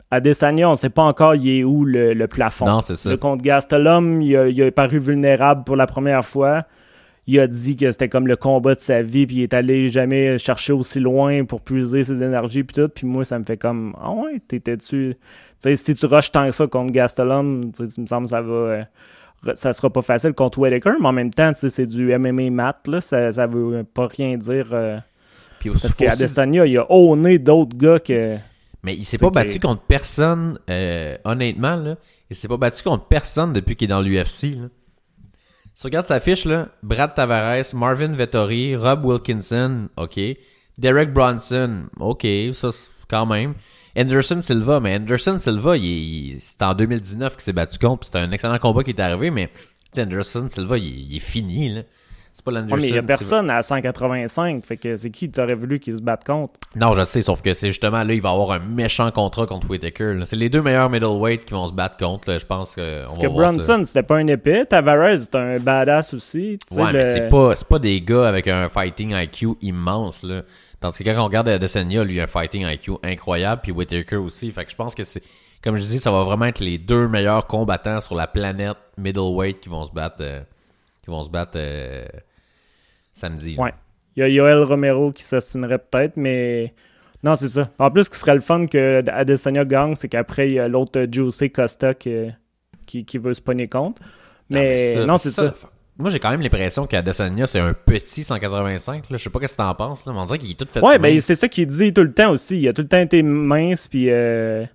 Adesanya, 0.10 0.70
on 0.70 0.76
sait 0.76 0.90
pas 0.90 1.04
encore 1.04 1.36
il 1.36 1.60
est 1.60 1.64
où 1.64 1.86
le, 1.86 2.14
le 2.14 2.28
plafond. 2.28 2.66
Non, 2.66 2.82
c'est 2.82 2.96
ça. 2.98 3.10
Le 3.10 3.18
contre 3.18 3.42
Gastelum, 3.44 4.22
il 4.22 4.36
a, 4.36 4.48
il 4.50 4.62
a 4.62 4.72
paru 4.72 5.00
vulnérable 5.00 5.64
pour 5.64 5.78
la 5.78 5.88
première 5.88 6.26
fois. 6.26 6.66
Il 7.28 7.40
a 7.40 7.48
dit 7.48 7.78
que 7.78 7.90
c'était 7.92 8.10
comme 8.10 8.28
le 8.28 8.36
combat 8.36 8.76
de 8.76 8.80
sa 8.82 9.04
vie, 9.04 9.26
puis 9.26 9.38
il 9.38 9.44
est 9.44 9.54
allé 9.54 9.88
jamais 9.88 10.38
chercher 10.38 10.74
aussi 10.74 11.00
loin 11.00 11.46
pour 11.46 11.62
puiser 11.62 12.04
ses 12.04 12.22
énergies, 12.24 12.64
puis 12.64 12.74
tout. 12.74 12.90
Puis 12.90 13.06
moi, 13.06 13.24
ça 13.24 13.40
me 13.40 13.46
fait 13.46 13.56
comme, 13.58 13.96
ah 14.02 14.12
ouais, 14.12 14.40
t'étais-tu. 14.46 15.16
Tu 15.16 15.16
sais, 15.60 15.76
si 15.78 15.96
tu 15.96 16.06
rushes 16.08 16.32
tant 16.32 16.48
que 16.48 16.52
ça 16.52 16.68
contre 16.68 16.92
Gastelum, 16.92 17.72
tu 17.72 17.84
me 18.02 18.08
semble 18.08 18.26
que 18.26 18.32
ça 18.32 18.42
va. 18.42 18.80
Ça 19.56 19.74
sera 19.74 19.90
pas 19.90 20.02
facile 20.02 20.34
contre 20.34 20.60
Whitaker, 20.60 20.94
mais 21.00 21.08
en 21.08 21.12
même 21.12 21.34
temps, 21.34 21.52
c'est 21.56 21.88
du 21.88 22.18
MMA 22.18 22.50
mat, 22.52 22.88
là. 22.88 23.02
Ça, 23.02 23.32
ça 23.32 23.48
veut 23.48 23.84
pas 23.84 24.08
rien 24.08 24.38
dire. 24.38 24.70
euh, 24.74 24.98
Puis 25.60 25.70
aussi, 25.70 25.82
parce 25.82 25.96
qu'Adesanya, 25.96 26.66
il 26.66 26.78
a 26.78 26.86
honné 26.92 27.40
d'autres 27.40 27.76
gars 27.78 28.00
que. 28.00 28.38
Mais 28.84 28.96
il 28.96 29.06
s'est 29.06 29.18
pas 29.18 29.30
battu 29.30 29.60
contre 29.60 29.84
personne, 29.84 30.60
euh, 30.70 31.18
honnêtement, 31.24 31.76
là. 31.76 31.96
Il 32.30 32.36
s'est 32.36 32.48
pas 32.48 32.58
battu 32.58 32.84
contre 32.84 33.06
personne 33.08 33.54
depuis 33.54 33.76
qu'il 33.76 33.86
est 33.90 33.94
dans 33.94 34.02
l'UFC. 34.02 34.56
Si 35.74 35.80
tu 35.82 35.88
regardes 35.88 36.06
sa 36.06 36.20
fiche, 36.20 36.46
là, 36.46 36.70
Brad 36.84 37.14
Tavares, 37.14 37.74
Marvin 37.74 38.14
Vettori, 38.14 38.76
Rob 38.76 39.06
Wilkinson, 39.06 39.90
ok. 39.98 40.20
Derek 40.78 41.14
Bronson, 41.14 41.84
ok, 42.00 42.26
ça, 42.54 42.70
quand 43.10 43.26
même. 43.26 43.54
Anderson 43.98 44.42
Silva, 44.42 44.80
mais 44.80 44.96
Anderson 44.96 45.38
Silva, 45.40 45.78
il, 45.78 45.84
il- 45.86 46.38
c'est 46.40 46.62
en 46.62 46.74
2019 46.74 47.34
qu'il 47.36 47.44
s'est 47.44 47.54
battu 47.54 47.78
contre, 47.80 48.06
c'était 48.06 48.20
un 48.20 48.32
excellent 48.32 48.58
combat 48.58 48.84
qui 48.84 48.92
est 48.92 49.00
arrivé, 49.00 49.32
mais, 49.32 49.50
Anderson 49.98 50.48
Silva, 50.50 50.78
il, 50.78 51.12
il 51.12 51.18
est 51.18 51.20
fini, 51.20 51.74
là. 51.76 51.82
C'est 52.34 52.46
pas 52.46 52.52
l'Anderson. 52.52 52.76
Ouais, 52.76 52.82
mais 52.84 52.88
il 52.88 52.96
y 52.96 52.98
a 52.98 53.04
personne 53.04 53.50
à 53.50 53.62
185. 53.62 54.66
Fait 54.66 54.78
que 54.78 54.96
c'est 54.96 55.10
qui 55.10 55.30
t'aurais 55.30 55.54
voulu 55.54 55.80
qu'il 55.80 55.94
se 55.98 56.02
batte 56.02 56.24
contre? 56.26 56.54
Non, 56.78 56.96
je 56.96 57.04
sais, 57.04 57.22
sauf 57.22 57.42
que 57.42 57.54
c'est 57.54 57.68
justement 57.68 58.06
là, 58.06 58.14
il 58.14 58.22
va 58.22 58.30
avoir 58.30 58.52
un 58.52 58.60
méchant 58.60 59.12
contrat 59.12 59.46
contre 59.46 59.70
Whitaker. 59.70 60.14
là. 60.14 60.26
C'est 60.26 60.38
les 60.38 60.48
deux 60.48 60.62
meilleurs 60.62 60.90
middleweight 60.90 61.44
qui 61.44 61.54
vont 61.54 61.68
se 61.68 61.74
battre 61.74 61.98
contre. 61.98 62.30
là. 62.30 62.38
Je 62.40 62.46
pense 62.46 62.74
que. 62.78 63.04
Parce 63.04 63.18
que 63.18 63.28
Bronson, 63.28 63.82
c'était 63.84 64.04
pas 64.04 64.16
un 64.16 64.28
épée. 64.28 64.64
Tavares, 64.66 65.20
c'était 65.20 65.38
un 65.40 65.60
badass 65.60 66.14
aussi. 66.14 66.58
Ouais, 66.72 66.94
mais 66.94 67.04
c'est 67.06 67.28
pas, 67.28 67.54
c'est 67.58 67.68
pas 67.68 67.80
des 67.80 68.00
gars 68.00 68.30
avec 68.30 68.48
un 68.48 68.70
fighting 68.70 69.14
IQ 69.14 69.50
immense, 69.62 70.24
là. 70.24 70.44
Tandis 70.82 70.98
que 70.98 71.04
quand 71.04 71.22
on 71.22 71.26
regarde 71.26 71.48
Adesanya, 71.48 72.04
lui, 72.04 72.20
un 72.20 72.28
fighting 72.28 72.68
IQ 72.68 72.94
incroyable, 73.04 73.62
puis 73.62 73.72
Whitaker 73.72 74.16
aussi. 74.16 74.52
Fait 74.52 74.66
que 74.66 74.72
je 74.72 74.76
pense 74.76 74.96
que 74.96 75.04
c'est, 75.04 75.22
comme 75.64 75.78
je 75.78 75.84
dis, 75.84 76.00
ça 76.00 76.12
va 76.12 76.24
vraiment 76.24 76.46
être 76.46 76.60
les 76.60 76.80
deux 76.80 77.08
meilleurs 77.08 77.46
combattants 77.46 78.02
sur 78.02 78.16
la 78.16 78.26
planète 78.26 78.78
middleweight 78.98 79.60
qui 79.60 79.70
vont 79.70 79.86
se 79.86 79.92
battre, 79.92 80.18
euh, 80.22 80.42
qui 81.04 81.12
vont 81.12 81.24
se 81.24 81.30
battre 81.30 81.54
euh, 81.56 82.04
samedi. 83.14 83.56
là. 83.56 83.64
Ouais. 83.64 83.74
Il 84.18 84.20
y 84.20 84.24
a 84.24 84.28
Yoel 84.28 84.64
Romero 84.64 85.12
qui 85.12 85.24
s'astinerait 85.24 85.80
peut-être, 85.80 86.18
mais. 86.18 86.74
Non, 87.24 87.36
c'est 87.36 87.48
ça. 87.48 87.70
En 87.78 87.92
plus, 87.92 88.06
ce 88.06 88.10
qui 88.10 88.18
serait 88.18 88.34
le 88.34 88.42
fun 88.42 88.66
que 88.66 89.04
Adesanya 89.10 89.64
gagne, 89.64 89.96
c'est 89.96 90.10
qu'après, 90.10 90.50
il 90.50 90.54
y 90.56 90.60
a 90.60 90.68
l'autre 90.68 91.08
Jose 91.10 91.44
Costa 91.54 91.94
qui, 91.94 92.30
qui, 92.88 93.06
qui 93.06 93.18
veut 93.20 93.36
se 93.36 93.42
pogner 93.42 93.68
contre. 93.68 94.02
Mais 94.50 95.06
non, 95.06 95.18
c'est 95.18 95.32
ça. 95.32 95.54
Moi, 95.98 96.10
j'ai 96.10 96.20
quand 96.20 96.32
même 96.32 96.42
l'impression 96.42 96.88
qu'Adesanya, 96.88 97.46
c'est 97.48 97.60
un 97.60 97.74
petit 97.74 98.24
185. 98.24 99.10
Là. 99.10 99.18
Je 99.18 99.24
sais 99.24 99.30
pas 99.30 99.40
ce 99.46 99.52
que 99.54 99.58
t'en 99.58 99.76
penses. 99.76 100.06
Là, 100.06 100.14
mais 100.14 100.20
on 100.20 100.26
dirait 100.26 100.40
qu'il 100.40 100.52
est 100.52 100.56
tout 100.60 100.68
fait 100.72 100.80
Ouais, 100.80 100.98
ben 100.98 101.14
mince. 101.16 101.26
c'est 101.26 101.36
ça 101.36 101.48
qu'il 101.48 101.68
dit 101.68 101.94
tout 101.94 102.02
le 102.04 102.14
temps 102.14 102.32
aussi. 102.32 102.60
Il 102.60 102.68
a 102.68 102.74
tout 102.74 102.82
le 102.82 102.88
temps 102.88 103.00
été 103.00 103.22
mince, 103.24 103.88
puis. 103.88 104.08
euh, 104.10 104.66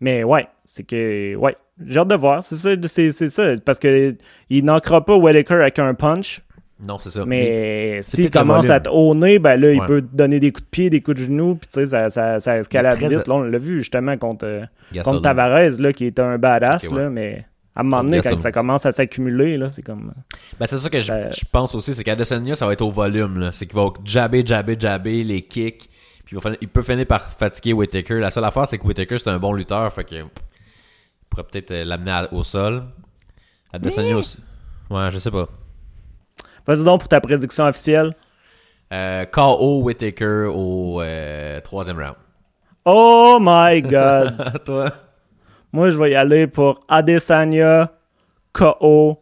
Mais 0.00 0.22
ouais, 0.22 0.46
c'est 0.64 0.84
que. 0.84 1.34
Ouais, 1.36 1.56
j'ai 1.84 1.98
hâte 1.98 2.08
de 2.08 2.14
voir. 2.14 2.42
C'est 2.44 2.56
ça, 2.56 2.70
c'est, 2.86 3.10
ça. 3.12 3.54
Parce 3.64 3.78
que 3.78 4.14
il 4.50 4.64
n'ancrera 4.64 5.04
pas 5.04 5.16
Whitaker 5.16 5.54
avec 5.54 5.78
un 5.78 5.94
punch. 5.94 6.42
Non, 6.86 6.98
c'est 6.98 7.08
ça. 7.10 7.24
Mais 7.24 8.00
s'il 8.02 8.30
commence 8.30 8.68
à 8.68 8.80
te 8.80 8.90
honner, 8.90 9.38
ben 9.38 9.56
là, 9.58 9.72
il 9.72 9.80
peut 9.86 10.02
te 10.02 10.14
donner 10.14 10.38
des 10.40 10.52
coups 10.52 10.64
de 10.64 10.70
pied, 10.70 10.90
des 10.90 11.00
coups 11.00 11.16
de 11.16 11.24
genoux, 11.24 11.54
puis 11.54 11.68
tu 11.68 11.80
sais, 11.80 11.86
ça, 11.86 12.10
ça, 12.10 12.38
ça 12.38 12.58
escalade 12.58 12.98
vite. 12.98 13.26
Là, 13.26 13.34
on 13.34 13.40
l'a 13.40 13.56
vu 13.58 13.78
justement 13.78 14.14
contre, 14.18 14.44
euh, 14.46 14.62
contre 15.02 15.22
Tavares, 15.22 15.70
là, 15.80 15.92
qui 15.94 16.04
est 16.06 16.20
un 16.20 16.36
badass, 16.36 16.90
ouais. 16.90 17.00
là, 17.04 17.08
mais 17.08 17.46
à 17.76 17.80
un 17.80 17.82
moment 17.82 18.02
donné, 18.02 18.22
quand 18.22 18.38
ça 18.38 18.50
commence 18.50 18.86
à 18.86 18.92
s'accumuler, 18.92 19.58
là, 19.58 19.68
c'est 19.68 19.82
comme. 19.82 20.14
Ben, 20.58 20.66
c'est 20.66 20.78
ça 20.78 20.88
que 20.88 21.00
je, 21.00 21.12
Euh, 21.12 21.30
je 21.30 21.44
pense 21.44 21.74
aussi, 21.74 21.94
c'est 21.94 22.02
qu'Adesanya, 22.02 22.54
ça 22.54 22.66
va 22.66 22.72
être 22.72 22.80
au 22.80 22.90
volume. 22.90 23.38
là. 23.38 23.52
C'est 23.52 23.66
qu'il 23.66 23.76
va 23.76 23.90
jabber, 24.02 24.44
jabber, 24.46 24.76
jabber, 24.80 25.22
les 25.22 25.42
kicks. 25.42 25.90
Puis 26.24 26.38
il, 26.62 26.68
peut 26.68 26.82
finir 26.82 27.06
par 27.06 27.32
fatiguer 27.34 27.74
Whitaker. 27.74 28.18
La 28.18 28.30
seule 28.30 28.44
affaire, 28.44 28.66
c'est 28.66 28.78
que 28.78 28.86
Whitaker, 28.86 29.18
c'est 29.18 29.28
un 29.28 29.38
bon 29.38 29.52
lutteur. 29.52 29.92
Fait 29.92 30.04
que 30.04 30.14
il 30.14 30.24
pourrait 31.28 31.44
peut-être 31.44 31.70
euh, 31.70 31.84
l'amener 31.84 32.26
au 32.32 32.42
sol. 32.42 32.84
Adesanya 33.72 34.16
aussi. 34.16 34.38
Ouais, 34.88 35.10
je 35.12 35.18
sais 35.18 35.30
pas. 35.30 35.46
Vas-y 36.66 36.82
donc 36.82 37.00
pour 37.00 37.08
ta 37.08 37.20
prédiction 37.20 37.64
officielle. 37.64 38.16
Euh, 38.92 39.26
KO 39.26 39.82
Whitaker 39.82 40.48
au 40.50 41.02
euh, 41.02 41.60
troisième 41.60 41.98
round. 41.98 42.16
Oh 42.86 43.38
my 43.40 43.82
god! 43.82 44.60
Toi? 44.64 44.92
Moi, 45.76 45.90
je 45.90 45.98
vais 45.98 46.12
y 46.12 46.14
aller 46.14 46.46
pour 46.46 46.80
Adesanya 46.88 47.92
KO 48.54 49.18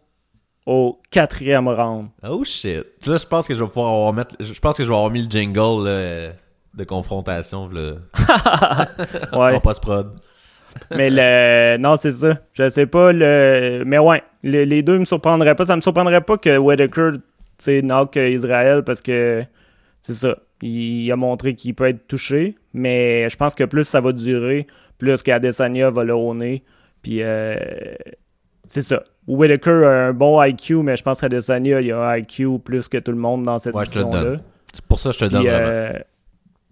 au 0.66 1.00
quatrième 1.10 1.66
round. 1.68 2.10
Oh 2.22 2.44
shit. 2.44 2.84
Là, 3.06 3.16
je 3.16 3.26
pense 3.26 3.48
que 3.48 3.54
je 3.54 3.62
vais 3.64 3.68
pouvoir 3.68 3.92
avoir 3.92 4.12
mettre. 4.12 4.36
Je 4.38 4.58
pense 4.60 4.76
que 4.76 4.84
je 4.84 4.88
vais 4.88 4.94
avoir 4.94 5.10
mis 5.10 5.22
le 5.24 5.28
jingle 5.28 5.84
là, 5.84 6.28
de 6.74 6.84
confrontation. 6.84 7.68
Là, 7.68 7.94
Ouais. 9.32 9.56
en 9.56 9.60
post-prod. 9.60 10.12
Mais 10.96 11.08
le. 11.10 11.76
Non, 11.78 11.96
c'est 11.96 12.12
ça. 12.12 12.34
Je 12.52 12.68
sais 12.68 12.86
pas. 12.86 13.12
le 13.12 13.82
Mais 13.84 13.98
ouais, 13.98 14.22
le- 14.44 14.62
les 14.64 14.82
deux 14.82 15.00
me 15.00 15.04
surprendraient 15.04 15.56
pas. 15.56 15.64
Ça 15.64 15.74
me 15.74 15.80
surprendrait 15.80 16.20
pas 16.20 16.38
que 16.38 16.56
Whitaker, 16.56 17.10
tu 17.14 17.20
sais, 17.58 17.82
knock 17.82 18.16
euh, 18.16 18.28
Israël 18.30 18.82
parce 18.84 19.02
que 19.02 19.44
c'est 20.00 20.14
ça. 20.14 20.36
Il 20.66 21.12
a 21.12 21.16
montré 21.16 21.55
qu'il 21.55 21.74
peut 21.74 21.88
être 21.88 22.07
touché. 22.07 22.57
Mais 22.72 23.29
je 23.29 23.37
pense 23.37 23.55
que 23.55 23.64
plus 23.64 23.85
ça 23.85 24.00
va 24.00 24.12
durer, 24.12 24.66
plus 24.98 25.22
qu'Adesanya 25.22 25.90
va 25.90 26.05
le 26.05 26.14
honner. 26.14 26.62
Puis 27.03 27.22
euh, 27.22 27.57
c'est 28.66 28.83
ça. 28.83 29.05
Whitaker 29.27 29.85
a 29.85 30.07
un 30.09 30.12
bon 30.12 30.42
IQ, 30.42 30.83
mais 30.83 30.96
je 30.96 31.03
pense 31.03 31.20
qu'Adesanya, 31.20 31.81
il 31.81 31.92
a 31.92 31.98
un 31.98 32.16
IQ 32.18 32.59
plus 32.59 32.88
que 32.88 32.98
tout 32.98 33.12
le 33.12 33.18
monde 33.18 33.44
dans 33.44 33.59
cette 33.59 33.74
Ouais, 33.74 33.85
donne. 33.94 34.40
C'est 34.72 34.85
pour 34.85 34.98
ça 34.98 35.11
que 35.11 35.14
je 35.14 35.18
te 35.20 35.24
donne 35.27 35.42
Puis, 35.42 35.50
euh, 35.50 35.92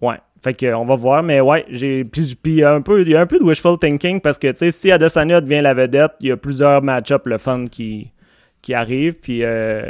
ouais. 0.00 0.16
Fait 0.42 0.54
que 0.54 0.74
on 0.74 0.84
va 0.84 0.96
voir, 0.96 1.22
mais 1.22 1.40
ouais, 1.40 1.64
j'ai 1.68 2.04
puis, 2.04 2.36
puis 2.42 2.52
il 2.52 2.58
y 2.58 2.64
a 2.64 2.72
un 2.72 2.82
peu 2.82 3.00
il 3.02 3.08
y 3.08 3.14
a 3.14 3.20
un 3.20 3.26
peu 3.26 3.38
de 3.38 3.44
wishful 3.44 3.78
thinking 3.78 4.20
parce 4.20 4.38
que 4.38 4.48
tu 4.50 4.56
sais 4.56 4.70
si 4.72 4.90
Adesanya 4.90 5.40
devient 5.40 5.60
la 5.60 5.72
vedette, 5.72 6.12
il 6.20 6.28
y 6.28 6.32
a 6.32 6.36
plusieurs 6.36 6.82
match-ups 6.82 7.26
le 7.26 7.38
fun 7.38 7.66
qui 7.66 8.10
qui 8.60 8.74
arrivent 8.74 9.20
puis 9.20 9.44
euh, 9.44 9.84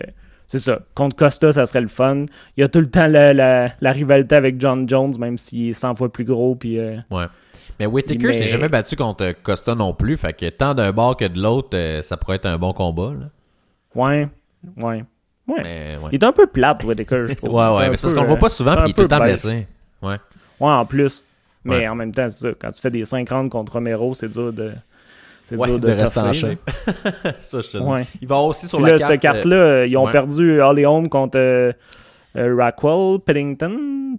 c'est 0.52 0.58
ça. 0.70 0.80
Contre 0.94 1.16
Costa, 1.16 1.52
ça 1.52 1.64
serait 1.66 1.80
le 1.80 1.88
fun. 1.88 2.26
Il 2.56 2.60
y 2.60 2.62
a 2.62 2.68
tout 2.68 2.80
le 2.80 2.90
temps 2.90 3.06
la, 3.06 3.32
la, 3.32 3.72
la 3.80 3.92
rivalité 3.92 4.34
avec 4.36 4.60
John 4.60 4.88
Jones, 4.88 5.14
même 5.18 5.38
s'il 5.38 5.70
est 5.70 5.72
100 5.72 5.96
fois 5.96 6.12
plus 6.12 6.24
gros. 6.24 6.54
Puis, 6.54 6.78
euh, 6.78 6.96
Ouais. 7.10 7.24
Mais 7.80 7.86
Whitaker 7.86 8.26
Mais- 8.26 8.32
s'est 8.34 8.48
jamais 8.48 8.68
battu 8.68 8.94
contre 8.96 9.32
Costa 9.42 9.74
non 9.74 9.94
plus. 9.94 10.16
Fait 10.16 10.32
que 10.34 10.48
tant 10.50 10.74
d'un 10.74 10.92
bord 10.92 11.16
que 11.16 11.24
de 11.24 11.40
l'autre, 11.40 11.70
euh, 11.74 12.02
ça 12.02 12.16
pourrait 12.16 12.36
être 12.36 12.46
un 12.46 12.58
bon 12.58 12.72
combat. 12.72 13.12
Là. 13.18 13.26
ouais, 13.94 14.28
ouais. 14.76 15.04
Ouais. 15.48 15.60
Mais, 15.62 15.96
ouais. 16.00 16.08
Il 16.12 16.16
est 16.22 16.24
un 16.24 16.32
peu 16.32 16.46
plate, 16.46 16.84
Whitaker, 16.84 17.26
je 17.30 17.34
trouve. 17.34 17.54
Ouais, 17.54 17.68
ouais, 17.76 17.90
mais 17.90 17.96
c'est 17.96 18.02
parce 18.02 18.14
qu'on 18.14 18.20
le 18.20 18.26
voit 18.28 18.36
euh, 18.36 18.40
pas 18.40 18.48
souvent, 18.48 18.72
un 18.72 18.76
puis 18.76 18.84
il 18.86 18.90
est 18.90 18.94
tout 18.94 19.02
le 19.02 19.08
temps 19.08 19.18
bête. 19.18 19.28
blessé. 19.42 19.66
Ouais. 20.02 20.16
Ouais, 20.60 20.70
en 20.70 20.84
plus. 20.86 21.24
Mais 21.64 21.78
Ouais. 21.78 21.88
en 21.88 21.94
même 21.96 22.12
temps, 22.12 22.28
c'est 22.28 22.48
ça. 22.48 22.54
Quand 22.60 22.70
tu 22.70 22.80
fais 22.80 22.90
des 22.90 23.04
50 23.04 23.50
contre 23.50 23.72
Romero, 23.72 24.14
c'est 24.14 24.28
dur 24.28 24.52
de, 24.52 24.70
c'est 25.52 25.60
Ouais, 25.60 25.68
dur 25.68 25.78
de, 25.78 25.88
de, 25.88 25.92
rester 25.92 26.20
en 26.20 26.32
shape. 26.32 26.70
ça, 27.40 27.60
je 27.60 27.68
te. 27.68 27.78
Ouais. 27.78 28.06
Il 28.20 28.28
va 28.28 28.36
aussi 28.38 28.68
sur 28.68 28.78
Puis 28.78 28.86
la 28.86 28.92
là, 28.92 28.98
carte. 28.98 29.10
cette 29.12 29.20
carte-là, 29.20 29.56
euh, 29.56 29.86
ils 29.86 29.96
ont 29.96 30.06
ouais. 30.06 30.12
perdu 30.12 30.60
Holly 30.60 30.84
Holm 30.86 31.08
contre 31.08 31.38
euh, 31.38 31.72
euh. 32.36 33.18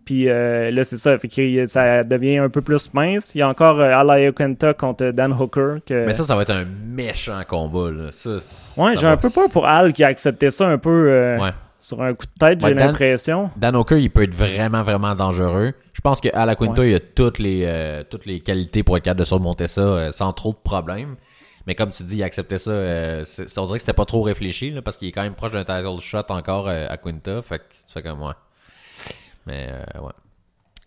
Puis 0.06 0.30
euh, 0.30 0.72
là, 0.72 0.84
c'est 0.84 0.98
ça. 0.98 1.18
Fait 1.18 1.28
que 1.28 1.66
ça 1.66 2.04
devient 2.04 2.38
un 2.38 2.50
peu 2.50 2.62
plus 2.62 2.94
mince. 2.94 3.34
Il 3.36 3.40
y 3.40 3.42
a 3.42 3.50
encore 3.50 3.80
euh, 3.80 3.96
Alaya 3.96 4.32
Kenta 4.32 4.74
contre 4.74 5.12
Dan 5.12 5.34
Hooker. 5.34 5.78
Que... 5.86 6.06
Mais 6.06 6.14
ça, 6.14 6.24
ça 6.24 6.36
va 6.36 6.44
être 6.44 6.52
un 6.52 6.66
méchant 6.66 7.42
combat. 7.48 7.92
Là. 7.92 8.12
Ça, 8.12 8.38
ouais, 8.78 8.98
j'ai 8.98 9.08
un 9.08 9.18
peu 9.18 9.30
peur 9.30 9.50
pour 9.50 9.68
Al 9.68 9.94
qui 9.94 10.04
a 10.04 10.08
accepté 10.08 10.50
ça 10.50 10.68
un 10.68 10.78
peu 10.78 11.38
Ouais. 11.40 11.52
Sur 11.84 12.02
un 12.02 12.14
coup 12.14 12.26
de 12.26 12.32
tête, 12.40 12.62
j'ai 12.62 12.74
Dan- 12.74 12.88
l'impression. 12.88 13.50
Dan 13.58 13.76
Hooker, 13.76 13.98
il 13.98 14.10
peut 14.10 14.24
être 14.24 14.34
vraiment, 14.34 14.84
vraiment 14.84 15.16
dangereux. 15.16 15.74
Je 15.94 16.00
pense 16.02 16.22
que 16.22 16.30
Al 16.34 16.50
Aquinta, 16.50 16.86
il 16.86 16.96
a 16.96 17.00
toutes 17.02 17.40
les, 17.40 17.64
euh, 17.66 18.04
toutes 18.10 18.26
les 18.26 18.40
qualités 18.40 18.84
pour 18.84 18.96
être 18.96 19.04
capable 19.04 19.20
de 19.20 19.26
surmonter 19.26 19.68
ça 19.68 19.82
euh, 19.82 20.12
sans 20.12 20.32
trop 20.32 20.52
de 20.54 20.58
problèmes. 20.64 21.16
Mais 21.68 21.76
comme 21.76 21.92
tu 21.92 22.04
dis, 22.04 22.18
il 22.18 22.24
a 22.24 22.26
accepté 22.26 22.58
ça. 22.58 22.72
euh, 22.72 23.22
c'est- 23.26 23.58
on 23.58 23.66
dirait 23.66 23.78
que 23.80 23.82
c'était 23.82 23.94
pas 23.94 24.06
trop 24.06 24.22
réfléchi, 24.22 24.72
là, 24.72 24.82
parce 24.82 24.96
qu'il 24.98 25.10
est 25.10 25.12
quand 25.12 25.24
même 25.24 25.36
proche 25.36 25.52
d'un 25.52 25.64
title 25.66 26.00
shot 26.02 26.20
encore 26.30 26.68
euh, 26.70 26.86
à 26.90 26.96
Quinta. 26.98 27.42
Fait 27.42 27.60
que 27.60 27.64
c'est 27.88 28.02
comme, 28.02 28.22
ouais. 28.22 28.34
Mais, 29.46 29.70
ouais. 30.02 30.12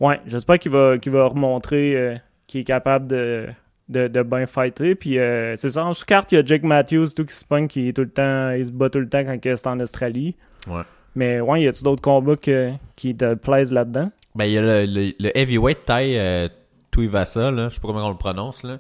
Ouais, 0.01 0.21
j'espère 0.27 0.59
qu'il 0.59 0.73
va, 0.73 0.97
qu'il 0.99 1.13
va 1.13 1.27
remontrer 1.27 2.19
qu'il 2.47 2.61
est 2.63 2.65
capable 2.65 3.07
de, 3.07 3.47
de, 3.89 4.09
de 4.09 4.23
bien 4.23 4.47
fighter. 4.47 4.95
Puis 4.95 5.15
c'est 5.57 5.71
ça, 5.71 5.85
en 5.85 5.95
sous-carte, 5.95 6.33
il 6.33 6.37
y 6.37 6.39
a 6.39 6.45
Jake 6.45 6.63
Matthews, 6.63 7.09
tout 7.15 7.25
qui 7.25 7.35
se 7.35 7.45
pogne, 7.45 7.69
qui 7.69 7.89
est 7.89 7.93
tout 7.93 8.03
le 8.03 8.11
temps, 8.11 8.51
il 8.51 8.65
se 8.67 8.71
bat 8.71 8.89
tout 8.91 8.99
le 9.01 9.09
temps 9.09 9.23
quand 9.25 9.41
c'est 9.43 9.67
en 9.67 9.81
Australie. 9.81 10.37
Ouais. 10.67 10.83
Mais 11.15 11.41
ouais, 11.41 11.63
y 11.63 11.69
a-tu 11.69 11.83
d'autres 11.83 12.03
combats 12.03 12.37
que- 12.37 12.73
qui 12.95 13.17
te 13.17 13.35
plaisent 13.35 13.73
là-dedans? 13.73 14.11
Ben, 14.35 14.45
il 14.45 14.53
y 14.53 14.59
a 14.59 14.63
le, 14.63 14.85
le, 14.87 15.13
le 15.19 15.39
heavyweight 15.39 15.85
Tai 15.87 16.19
euh, 16.19 16.49
Tuivasa, 16.91 17.51
là. 17.51 17.69
Je 17.71 17.75
sais 17.77 17.81
pas 17.81 17.89
comment 17.89 18.07
on 18.07 18.11
le 18.11 18.17
prononce, 18.17 18.63
là. 18.63 18.79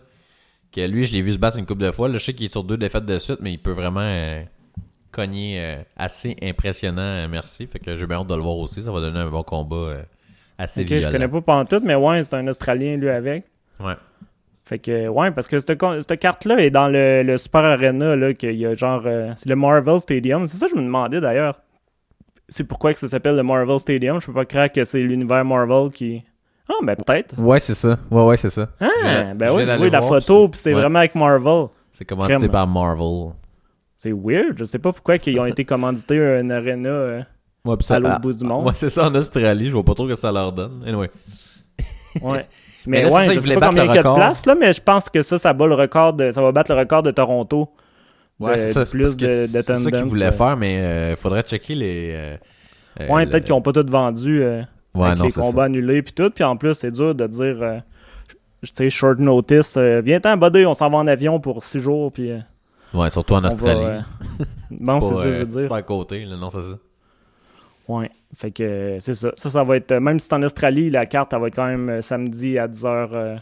Que 0.73 0.87
lui, 0.87 1.07
je 1.07 1.13
l'ai 1.15 1.23
vu 1.23 1.33
se 1.33 1.39
battre 1.39 1.59
une 1.59 1.65
couple 1.65 1.85
de 1.85 1.91
fois. 1.93 2.09
Là, 2.09 2.19
je 2.19 2.25
sais 2.25 2.35
qu'il 2.35 2.45
est 2.47 2.51
sur 2.53 2.65
deux 2.65 2.77
défaites 2.77 3.07
de 3.07 3.19
suite, 3.19 3.39
mais 3.41 3.53
il 3.53 3.59
peut 3.59 3.71
vraiment 3.71 4.01
euh, 4.03 4.43
cogner 5.13 5.59
euh, 5.59 5.77
assez 5.97 6.37
impressionnant, 6.43 7.01
euh, 7.01 7.27
merci. 7.31 7.67
Fait 7.67 7.79
que 7.79 7.97
j'ai 7.97 8.07
bien 8.07 8.19
hâte 8.19 8.27
de 8.27 8.35
le 8.35 8.43
voir 8.43 8.57
aussi. 8.59 8.83
Ça 8.83 8.93
va 8.93 9.01
donner 9.01 9.21
un 9.21 9.31
bon 9.31 9.43
combat 9.43 9.95
assez 10.59 10.83
Ok, 10.83 10.89
violent. 10.89 11.07
je 11.07 11.13
connais 11.13 11.29
pas 11.29 11.41
pantoute, 11.41 11.85
mais 11.85 11.95
ouais, 11.95 12.23
c'est 12.23 12.35
un 12.35 12.47
Australien 12.49 12.97
lui 12.97 13.09
avec. 13.09 13.45
Ouais. 13.81 13.95
Fait 14.67 14.79
que 14.79 15.09
ouais, 15.09 15.31
parce 15.31 15.47
que 15.47 15.59
cette, 15.61 16.19
carte-là 16.21 16.59
est 16.59 16.71
dans 16.71 16.89
le, 16.89 17.23
le 17.23 17.39
Super 17.39 17.65
Arena, 17.65 18.15
là, 18.17 18.35
qu'il 18.35 18.57
y 18.57 18.67
a 18.67 18.75
genre. 18.75 19.03
c'est 19.37 19.49
le 19.49 19.57
Marvel 19.57 20.01
Stadium. 20.01 20.47
C'est 20.47 20.57
ça 20.59 20.67
que 20.67 20.73
je 20.73 20.77
me 20.77 20.83
demandais 20.85 21.21
d'ailleurs. 21.21 21.61
C'est 22.49 22.65
pourquoi 22.65 22.93
que 22.93 22.99
ça 23.01 23.09
s'appelle 23.09 23.37
le 23.37 23.43
Marvel 23.43 23.79
Stadium. 23.79 24.21
Je 24.21 24.27
peux 24.27 24.33
pas 24.33 24.45
croire 24.45 24.71
que 24.71 24.85
c'est 24.85 25.01
l'univers 25.01 25.45
Marvel 25.45 25.91
qui. 25.91 26.23
Ah, 26.69 26.75
ben 26.83 26.97
peut-être. 26.97 27.39
Ouais, 27.39 27.61
c'est 27.61 27.75
ça. 27.75 27.99
Ouais, 28.11 28.25
ouais, 28.25 28.37
c'est 28.37 28.51
ça. 28.51 28.69
Ah, 28.81 29.35
ben 29.35 29.55
oui, 29.55 29.65
vois 29.65 29.89
la 29.89 30.01
voir, 30.01 30.21
photo, 30.21 30.49
puis 30.49 30.59
c'est 30.61 30.75
ouais. 30.75 30.81
vraiment 30.81 30.99
avec 31.01 31.15
Marvel. 31.15 31.67
C'est 31.93 32.05
commandité 32.05 32.37
Crème. 32.37 32.51
par 32.51 32.67
Marvel. 32.67 33.33
C'est 33.97 34.13
weird. 34.13 34.59
Je 34.59 34.65
sais 34.65 34.79
pas 34.79 34.93
pourquoi 34.93 35.17
ils 35.17 35.41
ont 35.41 35.47
été 35.47 35.65
commandités 35.65 36.21
à 36.21 36.41
une 36.41 36.53
arena 36.53 36.89
euh, 36.89 37.23
Ouais, 37.65 37.77
à 37.91 37.99
l'autre 37.99 38.15
ah, 38.17 38.19
bout 38.19 38.33
du 38.33 38.45
monde. 38.45 38.67
Ouais, 38.67 38.73
c'est 38.75 38.91
ça 38.91 39.09
en 39.09 39.15
Australie. 39.15 39.69
Je 39.69 39.73
vois 39.73 39.85
pas 39.85 39.95
trop 39.95 40.09
ce 40.09 40.15
que 40.15 40.19
ça 40.19 40.31
leur 40.31 40.53
donne. 40.53 40.83
Anyway. 40.87 41.11
Ouais. 42.23 42.47
Mais 42.87 43.03
Mais, 43.03 43.03
là, 43.03 43.11
ça, 43.11 43.17
ouais, 43.17 43.27
ils 43.27 43.29
je 43.29 43.35
sais 43.35 43.41
voulaient 43.41 43.55
pas 43.55 43.61
battre 43.61 43.71
combien 43.73 43.85
le 43.85 43.91
il 43.91 43.95
y 43.95 43.99
a 43.99 44.03
de 44.03 44.09
record. 44.09 44.17
place, 44.17 44.47
là, 44.47 44.55
mais 44.55 44.73
je 44.73 44.81
pense 44.81 45.09
que 45.11 45.21
ça, 45.23 45.39
ça 45.39 45.53
bat 45.53 45.67
le 45.67 45.75
record 45.75 46.15
de, 46.15 46.31
ça 46.31 46.41
va 46.41 46.53
battre 46.53 46.73
le 46.73 46.79
record 46.79 47.03
de 47.03 47.11
Toronto. 47.11 47.69
Ouais, 48.39 48.59
c'est 48.59 48.73
ça. 48.73 48.85
plus 48.85 49.17
de- 49.17 49.27
C'est 49.27 49.63
ça 49.63 49.91
qu'ils 49.91 50.05
voulaient 50.05 50.27
euh. 50.27 50.33
faire, 50.33 50.57
mais 50.57 50.79
euh, 50.79 51.17
faudrait 51.17 51.43
checker 51.43 51.75
les. 51.75 52.13
euh, 52.15 52.37
Ouais, 53.09 53.25
le- 53.25 53.31
peut-être 53.31 53.45
qu'ils 53.45 53.55
ont 53.55 53.63
pas 53.63 53.73
tout 53.73 53.87
vendu 53.89 54.43
euh, 54.43 54.63
Ouais, 54.95 55.07
avec 55.09 55.19
non, 55.19 55.25
les 55.27 55.33
combats 55.33 55.65
annulés 55.65 56.03
puis 56.03 56.13
tout. 56.15 56.31
Puis 56.31 56.45
en 56.45 56.57
plus, 56.57 56.75
c'est 56.75 56.91
dur 56.91 57.15
de 57.15 57.27
dire, 57.27 57.83
tu 58.63 58.71
sais, 58.73 58.91
short 58.91 59.19
notice, 59.19 59.77
viens-t'en, 59.79 60.37
buddy, 60.37 60.65
on 60.67 60.75
s'en 60.75 60.89
va 60.91 60.99
en 60.99 61.07
avion 61.07 61.41
pour 61.41 61.63
six 61.65 61.81
jours, 61.81 62.13
puis. 62.13 62.33
Ouais, 62.95 63.11
surtout 63.11 63.35
en 63.35 63.41
va... 63.41 63.49
Australie. 63.49 63.85
euh, 63.85 64.01
Bon, 64.71 65.01
c'est 65.03 65.15
ça, 65.15 65.23
je 65.23 65.29
veux 65.29 65.39
C'est 65.51 65.59
dire. 65.61 65.69
pas 65.69 65.77
à 65.79 65.83
côté, 65.83 66.25
là, 66.25 66.37
non, 66.37 66.51
c'est 66.51 66.59
ça. 66.63 66.79
Ouais, 67.89 68.11
fait 68.37 68.51
que 68.51 68.97
c'est 69.01 69.15
ça. 69.15 69.33
Ça, 69.37 69.49
ça 69.51 69.63
va 69.65 69.77
être... 69.77 69.93
même 69.95 70.19
si 70.19 70.27
c'est 70.29 70.35
en 70.35 70.43
Australie, 70.43 70.91
la 70.91 71.07
carte, 71.07 71.33
elle 71.33 71.41
va 71.41 71.47
être 71.49 71.55
quand 71.57 71.67
même 71.67 72.01
samedi 72.03 72.59
à 72.59 72.67
10h, 72.67 73.09
euh, 73.13 73.37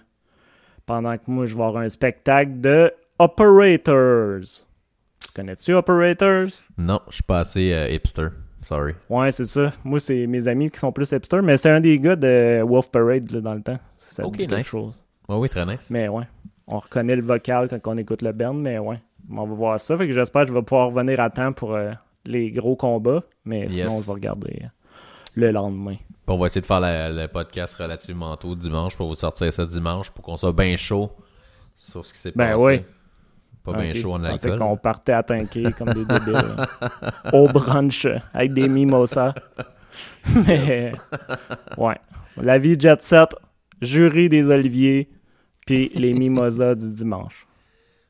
pendant 0.86 1.16
que 1.16 1.22
moi, 1.28 1.46
je 1.46 1.56
vais 1.56 1.62
avoir 1.62 1.82
un 1.82 1.88
spectacle 1.88 2.60
de 2.60 2.92
Operators. 3.18 4.66
Tu 5.24 5.32
connais-tu 5.32 5.72
Operators? 5.74 6.48
Non, 6.78 7.00
je 7.08 7.14
suis 7.14 7.22
pas 7.22 7.40
assez 7.40 7.72
euh, 7.72 7.88
hipster. 7.88 8.28
Sorry. 8.62 8.94
Ouais, 9.10 9.30
c'est 9.30 9.44
ça. 9.44 9.70
Moi, 9.84 10.00
c'est 10.00 10.26
mes 10.26 10.48
amis 10.48 10.70
qui 10.70 10.78
sont 10.78 10.90
plus 10.92 11.10
hipsters, 11.12 11.42
mais 11.42 11.56
c'est 11.56 11.70
un 11.70 11.80
des 11.80 11.98
gars 11.98 12.16
de 12.16 12.62
Wolf 12.66 12.90
Parade 12.90 13.30
là, 13.30 13.40
dans 13.40 13.54
le 13.54 13.62
temps. 13.62 13.78
Ça 13.98 14.22
te 14.22 14.28
Ok, 14.28 14.36
dit 14.36 14.46
quelque 14.46 14.58
nice. 14.58 14.66
chose. 14.66 15.02
Ouais, 15.28 15.36
oui, 15.36 15.48
très 15.48 15.66
nice. 15.66 15.88
Mais 15.90 16.08
ouais, 16.08 16.24
on 16.66 16.78
reconnaît 16.78 17.16
le 17.16 17.22
vocal 17.22 17.68
quand 17.68 17.92
on 17.92 17.96
écoute 17.98 18.22
le 18.22 18.32
band, 18.32 18.54
mais 18.54 18.78
ouais, 18.78 19.00
on 19.30 19.46
va 19.46 19.54
voir 19.54 19.80
ça. 19.80 19.96
Fait 19.98 20.06
que 20.06 20.12
j'espère 20.14 20.42
que 20.42 20.48
je 20.48 20.54
vais 20.54 20.62
pouvoir 20.62 20.88
revenir 20.88 21.20
à 21.20 21.28
temps 21.30 21.52
pour 21.52 21.74
euh, 21.74 21.92
les 22.24 22.50
gros 22.50 22.76
combats, 22.76 23.22
mais 23.44 23.62
Yes. 23.62 23.72
sinon, 23.72 24.00
je 24.00 24.06
vais 24.06 24.12
regarder 24.12 24.60
euh, 24.64 24.68
le 25.36 25.50
lendemain. 25.50 25.96
On 26.26 26.38
va 26.38 26.46
essayer 26.46 26.62
de 26.62 26.66
faire 26.66 26.80
le 26.80 27.26
podcast 27.26 27.74
relativement 27.74 28.34
tôt 28.38 28.54
dimanche 28.54 28.96
pour 28.96 29.08
vous 29.08 29.14
sortir 29.14 29.52
ça 29.52 29.66
dimanche 29.66 30.10
pour 30.10 30.24
qu'on 30.24 30.38
soit 30.38 30.54
bien 30.54 30.74
chaud 30.76 31.10
sur 31.76 32.02
ce 32.02 32.14
qui 32.14 32.18
s'est 32.18 32.32
Ben 32.34 32.52
passé. 32.52 32.64
oui. 32.64 32.80
Pas 33.64 33.72
bien 33.80 33.94
chaud 33.94 34.12
en 34.12 34.22
alcool. 34.24 34.58
qu'on 34.58 34.76
partait 34.76 35.12
à 35.12 35.22
tanker 35.22 35.72
comme 35.72 35.92
des 35.94 36.04
débiles. 36.04 36.54
Au 37.32 37.48
brunch 37.48 38.04
euh, 38.04 38.18
avec 38.32 38.52
des 38.52 38.68
mimosas. 38.68 39.34
Mais, 40.46 40.92
ouais. 41.78 41.96
La 42.40 42.58
vie 42.58 42.78
jet 42.78 43.00
set, 43.02 43.30
jury 43.80 44.28
des 44.28 44.50
oliviers, 44.50 45.08
puis 45.66 45.90
les 45.94 46.12
mimosas 46.14 46.74
du 46.74 46.90
dimanche. 46.90 47.46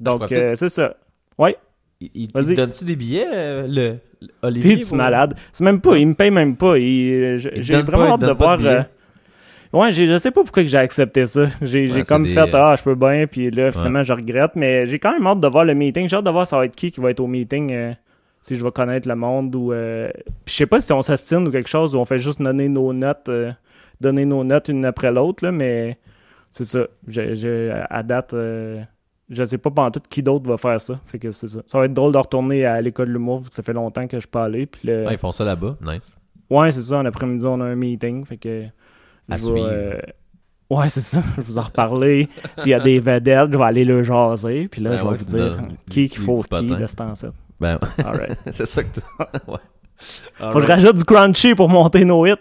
Donc, 0.01 0.21
euh, 0.33 0.55
c'est 0.57 0.69
ça. 0.71 0.97
Ouais, 1.39 1.57
Il, 2.01 2.11
il- 2.15 2.29
donne-tu 2.57 2.85
des 2.85 2.97
billets, 2.97 3.29
euh, 3.33 3.67
le, 3.69 3.99
le 4.23 4.29
Olivier? 4.43 4.79
t'es-tu 4.79 4.95
malade? 4.97 5.35
C'est 5.53 5.63
même 5.65 5.81
pas, 5.81 5.97
il 5.99 6.09
me 6.09 6.15
paye 6.15 6.31
même 6.31 6.57
pas. 6.57 6.79
Il- 6.79 7.13
euh, 7.13 7.39
J'ai 7.39 7.75
vraiment 7.83 8.15
hâte 8.15 8.21
de 8.21 8.27
voir. 8.33 8.59
Ouais, 9.75 9.93
j'ai- 9.93 10.07
je 10.07 10.17
sais 10.19 10.31
pas 10.31 10.43
pourquoi 10.43 10.63
que 10.63 10.69
j'ai 10.69 10.79
accepté 10.79 11.27
ça. 11.27 11.47
J'ai 11.63 11.87
Ouais, 11.91 12.03
comme 12.05 12.25
fait, 12.35 12.55
ah, 12.55 12.75
je 12.79 12.83
peux 12.83 12.95
bien, 12.95 13.27
puis 13.27 13.51
là, 13.51 13.71
finalement, 13.73 14.03
je 14.03 14.13
regrette. 14.13 14.53
Mais 14.57 14.87
j'ai 14.87 14.99
quand 14.99 15.13
même 15.13 15.27
hâte 15.27 15.41
de 15.41 15.49
voir 15.49 15.65
le 15.65 15.75
meeting. 15.75 16.09
J'ai 16.09 16.17
hâte 16.17 16.25
de 16.25 16.31
voir 16.31 16.47
ça 16.47 16.57
va 16.57 16.65
être 16.67 16.77
qui 16.77 16.91
qui 16.93 17.01
va 17.01 17.11
être 17.11 17.21
au 17.21 17.27
meeting, 17.27 17.73
euh, 17.73 17.93
si 18.41 18.55
je 18.57 18.65
vais 18.65 18.71
connaître 18.71 19.09
le 19.09 19.17
monde 19.17 19.55
ou. 19.57 19.73
euh, 19.73 20.11
Puis 20.45 20.53
je 20.53 20.59
sais 20.59 20.67
pas 20.67 20.81
si 20.81 20.93
on 20.93 21.03
s'astine 21.03 21.49
ou 21.49 21.51
quelque 21.51 21.69
chose, 21.69 21.95
ou 21.95 21.99
on 21.99 22.05
fait 22.05 22.19
juste 22.19 22.41
donner 22.41 22.69
nos 22.69 22.93
notes, 22.93 23.29
euh, 23.29 23.51
donner 24.01 24.25
nos 24.25 24.45
notes 24.45 24.69
une 24.69 24.85
après 24.85 25.11
l'autre, 25.11 25.45
là, 25.45 25.51
mais 25.53 25.99
c'est 26.51 26.65
ça. 26.65 26.87
J'ai- 27.09 27.73
à 27.91 28.03
date, 28.03 28.35
euh, 28.35 28.81
je 29.31 29.43
sais 29.45 29.59
pas 29.59 29.71
pendant 29.71 29.91
tout 29.91 30.03
qui 30.09 30.23
d'autre 30.23 30.49
va 30.49 30.57
faire 30.57 30.81
ça. 30.81 31.01
Fait 31.07 31.19
que 31.19 31.31
c'est 31.33 31.49
ça. 31.49 31.61
Ça 31.67 31.79
va 31.79 31.87
être 31.87 31.95
drôle 31.95 32.13
de 32.13 32.19
retourner 32.19 32.65
à 32.65 32.81
l'école 32.81 33.09
de 33.09 33.13
l'humour, 33.15 33.43
ça 33.51 33.63
fait 33.65 33.73
longtemps 33.73 34.07
que 34.07 34.21
je 34.21 34.29
peux 34.29 34.39
aller. 34.39 34.67
Puis 34.67 34.83
le- 34.89 35.07
Ouais, 35.07 35.15
ils 35.15 35.19
font 35.19 35.33
ça 35.33 35.45
là-bas. 35.45 35.77
Nice. 35.85 36.15
Ouais, 36.51 36.71
c'est 36.71 36.83
ça. 36.83 36.99
En 36.99 37.05
après-midi, 37.07 37.45
on 37.47 37.61
a 37.61 37.65
un 37.65 37.75
meeting. 37.75 38.25
Fait 38.27 38.37
que. 38.37 38.65
À 39.31 39.37
je 39.39 39.43
vais, 39.45 39.49
suivre. 39.51 39.69
euh, 39.71 40.01
Ouais, 40.71 40.89
c'est 40.89 41.01
ça. 41.03 41.23
Je 41.33 41.37
vais 41.41 41.43
vous 41.47 41.59
en 41.59 41.63
reparler. 41.63 42.29
S'il 42.57 42.71
y 42.71 42.75
a 42.75 42.81
des 42.81 42.99
vedettes, 42.99 43.53
je 43.53 43.59
vais 43.59 43.65
aller 43.65 43.85
le 43.85 44.03
jaser. 44.03 44.67
Puis 44.69 44.81
là, 44.83 44.91
Ben 44.91 44.97
je 44.99 45.03
vais 45.03 45.09
ouais, 45.11 45.17
vous 45.17 45.25
dire 45.25 45.59
qui 45.91 46.09
qu'il 46.09 46.23
faut 46.23 46.43
qui 46.43 46.67
de 46.67 46.87
ce 46.87 46.97
temps-ci. 46.97 47.27
Ben, 47.61 47.79
Alright. 48.05 48.39
c'est 48.51 48.67
ça 48.67 48.83
que 48.83 48.89
tu... 48.95 49.01
ouais. 49.47 49.59
Faut 50.53 50.59
que 50.59 50.63
je 50.63 50.67
rajoute 50.67 50.97
du 50.97 51.05
crunchy 51.05 51.55
pour 51.55 51.69
monter 51.69 52.05
nos 52.05 52.27
hits. 52.27 52.35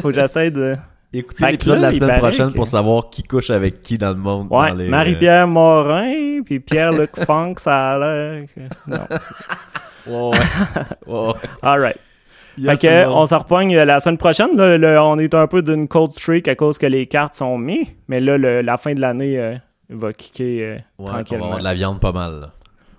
Faut 0.00 0.08
que 0.10 0.14
j'essaie 0.14 0.50
de. 0.50 0.76
Écoutez 1.14 1.50
l'épisode 1.50 1.76
de 1.78 1.82
la 1.82 1.92
semaine 1.92 2.18
prochaine 2.18 2.50
que- 2.52 2.56
pour 2.56 2.66
savoir 2.66 3.10
qui 3.10 3.22
couche 3.22 3.50
avec 3.50 3.82
qui 3.82 3.98
dans 3.98 4.10
le 4.10 4.16
monde. 4.16 4.46
Ouais, 4.50 4.72
les, 4.74 4.86
euh, 4.86 4.88
Marie-Pierre 4.90 5.46
Morin, 5.48 6.40
puis 6.44 6.60
Pierre-Luc 6.60 7.10
Funk, 7.26 7.54
ça 7.58 7.92
a 7.94 7.98
l'air. 7.98 8.44
que- 8.54 8.90
Non. 8.90 8.98
Ouais, 10.06 10.38
ouais. 10.38 10.84
ouais, 11.06 11.26
ouais. 11.28 11.32
Alright. 11.62 11.96
Yes, 12.58 12.78
fait 12.80 12.86
que, 12.88 13.08
on 13.08 13.24
s'en 13.26 13.38
repogne 13.38 13.74
euh, 13.76 13.84
la 13.84 13.98
semaine 14.00 14.18
prochaine. 14.18 14.56
là, 14.56 14.76
le- 14.78 15.00
on 15.00 15.18
est 15.18 15.34
un 15.34 15.46
peu 15.46 15.62
d'une 15.62 15.88
cold 15.88 16.14
streak 16.14 16.48
à 16.48 16.54
cause 16.54 16.78
que 16.78 16.86
les 16.86 17.06
cartes 17.06 17.34
sont 17.34 17.56
mises. 17.58 17.86
Mais 18.08 18.20
là, 18.20 18.36
le- 18.38 18.60
la 18.62 18.76
fin 18.76 18.92
de 18.94 19.00
l'année 19.00 19.38
euh, 19.38 19.54
va 19.90 20.12
kicker 20.12 20.62
euh, 20.62 20.74
Ouais, 20.74 20.82
on 20.98 21.04
va 21.04 21.10
tranquillement. 21.12 21.44
avoir 21.44 21.58
de 21.58 21.64
la 21.64 21.74
viande 21.74 22.00
pas 22.00 22.12
mal. 22.12 22.40
là. 22.40 22.50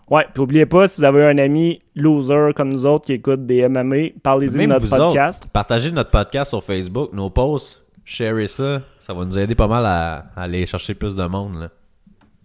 Ouais, 0.09 0.25
puis 0.33 0.43
oubliez 0.43 0.65
pas, 0.65 0.87
si 0.87 0.99
vous 1.01 1.05
avez 1.05 1.25
un 1.25 1.37
ami 1.37 1.79
loser 1.95 2.49
comme 2.55 2.71
nous 2.73 2.85
autres 2.85 3.05
qui 3.05 3.13
écoute 3.13 3.45
des 3.45 3.67
MMA, 3.69 4.09
parlez-y 4.21 4.57
de 4.57 4.65
notre 4.65 4.89
podcast. 4.89 5.47
Partagez 5.51 5.91
notre 5.91 6.09
podcast 6.11 6.49
sur 6.49 6.61
Facebook, 6.63 7.13
nos 7.13 7.29
posts, 7.29 7.83
sharez 8.03 8.47
ça. 8.47 8.81
Ça 8.99 9.13
va 9.13 9.23
nous 9.23 9.37
aider 9.39 9.55
pas 9.55 9.67
mal 9.67 9.85
à, 9.85 10.25
à 10.35 10.43
aller 10.43 10.65
chercher 10.65 10.93
plus 10.93 11.15
de 11.15 11.23
monde. 11.25 11.55
Là. 11.61 11.69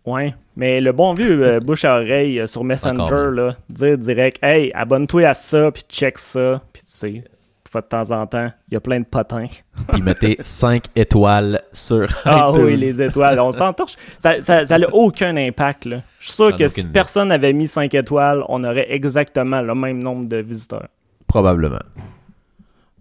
Ouais, 0.09 0.35
mais 0.57 0.81
le 0.81 0.93
bon 0.93 1.13
vieux 1.13 1.45
euh, 1.45 1.61
bouche 1.65 1.85
à 1.85 1.97
oreille 1.97 2.41
euh, 2.41 2.47
sur 2.47 2.65
Messenger, 2.65 3.03
Encore 3.03 3.31
là, 3.31 3.55
dire 3.69 3.99
direct, 3.99 4.43
hey, 4.43 4.73
abonne-toi 4.73 5.27
à 5.27 5.35
ça, 5.35 5.71
puis 5.71 5.85
check 5.89 6.19
ça, 6.19 6.63
puis 6.73 6.83
tu 6.83 6.93
sais, 6.93 7.25
fois 7.71 7.83
de 7.83 7.87
temps 7.87 8.11
en 8.11 8.27
temps, 8.27 8.51
il 8.69 8.75
y 8.75 8.77
a 8.77 8.81
plein 8.81 9.01
de 9.01 9.05
potins. 9.05 9.47
Puis 9.93 10.01
mettez 10.01 10.37
5 10.41 10.85
étoiles 10.97 11.61
sur 11.71 12.09
Ah 12.25 12.51
oui, 12.51 12.79
les 12.79 13.03
étoiles, 13.03 13.39
on 13.41 13.53
s'entorche. 13.53 13.97
Ça, 14.19 14.41
ça, 14.41 14.65
ça 14.65 14.79
n'a 14.79 14.89
aucun 14.95 15.37
impact, 15.37 15.85
là. 15.85 16.03
Je 16.19 16.29
suis 16.29 16.35
sûr 16.35 16.47
Ça 16.47 16.51
n'a 16.53 16.57
que 16.57 16.69
si 16.69 16.87
personne 16.87 17.31
avait 17.31 17.53
mis 17.53 17.69
5 17.69 17.93
étoiles, 17.95 18.43
on 18.49 18.65
aurait 18.65 18.91
exactement 18.91 19.61
le 19.61 19.75
même 19.75 20.03
nombre 20.03 20.27
de 20.29 20.39
visiteurs. 20.39 20.89
Probablement. 21.27 21.83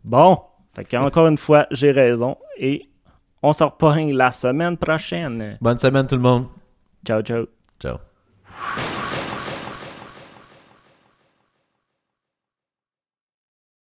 Bon, 0.04 0.38
fait 0.76 0.84
qu'encore 0.84 1.28
une 1.28 1.38
fois, 1.38 1.66
j'ai 1.72 1.92
raison, 1.92 2.36
et 2.58 2.90
on 3.42 3.54
se 3.54 3.64
repogne 3.64 4.14
la 4.14 4.32
semaine 4.32 4.76
prochaine. 4.76 5.52
Bonne 5.62 5.80
semaine 5.80 6.08
tout 6.08 6.16
le 6.16 6.22
monde. 6.22 6.48
Ciao, 7.08 7.22
ciao. 7.22 7.48
Ciao. 7.80 8.87